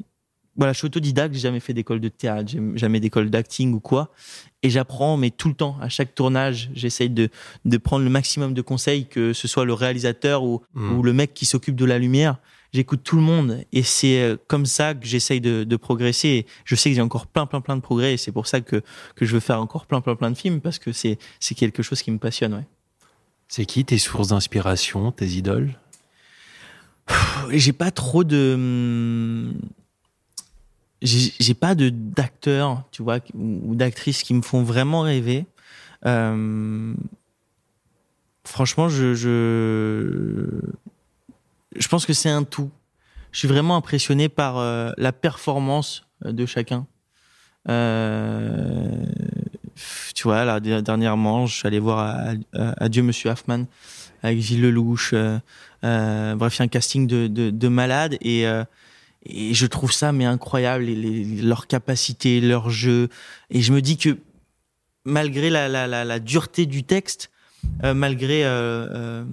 voilà, 0.58 0.74
je 0.74 0.80
suis 0.80 0.88
autodidacte, 0.88 1.36
j'ai 1.36 1.42
jamais 1.42 1.60
fait 1.60 1.74
d'école 1.74 2.00
de 2.00 2.10
théâtre, 2.10 2.50
j'ai 2.50 2.60
jamais 2.76 3.00
d'école 3.00 3.30
d'acting 3.30 3.74
ou 3.74 3.80
quoi. 3.80 4.12
Et 4.64 4.72
j'apprends, 4.72 5.16
mais 5.16 5.30
tout 5.30 5.50
le 5.50 5.54
temps, 5.54 5.78
à 5.82 5.88
chaque 5.88 6.16
tournage, 6.16 6.72
j'essaye 6.74 7.12
de, 7.12 7.30
de 7.66 7.78
prendre 7.78 8.04
le 8.04 8.10
maximum 8.10 8.56
de 8.56 8.62
conseils, 8.64 9.06
que 9.06 9.34
ce 9.34 9.48
soit 9.48 9.66
le 9.66 9.74
réalisateur 9.74 10.44
ou, 10.44 10.64
mmh. 10.74 10.98
ou 10.98 11.04
le 11.04 11.14
mec 11.14 11.36
qui 11.36 11.46
s'occupe 11.46 11.76
de 11.76 11.86
la 11.86 12.00
lumière. 12.00 12.40
J'écoute 12.74 13.02
tout 13.04 13.16
le 13.16 13.22
monde 13.22 13.64
et 13.72 13.84
c'est 13.84 14.22
euh, 14.22 14.38
comme 14.48 14.66
ça 14.66 14.94
que 14.94 15.06
j'essaye 15.06 15.42
de, 15.42 15.64
de, 15.64 15.76
progresser. 15.78 16.28
Et 16.28 16.46
je 16.66 16.76
sais 16.76 16.90
que 16.90 16.96
j'ai 16.96 17.02
encore 17.02 17.28
plein, 17.28 17.46
plein, 17.46 17.62
plein 17.62 17.76
de 17.76 17.82
progrès 17.82 18.14
et 18.14 18.18
c'est 18.18 18.32
pour 18.32 18.48
ça 18.48 18.62
que, 18.62 18.84
que 19.16 19.26
je 19.26 19.34
veux 19.34 19.40
faire 19.40 19.62
encore 19.62 19.86
plein, 19.86 20.02
plein, 20.02 20.16
plein 20.16 20.32
de 20.32 20.38
films 20.38 20.62
parce 20.62 20.80
que 20.80 20.92
c'est, 20.92 21.18
quelque 21.56 21.82
chose 21.82 22.02
qui 22.02 22.12
me 22.12 22.20
passionne, 22.20 22.54
ouais. 22.54 22.68
C'est 23.48 23.66
qui 23.66 23.86
tes 23.86 23.98
sources 23.98 24.28
d'inspiration, 24.28 25.12
tes 25.12 25.28
idoles? 25.28 25.80
J'ai 27.50 27.72
pas 27.72 27.92
trop 27.92 28.26
de, 28.26 28.54
hum, 28.56 29.54
j'ai 31.02 31.54
pas 31.54 31.76
d'acteurs, 31.76 32.84
tu 32.92 33.04
vois, 33.04 33.20
ou 33.36 33.76
d'actrices 33.76 34.24
qui 34.24 34.34
me 34.34 34.42
font 34.42 34.64
vraiment 34.64 35.02
rêver. 35.02 35.46
Euh, 36.06 36.94
franchement, 38.44 38.90
je, 38.90 39.14
je, 39.14 40.60
je 41.76 41.88
pense 41.88 42.06
que 42.06 42.14
c'est 42.14 42.30
un 42.30 42.44
tout. 42.44 42.72
Je 43.32 43.40
suis 43.40 43.48
vraiment 43.48 43.76
impressionné 43.76 44.30
par 44.30 44.58
euh, 44.58 44.92
la 44.98 45.12
performance 45.12 46.06
de 46.24 46.46
chacun. 46.46 46.88
Euh, 47.70 49.06
tu 50.16 50.24
vois, 50.24 50.46
là, 50.46 50.60
dernièrement, 50.60 51.46
je 51.46 51.56
suis 51.56 51.68
allé 51.68 51.80
voir 51.80 52.34
Adieu 52.54 53.04
Monsieur 53.04 53.30
Hoffman 53.30 53.66
avec 54.24 54.40
Gilles 54.40 54.62
Lelouch. 54.62 55.12
Euh, 55.14 55.38
euh, 55.84 56.36
bref, 56.36 56.56
il 56.56 56.60
y 56.60 56.62
a 56.62 56.66
un 56.66 56.70
casting 56.70 57.06
de, 57.06 57.28
de, 57.28 57.50
de 57.50 57.68
malade 57.68 58.18
et 58.22 58.46
je 59.30 59.66
trouve 59.66 59.92
ça 59.92 60.12
mais 60.12 60.26
incroyable 60.26 60.86
les, 60.86 61.42
leur 61.42 61.68
capacité 61.68 62.40
leur 62.40 62.70
jeu 62.70 63.10
et 63.50 63.62
je 63.62 63.74
me 63.74 63.82
dis 63.82 63.98
que 63.98 64.18
malgré 65.08 65.50
la, 65.50 66.20
dureté 66.20 66.66
du 66.66 66.84
texte 66.84 67.32
euh, 67.84 67.94
malgré 67.94 68.44
euh, 68.44 68.88
euh, 68.92 69.26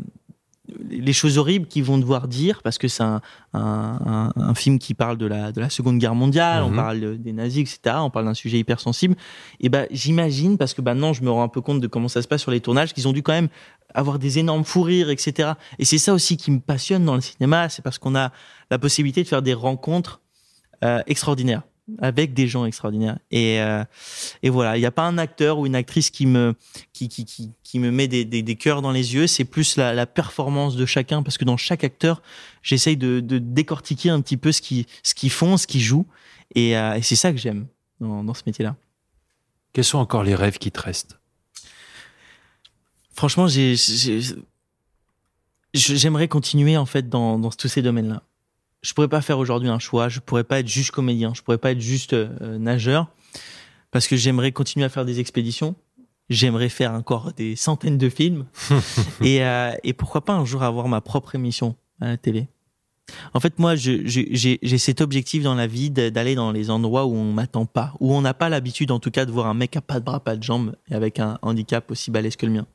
les 0.88 1.12
choses 1.12 1.36
horribles 1.36 1.66
qu'ils 1.66 1.84
vont 1.84 1.98
devoir 1.98 2.26
dire, 2.26 2.62
parce 2.62 2.78
que 2.78 2.88
c'est 2.88 3.02
un, 3.02 3.20
un, 3.52 4.32
un, 4.34 4.54
film 4.54 4.78
qui 4.78 4.94
parle 4.94 5.18
de 5.18 5.26
la, 5.26 5.52
de 5.52 5.60
la 5.60 5.68
Seconde 5.68 5.98
Guerre 5.98 6.14
mondiale, 6.14 6.62
on 6.62 6.70
Mhm. 6.70 6.76
parle 6.76 7.18
des 7.18 7.32
nazis, 7.32 7.60
etc. 7.62 7.96
On 8.00 8.08
parle 8.10 8.24
d'un 8.24 8.34
sujet 8.34 8.58
hyper 8.58 8.80
sensible. 8.80 9.14
Et 9.60 9.68
ben, 9.68 9.86
j'imagine, 9.90 10.56
parce 10.56 10.72
que 10.72 10.80
maintenant, 10.80 11.12
je 11.12 11.22
me 11.22 11.30
rends 11.30 11.42
un 11.42 11.48
peu 11.48 11.60
compte 11.60 11.80
de 11.80 11.86
comment 11.86 12.08
ça 12.08 12.22
se 12.22 12.28
passe 12.28 12.40
sur 12.40 12.50
les 12.50 12.60
tournages, 12.60 12.94
qu'ils 12.94 13.06
ont 13.08 13.12
dû 13.12 13.22
quand 13.22 13.34
même 13.34 13.48
avoir 13.92 14.18
des 14.18 14.38
énormes 14.38 14.64
fous 14.64 14.82
rires, 14.82 15.10
etc. 15.10 15.52
Et 15.78 15.84
c'est 15.84 15.98
ça 15.98 16.14
aussi 16.14 16.36
qui 16.38 16.50
me 16.50 16.60
passionne 16.60 17.04
dans 17.04 17.14
le 17.14 17.20
cinéma, 17.20 17.68
c'est 17.68 17.82
parce 17.82 17.98
qu'on 17.98 18.14
a 18.16 18.32
la 18.70 18.78
possibilité 18.78 19.22
de 19.22 19.28
faire 19.28 19.42
des 19.42 19.54
rencontres 19.54 20.20
euh, 20.82 21.02
extraordinaires 21.06 21.62
avec 21.98 22.32
des 22.32 22.48
gens 22.48 22.64
extraordinaires. 22.64 23.18
Et, 23.30 23.60
euh, 23.60 23.84
et 24.42 24.48
voilà, 24.50 24.76
il 24.76 24.80
n'y 24.80 24.86
a 24.86 24.90
pas 24.90 25.02
un 25.06 25.18
acteur 25.18 25.58
ou 25.58 25.66
une 25.66 25.74
actrice 25.74 26.10
qui 26.10 26.24
me, 26.26 26.54
qui, 26.92 27.08
qui, 27.08 27.24
qui, 27.24 27.50
qui 27.62 27.78
me 27.78 27.90
met 27.90 28.08
des, 28.08 28.24
des, 28.24 28.42
des 28.42 28.56
cœurs 28.56 28.80
dans 28.80 28.90
les 28.90 29.14
yeux, 29.14 29.26
c'est 29.26 29.44
plus 29.44 29.76
la, 29.76 29.92
la 29.92 30.06
performance 30.06 30.76
de 30.76 30.86
chacun, 30.86 31.22
parce 31.22 31.36
que 31.36 31.44
dans 31.44 31.56
chaque 31.58 31.84
acteur, 31.84 32.22
j'essaye 32.62 32.96
de, 32.96 33.20
de 33.20 33.38
décortiquer 33.38 34.08
un 34.10 34.20
petit 34.22 34.36
peu 34.38 34.50
ce 34.52 34.62
qu'ils 34.62 34.86
ce 35.02 35.14
qu'ils 35.14 35.30
font, 35.30 35.56
ce 35.58 35.66
qu'ils 35.66 35.82
jouent, 35.82 36.06
et, 36.54 36.76
euh, 36.76 36.94
et 36.94 37.02
c'est 37.02 37.16
ça 37.16 37.32
que 37.32 37.38
j'aime 37.38 37.66
dans, 38.00 38.24
dans 38.24 38.34
ce 38.34 38.42
métier-là. 38.46 38.76
Quels 39.74 39.84
sont 39.84 39.98
encore 39.98 40.22
les 40.24 40.34
rêves 40.34 40.58
qui 40.58 40.70
te 40.72 40.80
restent? 40.80 41.18
Franchement, 43.12 43.46
j'ai, 43.46 43.76
j'ai- 43.76 44.20
j'aimerais 45.74 46.28
continuer 46.28 46.76
en 46.76 46.86
fait 46.86 47.08
dans, 47.08 47.38
dans 47.38 47.50
tous 47.50 47.68
ces 47.68 47.82
domaines-là. 47.82 48.22
Je 48.84 48.92
pourrais 48.92 49.08
pas 49.08 49.22
faire 49.22 49.38
aujourd'hui 49.38 49.70
un 49.70 49.78
choix. 49.78 50.10
Je 50.10 50.20
pourrais 50.20 50.44
pas 50.44 50.60
être 50.60 50.68
juste 50.68 50.90
comédien. 50.90 51.32
Je 51.34 51.40
pourrais 51.40 51.58
pas 51.58 51.72
être 51.72 51.80
juste 51.80 52.12
euh, 52.12 52.58
nageur 52.58 53.08
parce 53.90 54.06
que 54.06 54.14
j'aimerais 54.14 54.52
continuer 54.52 54.84
à 54.84 54.90
faire 54.90 55.06
des 55.06 55.20
expéditions. 55.20 55.74
J'aimerais 56.28 56.68
faire 56.68 56.92
encore 56.92 57.32
des 57.32 57.56
centaines 57.56 57.96
de 57.96 58.10
films 58.10 58.44
et, 59.22 59.42
euh, 59.42 59.72
et 59.84 59.94
pourquoi 59.94 60.22
pas 60.24 60.34
un 60.34 60.44
jour 60.44 60.62
avoir 60.62 60.88
ma 60.88 61.00
propre 61.00 61.34
émission 61.34 61.76
à 62.00 62.08
la 62.08 62.16
télé. 62.18 62.48
En 63.32 63.40
fait, 63.40 63.58
moi, 63.58 63.74
j'ai 63.74 64.78
cet 64.78 65.00
objectif 65.00 65.42
dans 65.42 65.54
la 65.54 65.66
vie 65.66 65.90
d'aller 65.90 66.34
dans 66.34 66.52
les 66.52 66.70
endroits 66.70 67.06
où 67.06 67.14
on 67.14 67.32
m'attend 67.32 67.66
pas, 67.66 67.92
où 68.00 68.14
on 68.14 68.20
n'a 68.20 68.34
pas 68.34 68.48
l'habitude, 68.48 68.90
en 68.90 68.98
tout 68.98 69.10
cas, 69.10 69.24
de 69.24 69.30
voir 69.30 69.46
un 69.46 69.54
mec 69.54 69.76
à 69.76 69.80
pas 69.80 70.00
de 70.00 70.04
bras, 70.04 70.20
pas 70.20 70.36
de 70.36 70.42
jambes 70.42 70.74
et 70.90 70.94
avec 70.94 71.20
un 71.20 71.38
handicap 71.42 71.90
aussi 71.90 72.10
balèze 72.10 72.36
que 72.36 72.46
le 72.46 72.52
mien. 72.52 72.66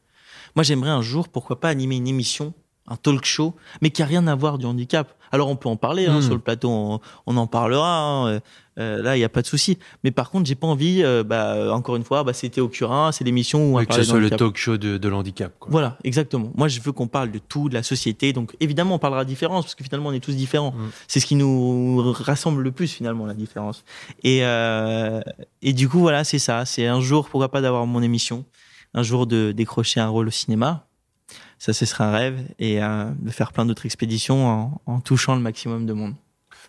Moi, 0.56 0.63
j'aimerais 0.63 0.91
un 0.91 1.02
jour, 1.02 1.30
pourquoi 1.30 1.60
pas, 1.60 1.69
animer 1.69 1.98
une 1.98 2.08
émission, 2.08 2.54
un 2.89 2.95
talk 2.95 3.23
show, 3.25 3.56
mais 3.82 3.89
qui 3.91 4.02
a 4.02 4.06
rien 4.06 4.25
à 4.28 4.36
voir 4.36 4.58
du 4.58 4.65
handicap. 4.65 5.13
Alors, 5.32 5.47
on 5.49 5.56
peut 5.56 5.69
en 5.69 5.75
parler 5.75 6.08
hein, 6.08 6.19
Mm. 6.19 6.21
sur 6.23 6.34
le 6.34 6.39
plateau, 6.39 6.69
on, 6.69 6.99
on 7.28 7.38
en 7.38 7.45
parlera. 7.47 7.99
hein, 8.02 8.28
euh, 8.28 8.39
euh, 8.80 9.02
là, 9.04 9.15
il 9.17 9.19
y 9.19 9.23
a 9.23 9.30
pas 9.30 9.41
de 9.41 9.47
souci. 9.47 9.78
Mais 10.04 10.10
par 10.12 10.32
contre, 10.32 10.47
j'ai 10.47 10.56
pas 10.56 10.65
envie. 10.65 11.04
euh, 11.04 11.23
bah, 11.23 11.71
encore 11.73 11.97
une 11.97 12.04
fois, 12.04 12.23
bah, 12.23 12.34
c'était 12.34 12.62
au 12.62 12.67
Curin, 12.69 13.12
c'est 13.12 13.23
l'émission 13.25 13.60
où 13.60 13.73
on 13.75 13.78
Oui, 13.80 13.86
Que 13.86 13.93
ce 13.93 14.04
soit 14.04 14.19
le 14.19 14.30
talk 14.30 14.58
show 14.58 14.78
de, 14.78 14.97
de 14.97 15.08
l'handicap. 15.10 15.52
Voilà, 15.67 15.97
exactement. 16.04 16.52
Moi, 16.56 16.67
je 16.69 16.80
veux 16.82 16.91
qu'on 16.93 17.08
parle 17.08 17.30
de 17.30 17.39
tout, 17.39 17.69
de 17.69 17.73
la 17.75 17.84
société. 17.84 18.34
Donc, 18.34 18.56
évidemment, 18.60 18.95
on 18.95 18.99
parlera 18.99 19.23
de 19.25 19.30
différence, 19.30 19.65
parce 19.65 19.75
que 19.75 19.84
finalement, 19.84 20.10
on 20.10 20.13
est 20.13 20.19
tous 20.19 20.36
différents. 20.36 20.71
Mm. 20.71 20.89
C'est 21.08 21.19
ce 21.19 21.25
qui 21.28 21.36
nous 21.36 22.12
rassemble 22.13 22.62
le 22.63 22.71
plus, 22.71 22.88
finalement, 22.91 23.25
la 23.28 23.34
différence. 23.36 23.84
Et, 24.23 24.39
euh, 24.43 25.19
et 25.62 25.73
du 25.73 25.88
coup, 25.89 25.99
voilà, 25.99 26.23
c'est 26.23 26.39
ça. 26.39 26.65
C'est 26.65 26.88
un 26.88 27.02
jour, 27.02 27.28
pourquoi 27.30 27.49
pas, 27.52 27.62
d'avoir 27.62 27.86
mon 27.86 28.02
émission. 28.02 28.45
Un 28.95 29.04
jour 29.04 29.28
de 29.28 29.52
décrocher 29.52 29.99
un 29.99 30.08
rôle 30.08 30.30
au 30.30 30.32
cinéma. 30.32 30.88
Ça, 31.60 31.74
ce 31.74 31.86
serait 31.86 32.04
un 32.06 32.12
rêve. 32.12 32.39
Et 32.58 32.82
euh, 32.82 33.12
de 33.19 33.30
faire 33.30 33.52
plein 33.54 33.65
d'autres 33.65 33.86
expéditions 33.86 34.48
en, 34.48 34.82
en 34.88 35.00
touchant 35.02 35.36
le 35.36 35.41
maximum 35.41 35.86
de 35.86 35.93
monde. 35.93 36.15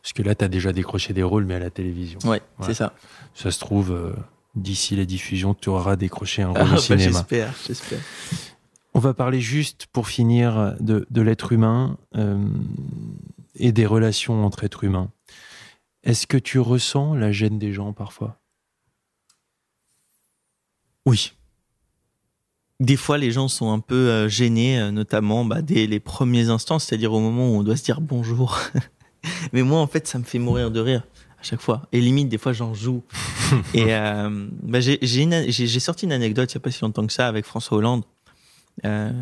Parce 0.03 0.13
que 0.13 0.23
là, 0.23 0.35
tu 0.35 0.45
as 0.45 0.49
déjà 0.49 0.73
décroché 0.73 1.13
des 1.15 1.23
rôles, 1.23 1.45
mais 1.45 1.55
à 1.55 1.59
la 1.59 1.71
télévision. 1.71 2.19
Ouais, 2.25 2.43
Ouais. 2.59 2.67
c'est 2.67 2.75
ça. 2.75 2.93
Ça 3.35 3.51
se 3.51 3.61
trouve, 3.61 3.93
euh, 3.93 4.13
d'ici 4.55 4.97
la 4.97 5.05
diffusion, 5.05 5.55
tu 5.55 5.69
auras 5.69 5.97
décroché 5.97 6.43
un 6.43 6.49
rôle 6.53 6.59
Ah, 6.61 6.65
au 6.65 6.71
bah, 6.73 6.79
cinéma. 6.79 7.05
j'espère, 7.13 7.55
j'espère. 7.67 8.01
On 8.95 8.99
va 8.99 9.15
parler 9.15 9.41
juste, 9.41 9.87
pour 9.93 10.09
finir, 10.09 10.75
de, 10.81 11.07
de 11.11 11.21
l'être 11.23 11.53
humain 11.53 11.97
euh, 12.17 12.45
et 13.55 13.71
des 13.73 13.87
relations 13.87 14.45
entre 14.45 14.65
êtres 14.65 14.83
humains. 14.85 15.11
Est-ce 16.03 16.27
que 16.27 16.37
tu 16.39 16.59
ressens 16.59 17.15
la 17.15 17.31
gêne 17.31 17.59
des 17.59 17.73
gens 17.73 17.93
parfois? 17.93 18.41
Oui. 21.07 21.33
Des 22.81 22.97
fois, 22.97 23.19
les 23.19 23.31
gens 23.31 23.49
sont 23.49 23.71
un 23.73 23.79
peu 23.79 24.09
euh, 24.09 24.29
gênés, 24.29 24.81
euh, 24.81 24.91
notamment 24.91 25.45
bah, 25.45 25.61
dès 25.61 25.87
les 25.87 26.01
premiers 26.01 26.49
instants, 26.49 26.79
c'est-à-dire 26.79 27.13
au 27.13 27.21
moment 27.21 27.51
où 27.51 27.59
on 27.59 27.63
doit 27.63 27.77
se 27.77 27.85
dire 27.85 28.01
bonjour. 28.01 28.59
Mais 29.53 29.63
moi, 29.63 29.81
en 29.81 29.87
fait, 29.87 30.07
ça 30.07 30.19
me 30.19 30.25
fait 30.25 30.39
mourir 30.39 30.71
de 30.71 30.81
rire 30.81 31.03
à 31.39 31.43
chaque 31.43 31.61
fois. 31.61 31.83
Et 31.93 32.01
limite, 32.01 32.31
des 32.31 32.39
fois, 32.39 32.55
j'en 32.55 32.73
joue. 32.73 33.03
Et 33.75 33.95
euh, 33.95 34.47
bah, 34.63 34.81
j'ai 34.81 35.81
sorti 35.81 36.07
une 36.07 36.13
anecdote 36.13 36.53
il 36.53 36.57
n'y 36.57 36.61
a 36.61 36.63
pas 36.63 36.71
si 36.71 36.81
longtemps 36.81 37.07
que 37.07 37.13
ça 37.13 37.29
avec 37.29 37.45
François 37.45 37.77
Hollande. 37.77 38.05
Euh, 38.87 39.13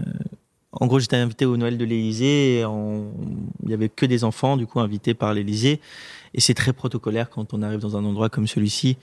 en 0.73 0.87
gros, 0.87 1.01
j'étais 1.01 1.17
invité 1.17 1.45
au 1.45 1.57
Noël 1.57 1.79
de 1.79 1.85
l'Élysée. 1.85 2.61
Il 2.61 3.71
y 3.71 3.75
avait 3.75 3.89
que 3.89 4.07
des 4.07 4.23
enfants, 4.23 4.57
du 4.57 4.67
coup, 4.67 4.79
invités 4.79 5.15
par 5.15 5.35
l'Élysée. 5.35 5.81
Et 6.35 6.41
c'est 6.41 6.55
très 6.55 6.73
protocolaire 6.73 7.31
quand 7.31 7.55
on 7.55 7.63
arrive 7.63 7.81
dans 7.81 7.97
un 7.97 8.05
endroit 8.05 8.29
comme 8.29 8.47
celui-ci. 8.47 8.99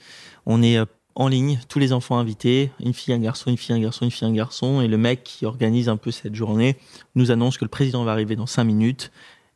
On 0.46 0.62
est 0.62 0.78
en 1.16 1.28
ligne, 1.28 1.58
tous 1.68 1.78
les 1.78 1.94
enfants 1.94 2.18
invités, 2.18 2.70
une 2.78 2.92
fille, 2.92 3.14
un 3.14 3.18
garçon, 3.18 3.50
une 3.50 3.56
fille, 3.56 3.74
un 3.74 3.80
garçon, 3.80 4.04
une 4.04 4.10
fille, 4.10 4.28
un 4.28 4.32
garçon. 4.32 4.82
Et 4.82 4.86
le 4.86 4.98
mec 4.98 5.24
qui 5.24 5.46
organise 5.46 5.88
un 5.88 5.96
peu 5.96 6.10
cette 6.10 6.34
journée 6.34 6.76
nous 7.14 7.30
annonce 7.30 7.56
que 7.56 7.64
le 7.64 7.70
président 7.70 8.04
va 8.04 8.12
arriver 8.12 8.36
dans 8.36 8.46
cinq 8.46 8.64
minutes 8.64 9.10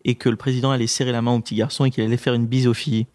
et 0.07 0.15
que 0.15 0.31
le 0.31 0.37
président 0.37 0.71
allait 0.71 0.87
serrer 0.87 1.13
la 1.13 1.21
main 1.21 1.33
au 1.35 1.41
petit 1.41 1.55
garçon 1.55 1.85
et 1.85 1.91
qu'il 1.91 2.03
allait 2.03 2.17
faire 2.17 2.33
une 2.33 2.47
bise 2.47 2.67
aux 2.67 2.73
filles. 2.73 3.07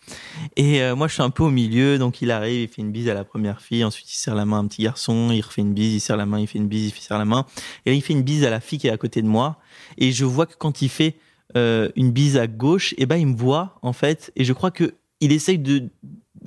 Et 0.56 0.84
euh, 0.84 0.96
moi, 0.96 1.08
je 1.08 1.14
suis 1.14 1.24
un 1.24 1.32
peu 1.32 1.42
au 1.42 1.50
milieu, 1.50 1.98
donc 1.98 2.22
il 2.22 2.30
arrive, 2.30 2.62
il 2.62 2.68
fait 2.68 2.84
une 2.84 2.92
bise 2.92 3.10
à 3.10 3.16
la 3.16 3.24
première 3.24 3.62
fille, 3.62 3.84
ensuite 3.84 4.14
il 4.14 4.16
serre 4.16 4.36
la 4.36 4.46
main 4.46 4.58
à 4.58 4.60
un 4.60 4.68
petit 4.68 4.84
garçon, 4.84 5.32
il 5.32 5.42
refait 5.42 5.62
une 5.62 5.74
bise, 5.74 5.96
il 5.96 6.00
serre 6.00 6.18
la 6.18 6.28
main, 6.28 6.40
il 6.40 6.46
fait 6.46 6.60
une 6.60 6.68
bise, 6.68 6.94
il 6.96 7.02
serre 7.02 7.18
la 7.18 7.26
main. 7.26 7.48
Et 7.88 7.90
là, 7.90 7.96
il 7.96 8.02
fait 8.04 8.14
une 8.14 8.22
bise 8.22 8.44
à 8.44 8.52
la 8.52 8.60
fille 8.60 8.78
qui 8.78 8.86
est 8.86 8.92
à 8.92 8.98
côté 8.98 9.24
de 9.24 9.28
moi. 9.28 9.58
Et 9.98 10.12
je 10.12 10.24
vois 10.24 10.46
que 10.46 10.54
quand 10.56 10.84
il 10.84 10.90
fait 10.90 11.16
euh, 11.58 11.90
une 11.96 12.12
bise 12.12 12.38
à 12.38 12.46
gauche, 12.46 12.94
et 13.00 13.08
ben 13.08 13.16
il 13.16 13.26
me 13.26 13.36
voit 13.36 13.80
en 13.82 13.94
fait, 13.94 14.32
et 14.36 14.44
je 14.44 14.54
crois 14.54 14.70
que 14.70 14.94
il 15.22 15.32
essaye 15.32 15.58
de 15.58 15.90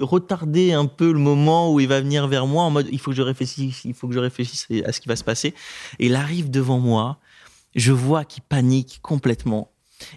retarder 0.00 0.72
un 0.72 0.86
peu 0.86 1.12
le 1.12 1.18
moment 1.18 1.72
où 1.72 1.80
il 1.80 1.88
va 1.88 2.00
venir 2.00 2.26
vers 2.28 2.46
moi 2.46 2.64
en 2.64 2.70
mode 2.70 2.88
il 2.90 2.98
faut 2.98 3.10
que 3.10 3.16
je 3.16 3.22
réfléchisse, 3.22 3.84
il 3.84 3.94
faut 3.94 4.08
que 4.08 4.14
je 4.14 4.18
réfléchisse 4.18 4.66
à 4.84 4.92
ce 4.92 5.00
qui 5.00 5.08
va 5.08 5.16
se 5.16 5.24
passer. 5.24 5.54
Et 5.98 6.06
il 6.06 6.14
arrive 6.14 6.50
devant 6.50 6.78
moi, 6.78 7.18
je 7.74 7.92
vois 7.92 8.24
qu'il 8.24 8.42
panique 8.42 9.00
complètement. 9.02 9.70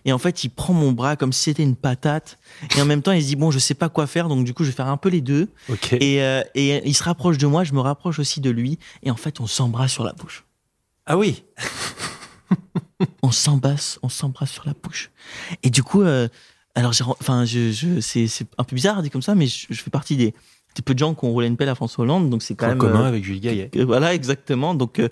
Et 0.05 0.13
en 0.13 0.19
fait, 0.19 0.43
il 0.43 0.49
prend 0.49 0.73
mon 0.73 0.91
bras 0.91 1.15
comme 1.15 1.33
si 1.33 1.43
c'était 1.43 1.63
une 1.63 1.75
patate. 1.75 2.37
Et 2.77 2.81
en 2.81 2.85
même 2.85 3.01
temps, 3.01 3.11
il 3.11 3.21
se 3.21 3.27
dit 3.27 3.35
bon, 3.35 3.49
je 3.49 3.59
sais 3.59 3.73
pas 3.73 3.89
quoi 3.89 4.05
faire, 4.07 4.27
donc 4.27 4.45
du 4.45 4.53
coup, 4.53 4.63
je 4.63 4.69
vais 4.69 4.75
faire 4.75 4.87
un 4.87 4.97
peu 4.97 5.09
les 5.09 5.21
deux. 5.21 5.49
Et, 5.93 6.21
euh, 6.21 6.43
et 6.53 6.87
il 6.87 6.93
se 6.93 7.03
rapproche 7.03 7.37
de 7.37 7.47
moi, 7.47 7.63
je 7.63 7.73
me 7.73 7.79
rapproche 7.79 8.19
aussi 8.19 8.41
de 8.41 8.49
lui. 8.49 8.77
Et 9.03 9.11
en 9.11 9.15
fait, 9.15 9.39
on 9.39 9.47
s'embrasse 9.47 9.91
sur 9.91 10.03
la 10.03 10.13
bouche. 10.13 10.45
Ah 11.05 11.17
oui 11.17 11.43
On 13.23 13.31
s'embrasse, 13.31 13.99
on 14.03 14.09
s'embrasse 14.09 14.51
sur 14.51 14.65
la 14.65 14.73
bouche. 14.73 15.09
Et 15.63 15.69
du 15.69 15.81
coup, 15.83 16.03
euh, 16.03 16.27
alors, 16.75 16.93
enfin, 17.19 17.45
je, 17.45 17.71
je, 17.71 17.99
c'est, 17.99 18.27
c'est 18.27 18.47
un 18.57 18.63
peu 18.63 18.75
bizarre 18.75 19.01
dit 19.03 19.09
comme 19.09 19.21
ça, 19.21 19.35
mais 19.35 19.47
je, 19.47 19.67
je 19.69 19.81
fais 19.81 19.89
partie 19.89 20.15
des, 20.17 20.33
des 20.75 20.81
peu 20.83 20.93
de 20.93 20.99
gens 20.99 21.13
qui 21.13 21.25
ont 21.25 21.31
roulé 21.31 21.47
une 21.47 21.57
pelle 21.57 21.69
à 21.69 21.75
François 21.75 22.03
Hollande, 22.03 22.29
donc 22.29 22.41
c'est 22.43 22.55
quand 22.55 22.67
En 22.67 22.69
même. 22.69 22.77
commun 22.77 23.03
euh, 23.03 23.07
avec 23.07 23.23
Julie 23.23 23.39
Gaillet. 23.41 23.69
Voilà, 23.85 24.13
exactement. 24.13 24.73
Donc, 24.73 24.99
euh, 24.99 25.09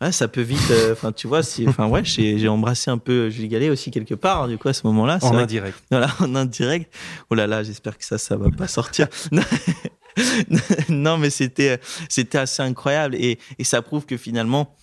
ouais, 0.00 0.10
ça 0.12 0.26
peut 0.28 0.40
vite. 0.42 0.58
euh, 0.70 0.92
Enfin, 0.92 1.12
tu 1.12 1.26
vois, 1.28 1.42
c'est, 1.42 1.66
enfin, 1.68 1.86
ouais, 1.86 2.04
j'ai, 2.04 2.38
j'ai 2.38 2.48
embrassé 2.48 2.90
un 2.90 2.98
peu 2.98 3.30
Julie 3.30 3.48
Gallet 3.48 3.70
aussi 3.70 3.90
quelque 3.92 4.14
part. 4.14 4.48
du 4.48 4.58
coup, 4.58 4.68
à 4.68 4.72
ce 4.72 4.86
moment-là, 4.88 5.18
En 5.22 5.36
indirect. 5.36 5.78
voilà, 5.90 6.08
en 6.20 6.34
indirect. 6.34 6.92
Oh 7.30 7.34
là 7.36 7.46
là, 7.46 7.62
j'espère 7.62 7.96
que 7.96 8.04
ça, 8.04 8.18
ça 8.18 8.36
va 8.36 8.50
pas 8.50 8.66
sortir. 8.68 9.06
non, 10.88 11.18
mais 11.18 11.30
c'était, 11.30 11.78
c'était 12.08 12.38
assez 12.38 12.62
incroyable 12.62 13.14
et, 13.16 13.38
et 13.58 13.64
ça 13.64 13.82
prouve 13.82 14.04
que 14.06 14.16
finalement, 14.16 14.74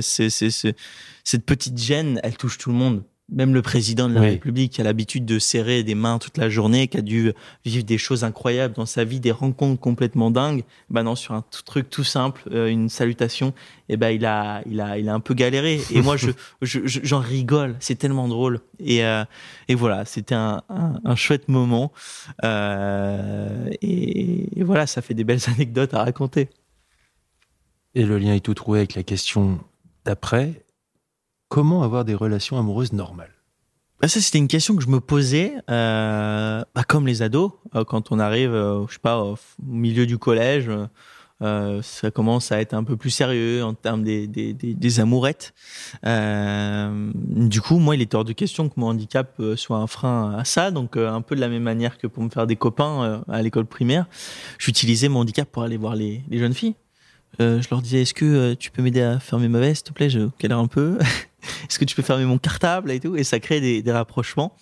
c'est, 0.00 0.30
c'est, 0.30 0.50
c'est- 0.50 0.76
cette 1.24 1.46
petite 1.46 1.78
gêne, 1.78 2.20
elle 2.24 2.36
touche 2.36 2.58
tout 2.58 2.70
le 2.70 2.76
monde. 2.76 3.04
Même 3.30 3.54
le 3.54 3.62
président 3.62 4.08
de 4.10 4.14
la 4.14 4.20
Oui. 4.20 4.26
République 4.30 4.72
qui 4.72 4.80
a 4.82 4.84
l'habitude 4.84 5.24
de 5.24 5.38
serrer 5.38 5.84
des 5.84 5.94
mains 5.94 6.18
toute 6.18 6.36
la 6.36 6.50
journée, 6.50 6.88
qui 6.88 6.98
a 6.98 7.02
dû 7.02 7.32
vivre 7.64 7.84
des 7.84 7.96
choses 7.96 8.24
incroyables 8.24 8.74
dans 8.74 8.84
sa 8.84 9.04
vie, 9.04 9.20
des 9.20 9.30
rencontres 9.30 9.80
complètement 9.80 10.30
dingues. 10.30 10.64
Ben 10.90 11.04
non, 11.04 11.14
sur 11.14 11.32
un 11.32 11.42
truc 11.64 11.88
tout 11.88 12.04
simple, 12.04 12.42
euh, 12.50 12.66
une 12.68 12.88
salutation, 12.90 13.54
et 13.88 13.96
ben 13.96 14.10
il 14.10 14.26
a, 14.26 14.60
il 14.66 14.80
a, 14.82 14.98
il 14.98 15.08
a 15.08 15.14
un 15.14 15.20
peu 15.20 15.32
galéré. 15.34 15.80
Et 15.92 16.02
moi, 16.02 16.16
je, 16.18 16.30
je- 16.62 16.80
je- 16.84 17.00
j'en 17.04 17.20
rigole. 17.20 17.76
C'est 17.80 17.94
tellement 17.94 18.28
drôle. 18.28 18.60
Et, 18.80 19.02
euh, 19.04 19.24
et 19.68 19.76
voilà, 19.76 20.04
c'était 20.04 20.34
un, 20.34 20.62
un, 20.68 21.00
un 21.02 21.16
chouette 21.16 21.48
moment. 21.48 21.92
Euh, 22.44 23.68
et, 23.80 24.58
et 24.60 24.62
voilà, 24.64 24.86
ça 24.86 25.00
fait 25.00 25.14
des 25.14 25.24
belles 25.24 25.40
anecdotes 25.54 25.94
à 25.94 25.98
raconter. 26.04 26.48
Et 27.94 28.04
le 28.04 28.18
lien 28.18 28.34
est 28.34 28.40
tout 28.40 28.54
trouvé 28.54 28.80
avec 28.80 28.94
la 28.94 29.02
question 29.04 29.60
d'après. 30.04 30.64
Comment 31.52 31.82
avoir 31.82 32.06
des 32.06 32.14
relations 32.14 32.58
amoureuses 32.58 32.94
normales? 32.94 33.34
Bah, 34.00 34.08
ça, 34.08 34.22
c'était 34.22 34.38
une 34.38 34.48
question 34.48 34.74
que 34.74 34.82
je 34.82 34.88
me 34.88 35.00
posais, 35.00 35.52
euh, 35.68 36.64
bah, 36.74 36.82
comme 36.82 37.06
les 37.06 37.20
ados, 37.20 37.52
euh, 37.74 37.84
quand 37.84 38.10
on 38.10 38.18
arrive, 38.18 38.54
euh, 38.54 38.86
je 38.88 38.94
sais 38.94 38.98
pas, 38.98 39.22
au 39.22 39.36
milieu 39.62 40.06
du 40.06 40.16
collège, 40.16 40.70
euh, 41.42 41.82
ça 41.82 42.10
commence 42.10 42.52
à 42.52 42.60
être 42.62 42.72
un 42.72 42.84
peu 42.84 42.96
plus 42.96 43.10
sérieux 43.10 43.62
en 43.62 43.74
termes 43.74 44.02
des, 44.02 44.26
des, 44.26 45.00
amourettes. 45.00 45.52
Euh, 46.06 47.10
du 47.14 47.60
coup, 47.60 47.76
moi, 47.76 47.96
il 47.96 48.00
était 48.00 48.16
hors 48.16 48.24
de 48.24 48.32
question 48.32 48.70
que 48.70 48.80
mon 48.80 48.86
handicap 48.86 49.38
soit 49.56 49.76
un 49.76 49.86
frein 49.86 50.34
à 50.38 50.46
ça. 50.46 50.70
Donc, 50.70 50.96
un 50.96 51.20
peu 51.20 51.36
de 51.36 51.40
la 51.42 51.50
même 51.50 51.64
manière 51.64 51.98
que 51.98 52.06
pour 52.06 52.22
me 52.22 52.30
faire 52.30 52.46
des 52.46 52.56
copains 52.56 53.22
à 53.28 53.42
l'école 53.42 53.66
primaire, 53.66 54.06
j'utilisais 54.56 55.10
mon 55.10 55.20
handicap 55.20 55.46
pour 55.52 55.64
aller 55.64 55.76
voir 55.76 55.96
les, 55.96 56.22
les 56.30 56.38
jeunes 56.38 56.54
filles. 56.54 56.76
Je 57.38 57.68
leur 57.70 57.82
disais, 57.82 58.00
est-ce 58.00 58.14
que 58.14 58.54
tu 58.54 58.70
peux 58.70 58.80
m'aider 58.80 59.02
à 59.02 59.20
fermer 59.20 59.48
ma 59.48 59.60
veste, 59.60 59.86
s'il 59.86 59.92
te 59.92 59.92
plaît? 59.92 60.08
Je 60.08 60.30
galère 60.40 60.58
un 60.58 60.66
peu. 60.66 60.96
est-ce 61.68 61.78
que 61.78 61.84
tu 61.84 61.94
peux 61.94 62.02
fermer 62.02 62.24
mon 62.24 62.38
cartable 62.38 62.90
et 62.90 63.00
tout? 63.00 63.16
Et 63.16 63.24
ça 63.24 63.40
crée 63.40 63.60
des, 63.60 63.92
rapprochements. 63.92 64.54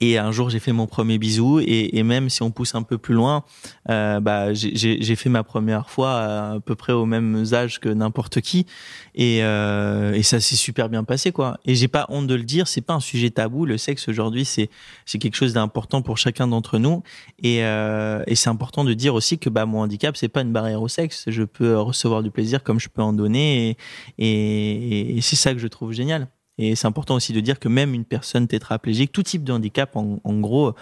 Et 0.00 0.18
un 0.18 0.32
jour, 0.32 0.50
j'ai 0.50 0.58
fait 0.58 0.72
mon 0.72 0.86
premier 0.86 1.18
bisou. 1.18 1.60
Et, 1.60 2.02
même 2.02 2.28
si 2.30 2.42
on 2.42 2.50
pousse 2.50 2.74
un 2.74 2.82
peu 2.82 2.98
plus 2.98 3.14
loin, 3.14 3.44
euh, 3.88 4.18
bah, 4.20 4.52
j'ai 4.52 5.16
fait 5.16 5.28
ma 5.28 5.44
première 5.44 5.88
fois 5.88 6.20
à, 6.20 6.60
peu 6.60 6.74
près 6.74 6.92
au 6.92 7.06
même 7.06 7.44
âge 7.52 7.78
que 7.78 7.88
n'importe 7.88 8.40
qui. 8.40 8.66
Et, 9.14 9.40
euh, 9.42 10.12
et 10.14 10.22
ça 10.22 10.40
s'est 10.40 10.56
super 10.56 10.88
bien 10.88 11.04
passé, 11.04 11.32
quoi. 11.32 11.58
Et 11.64 11.74
j'ai 11.74 11.88
pas 11.88 12.06
honte 12.08 12.26
de 12.26 12.34
le 12.34 12.42
dire. 12.42 12.66
C'est 12.66 12.80
pas 12.80 12.94
un 12.94 13.00
sujet 13.00 13.30
tabou. 13.30 13.66
Le 13.66 13.78
sexe 13.78 14.08
aujourd'hui, 14.08 14.44
c'est 14.44 14.68
quelque 15.06 15.36
chose 15.36 15.52
d'important 15.52 16.02
pour 16.02 16.18
chacun 16.18 16.48
d'entre 16.48 16.78
nous. 16.78 17.02
Et, 17.42 17.64
euh, 17.64 18.22
c'est 18.34 18.48
important 18.48 18.82
de 18.82 18.92
dire 18.92 19.14
aussi 19.14 19.38
que 19.38 19.48
bah 19.48 19.66
mon 19.66 19.82
handicap, 19.82 20.16
c'est 20.16 20.28
pas 20.28 20.40
une 20.40 20.52
barrière 20.52 20.82
au 20.82 20.88
sexe. 20.88 21.24
Je 21.28 21.44
peux 21.44 21.78
recevoir 21.78 22.24
du 22.24 22.30
plaisir 22.32 22.64
comme 22.64 22.80
je 22.80 22.88
peux 22.88 23.02
en 23.02 23.12
donner. 23.12 23.76
Et 24.18 25.18
c'est 25.20 25.36
ça 25.36 25.52
que 25.52 25.60
je 25.60 25.68
trouve 25.68 25.92
génial. 25.92 26.21
Et 26.62 26.76
c'est 26.76 26.86
important 26.86 27.16
aussi 27.16 27.32
de 27.32 27.40
dire 27.40 27.58
que 27.58 27.68
même 27.68 27.92
une 27.92 28.04
personne 28.04 28.46
tétraplégique, 28.46 29.10
tout 29.10 29.24
type 29.24 29.42
de 29.42 29.52
handicap, 29.52 29.96
en, 29.96 30.20
en 30.22 30.40
gros, 30.40 30.74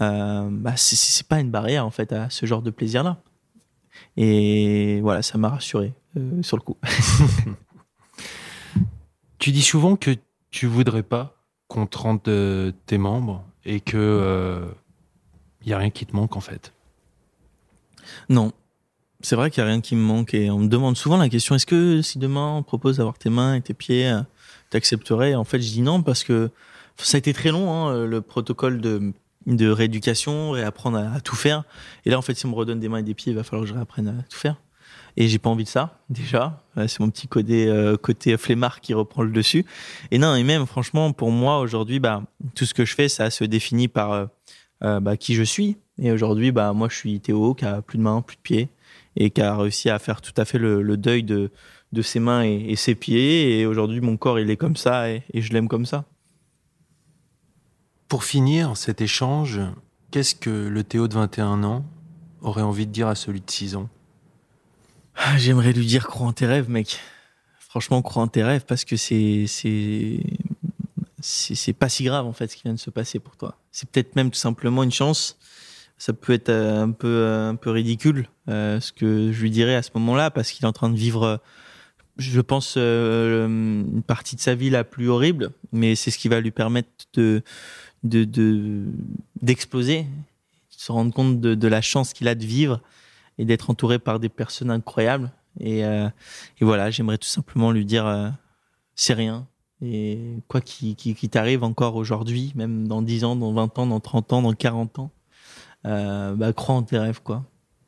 euh, 0.00 0.48
bah, 0.50 0.76
c'est 0.76 1.26
pas 1.26 1.40
une 1.40 1.50
barrière 1.50 1.84
en 1.84 1.90
fait 1.90 2.12
à 2.12 2.30
ce 2.30 2.46
genre 2.46 2.62
de 2.62 2.70
plaisir-là. 2.70 3.18
Et 4.16 5.00
voilà, 5.02 5.22
ça 5.22 5.38
m'a 5.38 5.48
rassuré 5.48 5.92
euh, 6.16 6.42
sur 6.42 6.56
le 6.56 6.62
coup. 6.62 6.76
tu 9.38 9.52
dis 9.52 9.62
souvent 9.62 9.96
que 9.96 10.16
tu 10.50 10.66
voudrais 10.66 11.02
pas 11.02 11.36
qu'on 11.68 11.86
te 11.86 11.98
rende 11.98 12.20
euh, 12.28 12.72
tes 12.86 12.98
membres 12.98 13.44
et 13.64 13.80
que 13.80 13.96
il 13.96 14.00
euh, 14.00 14.66
y 15.66 15.72
a 15.72 15.78
rien 15.78 15.90
qui 15.90 16.06
te 16.06 16.14
manque 16.14 16.36
en 16.36 16.40
fait. 16.40 16.72
Non, 18.28 18.52
c'est 19.20 19.36
vrai 19.36 19.50
qu'il 19.50 19.62
y 19.62 19.66
a 19.66 19.68
rien 19.68 19.80
qui 19.80 19.96
me 19.96 20.02
manque 20.02 20.32
et 20.32 20.50
on 20.50 20.60
me 20.60 20.68
demande 20.68 20.96
souvent 20.96 21.16
la 21.16 21.28
question 21.28 21.54
est-ce 21.54 21.66
que 21.66 22.02
si 22.02 22.18
demain 22.18 22.56
on 22.56 22.62
propose 22.62 22.98
d'avoir 22.98 23.18
tes 23.18 23.30
mains 23.30 23.54
et 23.54 23.60
tes 23.60 23.74
pieds, 23.74 24.12
t'accepterais? 24.70 25.34
En 25.34 25.44
fait, 25.44 25.60
je 25.60 25.70
dis 25.70 25.82
non 25.82 26.02
parce 26.02 26.24
que 26.24 26.50
ça 26.96 27.16
a 27.16 27.18
été 27.18 27.32
très 27.32 27.50
long 27.50 27.72
hein, 27.72 28.06
le 28.06 28.20
protocole 28.20 28.80
de 28.80 29.12
de 29.46 29.70
rééducation, 29.70 30.50
réapprendre 30.50 30.98
à, 30.98 31.12
à, 31.12 31.20
tout 31.20 31.36
faire. 31.36 31.62
Et 32.04 32.10
là, 32.10 32.18
en 32.18 32.22
fait, 32.22 32.34
si 32.34 32.46
on 32.46 32.50
me 32.50 32.56
redonne 32.56 32.80
des 32.80 32.88
mains 32.88 32.98
et 32.98 33.04
des 33.04 33.14
pieds, 33.14 33.30
il 33.30 33.36
va 33.36 33.44
falloir 33.44 33.62
que 33.62 33.68
je 33.68 33.74
réapprenne 33.74 34.08
à 34.08 34.22
tout 34.28 34.36
faire. 34.36 34.56
Et 35.16 35.28
j'ai 35.28 35.38
pas 35.38 35.48
envie 35.48 35.64
de 35.64 35.68
ça, 35.68 35.98
déjà. 36.10 36.62
C'est 36.76 37.00
mon 37.00 37.08
petit 37.08 37.26
côté, 37.26 37.68
euh, 37.68 37.96
côté 37.96 38.36
flemmard 38.36 38.80
qui 38.80 38.92
reprend 38.92 39.22
le 39.22 39.30
dessus. 39.30 39.64
Et 40.10 40.18
non, 40.18 40.34
et 40.34 40.42
même, 40.42 40.66
franchement, 40.66 41.12
pour 41.12 41.30
moi, 41.30 41.60
aujourd'hui, 41.60 42.00
bah, 42.00 42.22
tout 42.54 42.66
ce 42.66 42.74
que 42.74 42.84
je 42.84 42.94
fais, 42.94 43.08
ça 43.08 43.30
se 43.30 43.44
définit 43.44 43.88
par 43.88 44.12
euh, 44.12 44.26
euh, 44.84 45.00
bah, 45.00 45.16
qui 45.16 45.34
je 45.34 45.42
suis. 45.42 45.78
Et 45.98 46.12
aujourd'hui, 46.12 46.52
bah, 46.52 46.74
moi, 46.74 46.88
je 46.90 46.96
suis 46.96 47.18
Théo, 47.20 47.54
qui 47.54 47.64
a 47.64 47.80
plus 47.80 47.96
de 47.96 48.02
mains, 48.02 48.20
plus 48.20 48.36
de 48.36 48.42
pieds, 48.42 48.68
et 49.16 49.30
qui 49.30 49.40
a 49.40 49.56
réussi 49.56 49.88
à 49.88 49.98
faire 49.98 50.20
tout 50.20 50.34
à 50.36 50.44
fait 50.44 50.58
le, 50.58 50.82
le 50.82 50.96
deuil 50.98 51.22
de, 51.22 51.50
de 51.96 52.02
ses 52.02 52.20
mains 52.20 52.44
et, 52.44 52.66
et 52.68 52.76
ses 52.76 52.94
pieds. 52.94 53.58
Et 53.58 53.66
aujourd'hui, 53.66 54.00
mon 54.00 54.16
corps, 54.16 54.38
il 54.38 54.50
est 54.50 54.56
comme 54.56 54.76
ça, 54.76 55.10
et, 55.10 55.24
et 55.32 55.40
je 55.40 55.52
l'aime 55.52 55.68
comme 55.68 55.86
ça. 55.86 56.04
Pour 58.08 58.22
finir 58.22 58.76
cet 58.76 59.00
échange, 59.00 59.60
qu'est-ce 60.12 60.34
que 60.34 60.50
le 60.50 60.84
Théo 60.84 61.08
de 61.08 61.14
21 61.14 61.64
ans 61.64 61.84
aurait 62.40 62.62
envie 62.62 62.86
de 62.86 62.92
dire 62.92 63.08
à 63.08 63.14
celui 63.14 63.40
de 63.40 63.50
6 63.50 63.74
ans? 63.76 63.88
Ah, 65.16 65.38
J'aimerais 65.38 65.72
lui 65.72 65.86
dire 65.86 66.06
crois 66.06 66.26
en 66.26 66.32
tes 66.32 66.46
rêves, 66.46 66.68
mec. 66.68 67.00
Franchement, 67.58 68.00
crois 68.02 68.22
en 68.22 68.28
tes 68.28 68.44
rêves 68.44 68.64
parce 68.66 68.84
que 68.84 68.96
c'est 68.96 69.46
c'est 69.48 70.20
c'est 71.20 71.72
pas 71.72 71.88
si 71.88 72.04
grave 72.04 72.26
en 72.26 72.32
fait 72.32 72.48
ce 72.48 72.56
qui 72.56 72.62
vient 72.62 72.74
de 72.74 72.78
se 72.78 72.90
passer 72.90 73.18
pour 73.18 73.36
toi. 73.36 73.58
C'est 73.72 73.88
peut-être 73.90 74.14
même 74.16 74.30
tout 74.30 74.38
simplement 74.38 74.82
une 74.82 74.92
chance. 74.92 75.38
Ça 75.98 76.12
peut 76.12 76.34
être 76.34 76.50
euh, 76.50 76.82
un 76.82 76.92
peu 76.92 77.08
euh, 77.08 77.50
un 77.50 77.54
peu 77.56 77.70
ridicule 77.70 78.28
euh, 78.48 78.80
ce 78.80 78.92
que 78.92 79.32
je 79.32 79.42
lui 79.42 79.50
dirais 79.50 79.74
à 79.74 79.82
ce 79.82 79.90
moment-là 79.94 80.30
parce 80.30 80.50
qu'il 80.50 80.64
est 80.64 80.68
en 80.68 80.72
train 80.72 80.90
de 80.90 80.96
vivre 80.96 81.40
je 82.18 82.40
pense 82.40 82.74
euh, 82.76 83.46
une 83.46 84.02
partie 84.02 84.36
de 84.36 84.40
sa 84.40 84.54
vie 84.54 84.70
la 84.70 84.84
plus 84.84 85.08
horrible, 85.08 85.50
mais 85.72 85.94
c'est 85.94 86.10
ce 86.10 86.18
qui 86.18 86.28
va 86.28 86.40
lui 86.40 86.50
permettre 86.50 86.88
de 87.14 87.42
de 88.04 88.84
d'exploser, 89.42 90.02
de, 90.02 90.06
se 90.70 90.92
rendre 90.92 91.12
compte 91.12 91.40
de, 91.40 91.68
la 91.68 91.80
chance 91.80 92.12
qu'il 92.12 92.28
a 92.28 92.34
de 92.34 92.44
vivre 92.44 92.80
et 93.38 93.44
d'être 93.44 93.70
entouré 93.70 93.98
par 93.98 94.20
des 94.20 94.28
personnes 94.28 94.70
incroyables. 94.70 95.32
Et, 95.58 95.84
euh, 95.84 96.08
voilà, 96.60 96.90
j'aimerais 96.90 97.18
tout 97.18 97.28
simplement 97.28 97.72
lui 97.72 97.84
dire 97.84 98.06
euh, 98.06 98.28
c'est 98.94 99.14
rien. 99.14 99.46
Et 99.82 100.18
quoi 100.48 100.60
qui, 100.60 100.94
t'arrive 101.30 101.64
encore 101.64 101.96
aujourd'hui, 101.96 102.52
même 102.54 102.86
dans 102.88 103.02
10 103.02 103.24
ans, 103.24 103.36
dans 103.36 103.52
20 103.52 103.78
ans, 103.78 103.86
dans 103.86 104.00
30 104.00 104.32
ans, 104.32 104.42
dans 104.42 104.54
40 104.54 104.98
ans, 105.00 105.10
bah, 105.84 106.52
crois 106.54 106.76
en 106.76 106.82
tes 106.82 106.98
rêves, 106.98 107.20
quoi. 107.22 107.44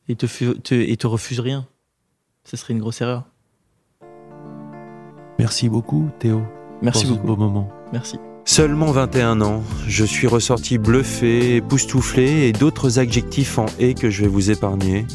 Et 0.09 0.17
te, 0.17 0.27
et 0.75 0.97
te 0.97 1.07
refuse 1.07 1.41
rien. 1.41 1.67
Ce 2.45 2.57
serait 2.57 2.75
une 2.75 2.81
grosse 2.81 3.01
erreur. 3.01 3.25
Merci 5.39 5.69
beaucoup, 5.69 6.09
Théo. 6.19 6.43
Merci 6.83 7.07
pour 7.07 7.17
beaucoup. 7.17 7.27
Ce 7.27 7.33
beau 7.33 7.37
moment. 7.37 7.69
Merci. 7.93 8.19
Seulement 8.45 8.93
21 8.93 9.41
ans, 9.43 9.63
je 9.87 10.05
suis 10.05 10.27
ressorti 10.27 10.79
bluffé, 10.79 11.57
époustouflé 11.57 12.49
et 12.49 12.53
d'autres 12.53 12.99
adjectifs 12.99 13.59
en 13.59 13.67
et 13.79 13.95
que 13.95 14.09
je 14.09 14.23
vais 14.23 14.29
vous 14.29 14.51
épargner. 14.51 15.07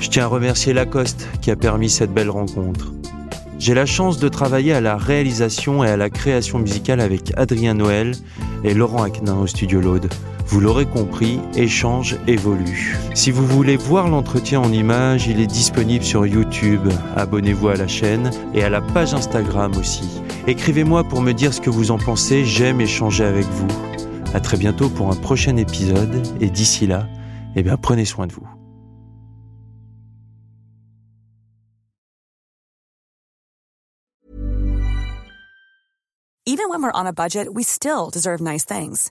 Je 0.00 0.08
tiens 0.08 0.24
à 0.24 0.28
remercier 0.28 0.72
Lacoste 0.72 1.26
qui 1.40 1.50
a 1.50 1.56
permis 1.56 1.90
cette 1.90 2.14
belle 2.14 2.30
rencontre. 2.30 2.92
J'ai 3.58 3.74
la 3.74 3.86
chance 3.86 4.18
de 4.18 4.28
travailler 4.28 4.74
à 4.74 4.80
la 4.80 4.96
réalisation 4.96 5.82
et 5.82 5.88
à 5.88 5.96
la 5.96 6.10
création 6.10 6.58
musicale 6.58 7.00
avec 7.00 7.32
Adrien 7.36 7.74
Noël 7.74 8.12
et 8.62 8.74
Laurent 8.74 9.02
Aquenin 9.02 9.38
au 9.38 9.46
studio 9.46 9.80
Laude. 9.80 10.08
Vous 10.48 10.60
l'aurez 10.60 10.86
compris, 10.86 11.40
échange 11.56 12.16
évolue. 12.28 12.96
Si 13.14 13.32
vous 13.32 13.44
voulez 13.44 13.76
voir 13.76 14.08
l'entretien 14.08 14.60
en 14.60 14.70
images, 14.70 15.26
il 15.26 15.40
est 15.40 15.48
disponible 15.48 16.04
sur 16.04 16.24
YouTube. 16.24 16.88
Abonnez-vous 17.16 17.68
à 17.68 17.74
la 17.74 17.88
chaîne 17.88 18.30
et 18.54 18.62
à 18.62 18.68
la 18.68 18.80
page 18.80 19.12
Instagram 19.12 19.72
aussi. 19.76 20.08
Écrivez-moi 20.46 21.02
pour 21.02 21.20
me 21.20 21.32
dire 21.32 21.52
ce 21.52 21.60
que 21.60 21.68
vous 21.68 21.90
en 21.90 21.98
pensez, 21.98 22.44
j'aime 22.44 22.80
échanger 22.80 23.24
avec 23.24 23.44
vous. 23.46 23.66
À 24.34 24.40
très 24.40 24.56
bientôt 24.56 24.88
pour 24.88 25.10
un 25.10 25.16
prochain 25.16 25.56
épisode 25.56 26.22
et 26.40 26.48
d'ici 26.48 26.86
là, 26.86 27.08
eh 27.56 27.64
bien 27.64 27.76
prenez 27.76 28.04
soin 28.04 28.28
de 28.28 28.32
vous. 28.32 28.46
Even 36.48 36.68
when 36.70 36.80
we're 36.80 36.92
on 36.94 37.06
a 37.06 37.12
budget, 37.12 37.52
we 37.52 37.64
still 37.64 38.08
deserve 38.12 38.40
nice 38.40 38.64
things. 38.64 39.10